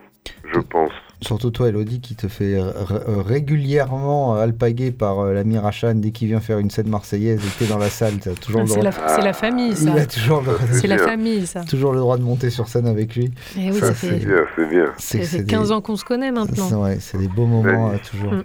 Je 0.53 0.61
pense. 0.61 0.93
Surtout 1.25 1.51
toi, 1.51 1.69
Elodie, 1.69 2.01
qui 2.01 2.15
te 2.15 2.29
fait 2.29 2.57
r- 2.59 2.73
r- 2.73 3.21
régulièrement 3.23 4.35
alpaguer 4.35 4.91
par 4.93 5.21
euh, 5.21 5.33
l'ami 5.33 5.57
Rachan 5.59 5.95
dès 5.95 6.11
qu'il 6.11 6.29
vient 6.29 6.41
faire 6.41 6.59
une 6.59 6.71
scène 6.71 6.89
marseillaise 6.89 7.41
et 7.45 7.49
que 7.49 7.65
t'es 7.65 7.71
dans 7.71 7.79
la 7.79 7.89
salle. 7.89 8.15
T'as 8.23 8.33
toujours 8.35 8.61
le 8.63 8.67
C'est 8.67 8.81
droit. 8.81 8.91
la, 8.91 9.09
c'est 9.09 9.23
la 9.23 9.33
famille, 9.33 9.75
ça. 9.75 9.91
Il 9.91 9.99
a 9.99 10.07
toujours 10.07 10.43
le 10.43 10.53
C'est 10.73 10.87
la 10.87 10.99
famille, 10.99 11.47
ça. 11.47 11.63
toujours 11.65 11.93
le 11.93 11.99
droit 12.01 12.19
de 12.19 12.23
monter 12.23 12.51
sur 12.51 12.69
scène 12.69 12.87
avec 12.87 13.15
lui. 13.17 13.31
Eh 13.59 13.71
oui, 13.71 13.79
ça 13.81 13.95
fait- 13.95 14.09
C'est 14.21 14.27
bien, 14.27 14.45
c'est 14.57 14.69
bien. 14.69 14.87
C'est 14.99 15.19
Ça 15.19 15.25
fait 15.31 15.39
c'est 15.39 15.45
15 15.47 15.69
des- 15.69 15.73
ans 15.73 15.81
qu'on 15.81 15.97
se 15.97 16.05
connaît 16.05 16.31
maintenant. 16.33 16.69
c'est- 16.69 16.75
ouais, 16.75 16.99
c'est 17.01 17.19
des 17.19 17.29
beaux 17.29 17.47
moments 17.47 17.91
euh, 17.91 17.97
toujours. 18.11 18.33
Mm. 18.33 18.45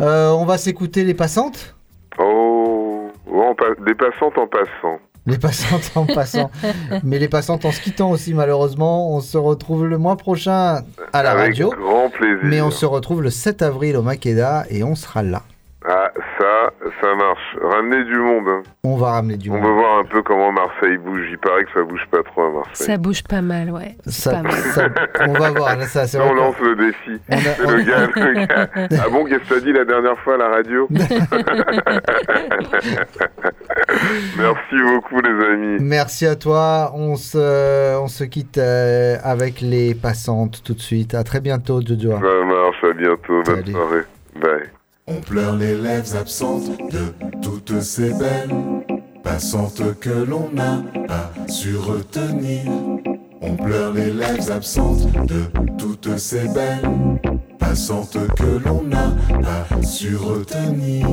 Euh, 0.00 0.30
on 0.30 0.44
va 0.44 0.58
s'écouter 0.58 1.04
les 1.04 1.14
passantes? 1.14 1.76
Oh, 2.18 3.10
oh, 3.30 3.40
en 3.42 3.54
pa- 3.54 3.74
des 3.86 3.94
passantes 3.94 4.36
en 4.38 4.46
passant. 4.46 4.98
Les 5.26 5.38
passantes 5.38 5.92
en 5.94 6.04
passant. 6.04 6.50
Mais 7.04 7.18
les 7.18 7.28
passantes 7.28 7.64
en 7.64 7.70
se 7.72 7.80
quittant 7.80 8.10
aussi, 8.10 8.34
malheureusement. 8.34 9.14
On 9.14 9.20
se 9.20 9.38
retrouve 9.38 9.86
le 9.86 9.96
mois 9.98 10.16
prochain 10.16 10.82
à 11.12 11.22
la 11.22 11.30
Avec 11.32 11.50
radio. 11.52 11.70
grand 11.70 12.10
plaisir. 12.10 12.40
Mais 12.42 12.60
on 12.60 12.70
se 12.72 12.84
retrouve 12.86 13.22
le 13.22 13.30
7 13.30 13.62
avril 13.62 13.96
au 13.96 14.02
Makeda 14.02 14.64
et 14.68 14.82
on 14.82 14.94
sera 14.96 15.22
là. 15.22 15.42
Ah, 15.88 16.10
ça, 17.00 17.14
marche. 17.14 17.56
Ramenez 17.62 18.04
du 18.04 18.16
monde. 18.18 18.48
hein. 18.48 18.62
On 18.84 18.96
va 18.96 19.12
ramener 19.12 19.36
du 19.36 19.50
On 19.50 19.54
monde. 19.54 19.64
veut 19.64 19.72
voir 19.72 19.98
un 19.98 20.04
peu 20.04 20.22
comment 20.22 20.50
Marseille 20.52 20.98
bouge. 20.98 21.22
Il 21.30 21.38
paraît 21.38 21.64
que 21.64 21.70
ça 21.74 21.82
bouge 21.82 22.04
pas 22.10 22.22
trop 22.22 22.42
à 22.42 22.50
Marseille. 22.50 22.86
Ça 22.86 22.96
bouge 22.96 23.22
pas 23.22 23.40
mal, 23.42 23.70
ouais. 23.70 23.96
Ça- 24.06 24.32
pas 24.32 24.42
mal. 24.42 24.52
ça- 24.52 24.88
on 25.28 25.32
va 25.32 25.50
voir. 25.50 25.76
là, 25.76 25.86
ça, 25.86 26.04
on 26.22 26.32
lance 26.34 26.54
le 26.60 26.76
défi. 26.76 27.20
On 27.30 27.34
a- 27.36 27.38
C'est 27.40 27.66
on- 27.66 27.70
le 27.70 27.82
gars, 27.82 28.06
le 28.16 28.46
gars. 28.46 28.68
Ah 29.04 29.08
bon, 29.10 29.24
qu'est-ce 29.24 29.48
que 29.48 29.54
t'as 29.54 29.60
dit 29.60 29.72
la 29.72 29.84
dernière 29.84 30.18
fois 30.20 30.34
à 30.34 30.38
la 30.38 30.48
radio 30.48 30.88
Merci 34.38 34.76
beaucoup, 34.92 35.20
les 35.20 35.46
amis. 35.52 35.76
Merci 35.80 36.26
à 36.26 36.36
toi. 36.36 36.92
On 36.94 37.16
se, 37.16 37.96
on 37.98 38.08
se 38.08 38.24
quitte 38.24 38.58
euh, 38.58 39.16
avec 39.22 39.60
les 39.60 39.94
passantes 39.94 40.62
tout 40.64 40.74
de 40.74 40.80
suite. 40.80 41.14
À 41.14 41.24
très 41.24 41.40
bientôt, 41.40 41.80
Jojo. 41.80 42.12
Ça 42.12 42.44
marche, 42.44 42.84
à 42.84 42.92
bientôt. 42.92 43.42
Bonne 43.44 43.66
soirée. 43.66 44.02
Bye. 44.40 44.81
On 45.08 45.20
pleure 45.20 45.56
les 45.56 45.76
lèvres 45.76 46.16
absentes 46.16 46.70
de 46.90 47.12
toutes 47.42 47.80
ces 47.80 48.12
belles 48.14 48.54
passantes 49.24 49.98
que 49.98 50.10
l'on 50.10 50.48
n'a 50.52 50.82
pas 51.08 51.32
su 51.48 51.76
retenir. 51.76 52.62
On 53.40 53.56
pleure 53.56 53.92
les 53.92 54.12
lèvres 54.12 54.52
absentes 54.52 55.10
de 55.26 55.42
toutes 55.76 56.16
ces 56.18 56.46
belles 56.48 57.18
passantes 57.58 58.16
que 58.36 58.60
l'on 58.64 58.84
n'a 58.84 59.16
pas 59.40 59.82
su 59.82 60.14
retenir. 60.14 61.04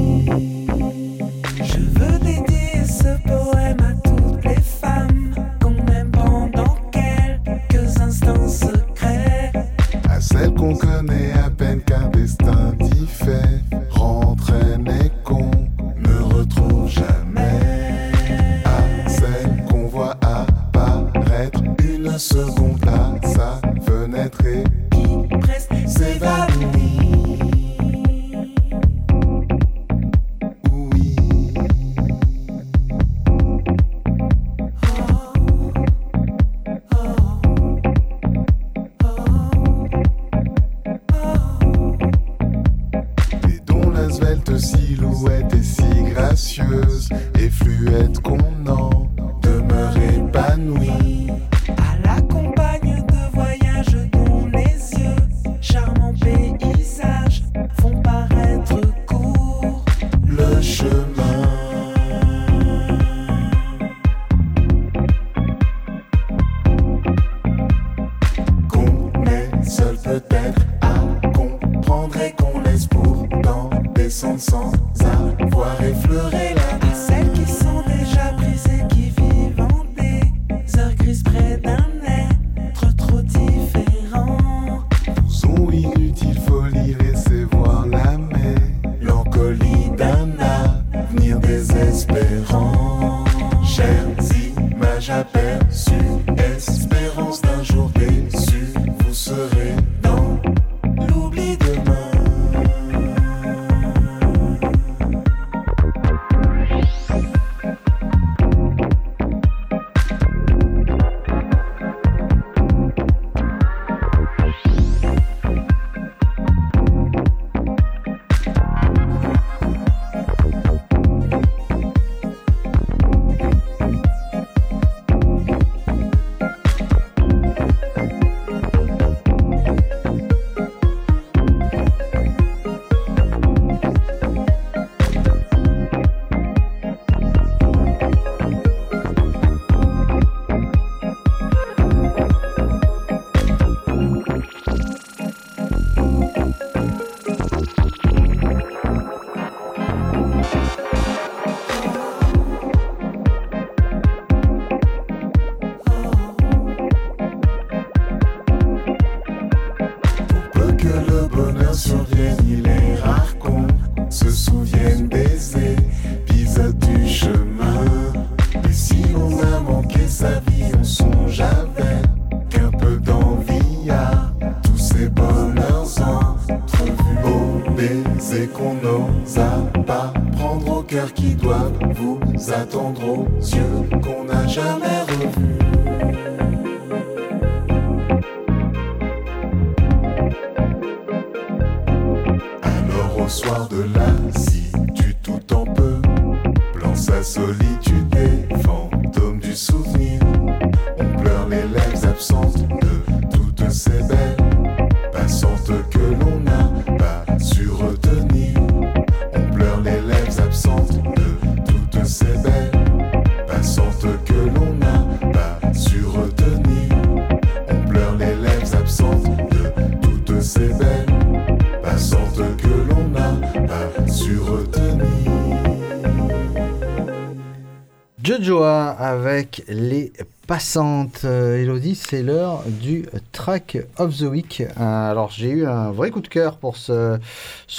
Jojoa 228.50 228.90
avec 228.90 229.64
les 229.68 230.12
passantes. 230.48 231.22
Euh, 231.24 231.62
Elodie, 231.62 231.94
c'est 231.94 232.24
l'heure 232.24 232.64
du 232.66 233.06
track 233.32 233.78
of 234.00 234.18
the 234.18 234.24
week. 234.24 234.62
Euh, 234.62 235.12
alors 235.12 235.30
j'ai 235.30 235.50
eu 235.50 235.68
un 235.68 235.92
vrai 235.92 236.10
coup 236.10 236.20
de 236.20 236.28
cœur 236.28 236.58
pour 236.58 236.76
ce, 236.76 237.20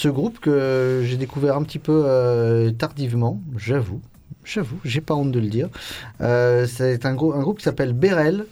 groupe 0.07 0.39
que 0.39 1.03
j'ai 1.05 1.17
découvert 1.17 1.57
un 1.57 1.65
petit 1.65 1.81
peu 1.81 2.05
euh, 2.07 2.71
tardivement, 2.71 3.41
j'avoue. 3.57 4.01
J'avoue, 4.45 4.79
j'ai 4.85 5.01
pas 5.01 5.15
honte 5.15 5.33
de 5.33 5.41
le 5.41 5.49
dire. 5.49 5.71
C'est 6.21 7.05
un, 7.05 7.11
un 7.11 7.15
groupe 7.15 7.59
qui 7.59 7.65
s'appelle 7.65 7.93
Berel. 7.93 8.47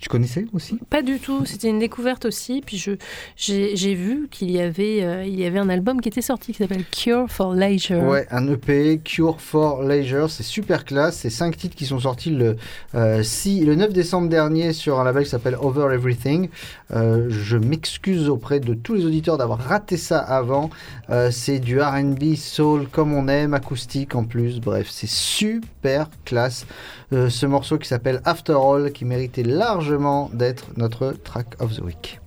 Tu 0.00 0.08
connaissais 0.08 0.46
aussi 0.52 0.78
Pas 0.90 1.02
du 1.02 1.18
tout, 1.18 1.44
c'était 1.44 1.68
une 1.68 1.78
découverte 1.78 2.24
aussi. 2.24 2.62
Puis 2.64 2.76
je, 2.76 2.92
j'ai, 3.36 3.76
j'ai 3.76 3.94
vu 3.94 4.28
qu'il 4.30 4.50
y 4.50 4.60
avait, 4.60 5.02
euh, 5.02 5.24
il 5.24 5.38
y 5.38 5.44
avait 5.44 5.58
un 5.58 5.68
album 5.68 6.00
qui 6.00 6.08
était 6.08 6.22
sorti 6.22 6.52
qui 6.52 6.58
s'appelle 6.58 6.84
Cure 6.84 7.26
for 7.28 7.54
Leisure. 7.54 8.02
Ouais, 8.04 8.26
un 8.30 8.46
EP, 8.48 9.00
Cure 9.02 9.40
for 9.40 9.82
Leisure, 9.82 10.30
c'est 10.30 10.42
super 10.42 10.84
classe. 10.84 11.18
C'est 11.18 11.30
cinq 11.30 11.56
titres 11.56 11.76
qui 11.76 11.86
sont 11.86 11.98
sortis 11.98 12.30
le, 12.30 12.56
euh, 12.94 13.22
6 13.22 13.64
le 13.64 13.74
9 13.74 13.92
décembre 13.92 14.28
dernier 14.28 14.72
sur 14.72 15.00
un 15.00 15.04
label 15.04 15.24
qui 15.24 15.30
s'appelle 15.30 15.56
Over 15.60 15.92
Everything. 15.94 16.48
Euh, 16.94 17.26
je 17.28 17.56
m'excuse 17.56 18.28
auprès 18.28 18.60
de 18.60 18.74
tous 18.74 18.94
les 18.94 19.04
auditeurs 19.04 19.38
d'avoir 19.38 19.58
raté 19.58 19.96
ça 19.96 20.18
avant. 20.18 20.70
Euh, 21.10 21.30
c'est 21.30 21.58
du 21.58 21.80
RB, 21.80 22.34
soul 22.36 22.88
comme 22.88 23.12
on 23.12 23.28
aime, 23.28 23.54
acoustique 23.54 24.14
en 24.14 24.24
plus. 24.24 24.60
Bref, 24.60 24.88
c'est 24.90 25.08
super 25.08 26.08
classe. 26.24 26.66
Euh, 27.12 27.28
ce 27.28 27.46
morceau 27.46 27.78
qui 27.78 27.88
s'appelle 27.88 28.20
After 28.24 28.56
All, 28.60 28.92
qui 28.92 29.04
méritait 29.04 29.42
largement 29.42 30.30
d'être 30.32 30.64
notre 30.76 31.12
track 31.12 31.56
of 31.60 31.76
the 31.76 31.80
week. 31.80 32.20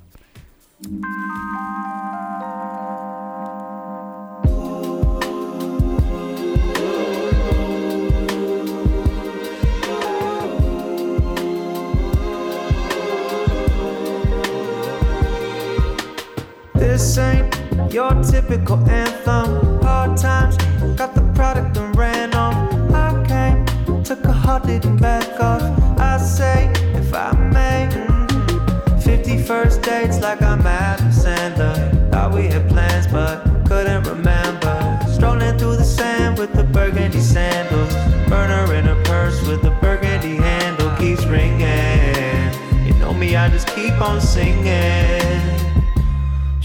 This 16.82 17.16
ain't 17.20 17.54
your 17.94 18.12
typical 18.24 18.78
anthem. 18.90 19.80
Hard 19.84 20.18
times, 20.18 20.58
got 20.98 21.14
the 21.14 21.22
product 21.36 21.78
and 21.78 21.96
ran 21.96 22.34
off. 22.34 22.56
I 22.92 23.24
came, 23.28 24.04
took 24.04 24.26
a 24.26 24.34
heart, 24.34 24.66
didn't 24.66 24.98
back 24.98 25.40
off. 25.40 25.62
I 26.00 26.18
say, 26.18 26.72
if 26.96 27.14
I 27.14 27.34
may, 27.54 27.88
mhm. 27.94 29.04
50 29.04 29.82
dates 29.82 30.20
like 30.22 30.42
I'm 30.42 30.66
Adam 30.66 31.12
Sandler. 31.12 31.76
Thought 32.12 32.34
we 32.34 32.48
had 32.48 32.68
plans, 32.68 33.06
but 33.06 33.46
couldn't 33.68 34.06
remember. 34.08 34.76
Strolling 35.14 35.60
through 35.60 35.76
the 35.76 35.90
sand 36.00 36.40
with 36.40 36.52
the 36.54 36.64
burgundy 36.64 37.22
sandals. 37.22 37.94
Burner 38.28 38.74
in 38.74 38.88
a 38.88 38.96
purse 39.04 39.40
with 39.48 39.64
a 39.66 39.72
burgundy 39.82 40.36
handle 40.36 40.90
keeps 40.98 41.26
ringing. 41.26 42.52
You 42.88 42.94
know 42.96 43.14
me, 43.14 43.36
I 43.36 43.50
just 43.50 43.68
keep 43.68 43.94
on 44.02 44.20
singing. 44.20 45.11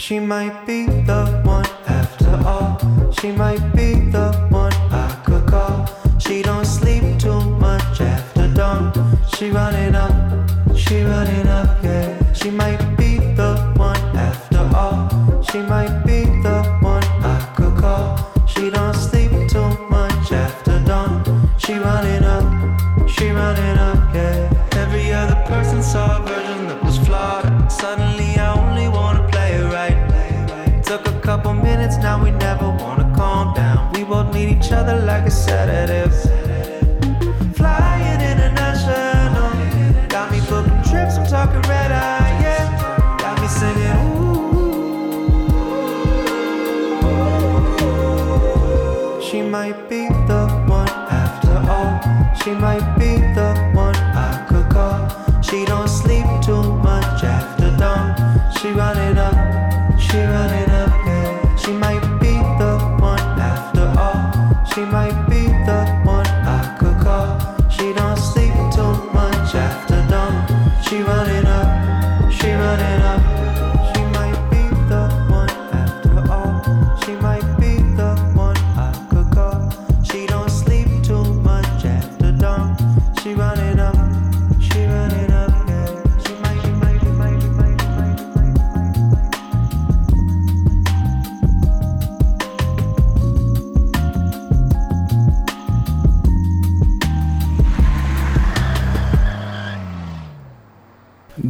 She 0.06 0.20
might 0.20 0.64
be 0.64 0.86
the 0.86 1.42
one 1.44 1.66
after 1.88 2.30
all. 2.46 2.78
She 3.20 3.32
might 3.32 3.74
be 3.74 3.94
the 4.12 4.30
one 4.50 4.72
I 4.92 5.10
could 5.24 5.48
call. 5.48 5.84
She 6.20 6.42
don't 6.42 6.64
sleep 6.64 7.18
too 7.18 7.40
much 7.58 8.00
after 8.00 8.46
dawn. 8.54 8.92
She 9.36 9.50
running 9.50 9.96
up, 9.96 10.14
she 10.76 11.02
running 11.02 11.45
now 32.16 32.24
we 32.24 32.30
never 32.30 32.68
wanna 32.70 33.12
calm 33.14 33.54
down. 33.54 33.92
We 33.92 34.04
both 34.04 34.32
need 34.32 34.48
each 34.48 34.72
other 34.72 34.96
like 35.00 35.26
a 35.26 35.30
sedative. 35.30 36.15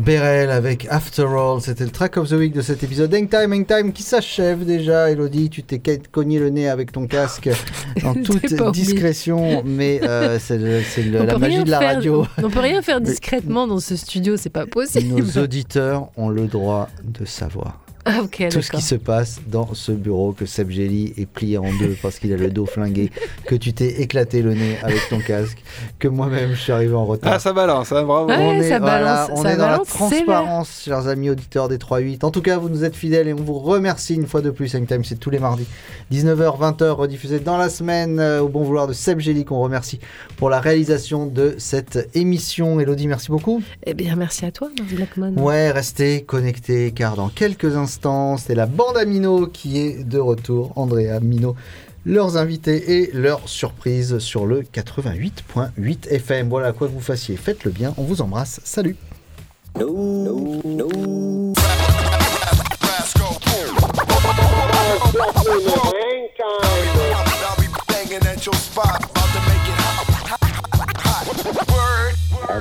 Berel 0.07 0.51
avec 0.51 0.87
After 0.89 1.25
All, 1.25 1.61
c'était 1.61 1.83
le 1.83 1.91
track 1.91 2.17
of 2.17 2.29
the 2.29 2.35
week 2.35 2.53
de 2.53 2.61
cet 2.63 2.85
épisode 2.85 3.13
Hang 3.13 3.29
Time, 3.29 3.53
Hang 3.53 3.67
Time 3.67 3.93
qui 3.93 4.05
s'achève 4.05 4.65
déjà. 4.65 5.11
Elodie, 5.11 5.51
tu 5.51 5.65
t'es 5.65 5.81
cogné 6.13 6.39
le 6.39 6.49
nez 6.51 6.69
avec 6.69 6.93
ton 6.93 7.09
casque 7.09 7.51
en 8.05 8.15
toute 8.15 8.55
discrétion, 8.73 9.65
mais 9.65 9.99
euh, 10.05 10.39
c'est 10.39 10.59
la 10.59 11.37
magie 11.39 11.65
de 11.65 11.71
la 11.73 11.81
faire- 11.81 11.95
radio. 11.97 12.25
On 12.41 12.49
peut 12.51 12.61
rien 12.61 12.83
faire 12.83 13.01
discrètement 13.01 13.67
dans 13.67 13.81
ce 13.81 13.97
studio, 13.97 14.37
c'est 14.37 14.49
pas 14.49 14.67
possible. 14.67 15.21
Nos 15.21 15.43
auditeurs 15.43 16.09
ont 16.17 16.29
le 16.29 16.47
droit 16.47 16.89
de 17.03 17.25
savoir. 17.25 17.81
Tout 18.51 18.63
ce 18.63 18.71
qui 18.71 18.83
se 18.83 18.95
passe 18.95 19.41
dans 19.47 19.75
ce 19.75 19.93
bureau, 19.93 20.33
que 20.33 20.47
Seb 20.47 20.71
Jelly 20.71 21.13
est 21.17 21.27
plié 21.27 21.59
en 21.59 21.73
deux 21.81 21.97
parce 22.01 22.19
qu'il 22.19 22.33
a 22.33 22.37
le 22.37 22.51
dos 22.51 22.67
flingué, 22.67 23.11
que 23.47 23.55
tu 23.55 23.73
t'es 23.73 24.01
éclaté 24.03 24.43
le 24.43 24.55
nez 24.55 24.79
avec 24.83 25.01
ton 25.09 25.19
casque, 25.19 25.63
que 25.99 26.09
moi-même 26.09 26.51
je 26.51 26.61
suis 26.61 26.73
arrivé 26.73 26.95
en 26.95 27.05
retard. 27.05 27.33
Ah, 27.33 27.39
ça 27.39 27.53
balance, 27.53 27.91
hein, 27.93 28.05
bravo. 28.05 28.29
Ouais, 28.29 28.37
on 28.39 28.53
est, 28.53 28.69
ça 28.69 28.79
voilà, 28.79 28.99
balance, 28.99 29.31
on 29.33 29.43
ça 29.43 29.53
est 29.53 29.57
dans 29.57 29.67
la 29.67 29.73
balance 29.73 29.89
transparence, 29.89 30.83
chers 30.85 31.09
amis 31.09 31.31
auditeurs 31.31 31.69
des 31.69 31.79
3-8. 31.79 32.25
En 32.25 32.31
tout 32.31 32.43
cas, 32.43 32.59
vous 32.59 32.69
nous 32.69 32.85
êtes 32.85 32.95
fidèles 32.97 33.29
et 33.29 33.33
on 33.33 33.37
vous 33.43 33.59
remercie 33.59 34.15
une 34.15 34.27
fois 34.27 34.41
de 34.41 34.51
plus. 34.51 34.75
Hangtime, 34.75 35.05
c'est 35.05 35.19
tous 35.19 35.31
les 35.31 35.39
mardis, 35.39 35.67
19h, 36.13 36.59
20h, 36.59 36.91
rediffusé 36.91 37.41
dans 37.41 37.57
la 37.57 37.69
semaine 37.69 38.21
euh, 38.21 38.41
au 38.41 38.49
bon 38.49 38.63
vouloir 38.63 38.87
de 38.87 38.93
Seb 38.93 39.21
Jelly, 39.21 39.45
qu'on 39.45 39.61
remercie 39.61 39.99
pour 40.37 40.51
la 40.51 40.61
réalisation 40.61 41.27
de 41.27 41.55
cette 41.59 42.09
émission. 42.15 42.79
Elodie, 42.79 43.09
merci 43.09 43.29
beaucoup. 43.29 43.63
Eh 43.85 43.95
bien, 43.95 44.15
merci 44.17 44.45
à 44.45 44.53
toi, 44.53 44.69
Marc 44.79 44.95
Blackmon. 44.95 45.43
Ouais, 45.43 45.71
restez 45.71 46.23
connectés 46.23 46.93
car 46.93 47.17
dans 47.17 47.29
quelques 47.29 47.77
instants, 47.77 47.96
c'est 48.39 48.55
la 48.55 48.67
bande 48.67 48.97
Amino 48.97 49.47
qui 49.47 49.79
est 49.79 50.05
de 50.05 50.19
retour. 50.19 50.73
Andrea 50.77 51.19
Mino, 51.21 51.57
leurs 52.05 52.37
invités 52.37 53.01
et 53.01 53.11
leurs 53.13 53.49
surprises 53.49 54.19
sur 54.19 54.47
le 54.47 54.63
88.8 54.63 56.09
FM. 56.11 56.49
Voilà, 56.49 56.73
quoi 56.73 56.89
que 56.89 56.93
vous 56.93 57.01
fassiez, 57.01 57.37
faites-le 57.37 57.71
bien. 57.71 57.95
On 57.97 58.03
vous 58.03 58.23
embrasse. 58.23 58.61
Salut. 58.65 58.97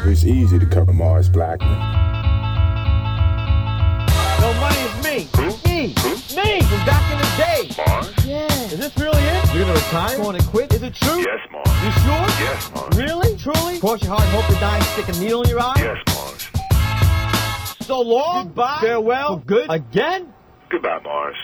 It's 0.08 0.24
easy 0.24 0.60
to 0.60 0.66
cover 0.68 0.94
Mars 0.94 1.30
Blackman. 1.30 1.68
No 4.40 4.54
money 4.60 4.82
is 4.82 4.85
me. 5.16 5.28
Me. 5.66 5.88
Me 6.36 6.62
from 6.62 6.82
back 6.86 7.12
in 7.12 7.18
the 7.20 7.30
day. 7.38 7.84
Mars? 7.86 8.26
Yeah. 8.26 8.48
Is 8.66 8.80
this 8.80 8.98
really 8.98 9.22
it? 9.22 9.54
You're 9.54 9.64
gonna 9.64 9.74
retire? 9.74 10.18
Going 10.18 10.38
to 10.40 10.48
quit? 10.48 10.74
Is 10.74 10.84
it 10.84 10.94
true? 10.96 11.20
Yes, 11.20 11.40
Mars. 11.52 11.68
You 11.84 11.92
sure? 12.04 12.26
Yes, 12.46 12.72
Mars. 12.74 12.98
Really? 12.98 13.38
Truly? 13.38 13.80
Cross 13.80 14.04
your 14.04 14.16
heart 14.16 14.28
hope 14.30 14.46
to 14.54 14.60
die 14.60 14.76
and 14.76 14.86
stick 14.86 15.08
a 15.16 15.20
needle 15.20 15.44
in 15.44 15.50
your 15.50 15.62
eye? 15.62 15.74
Yes, 15.78 15.98
Mars. 16.08 17.86
So 17.86 18.02
long. 18.02 18.48
Goodbye. 18.48 18.80
Farewell. 18.82 19.38
Good. 19.38 19.68
Again? 19.70 20.34
Goodbye, 20.70 21.00
Mars. 21.04 21.36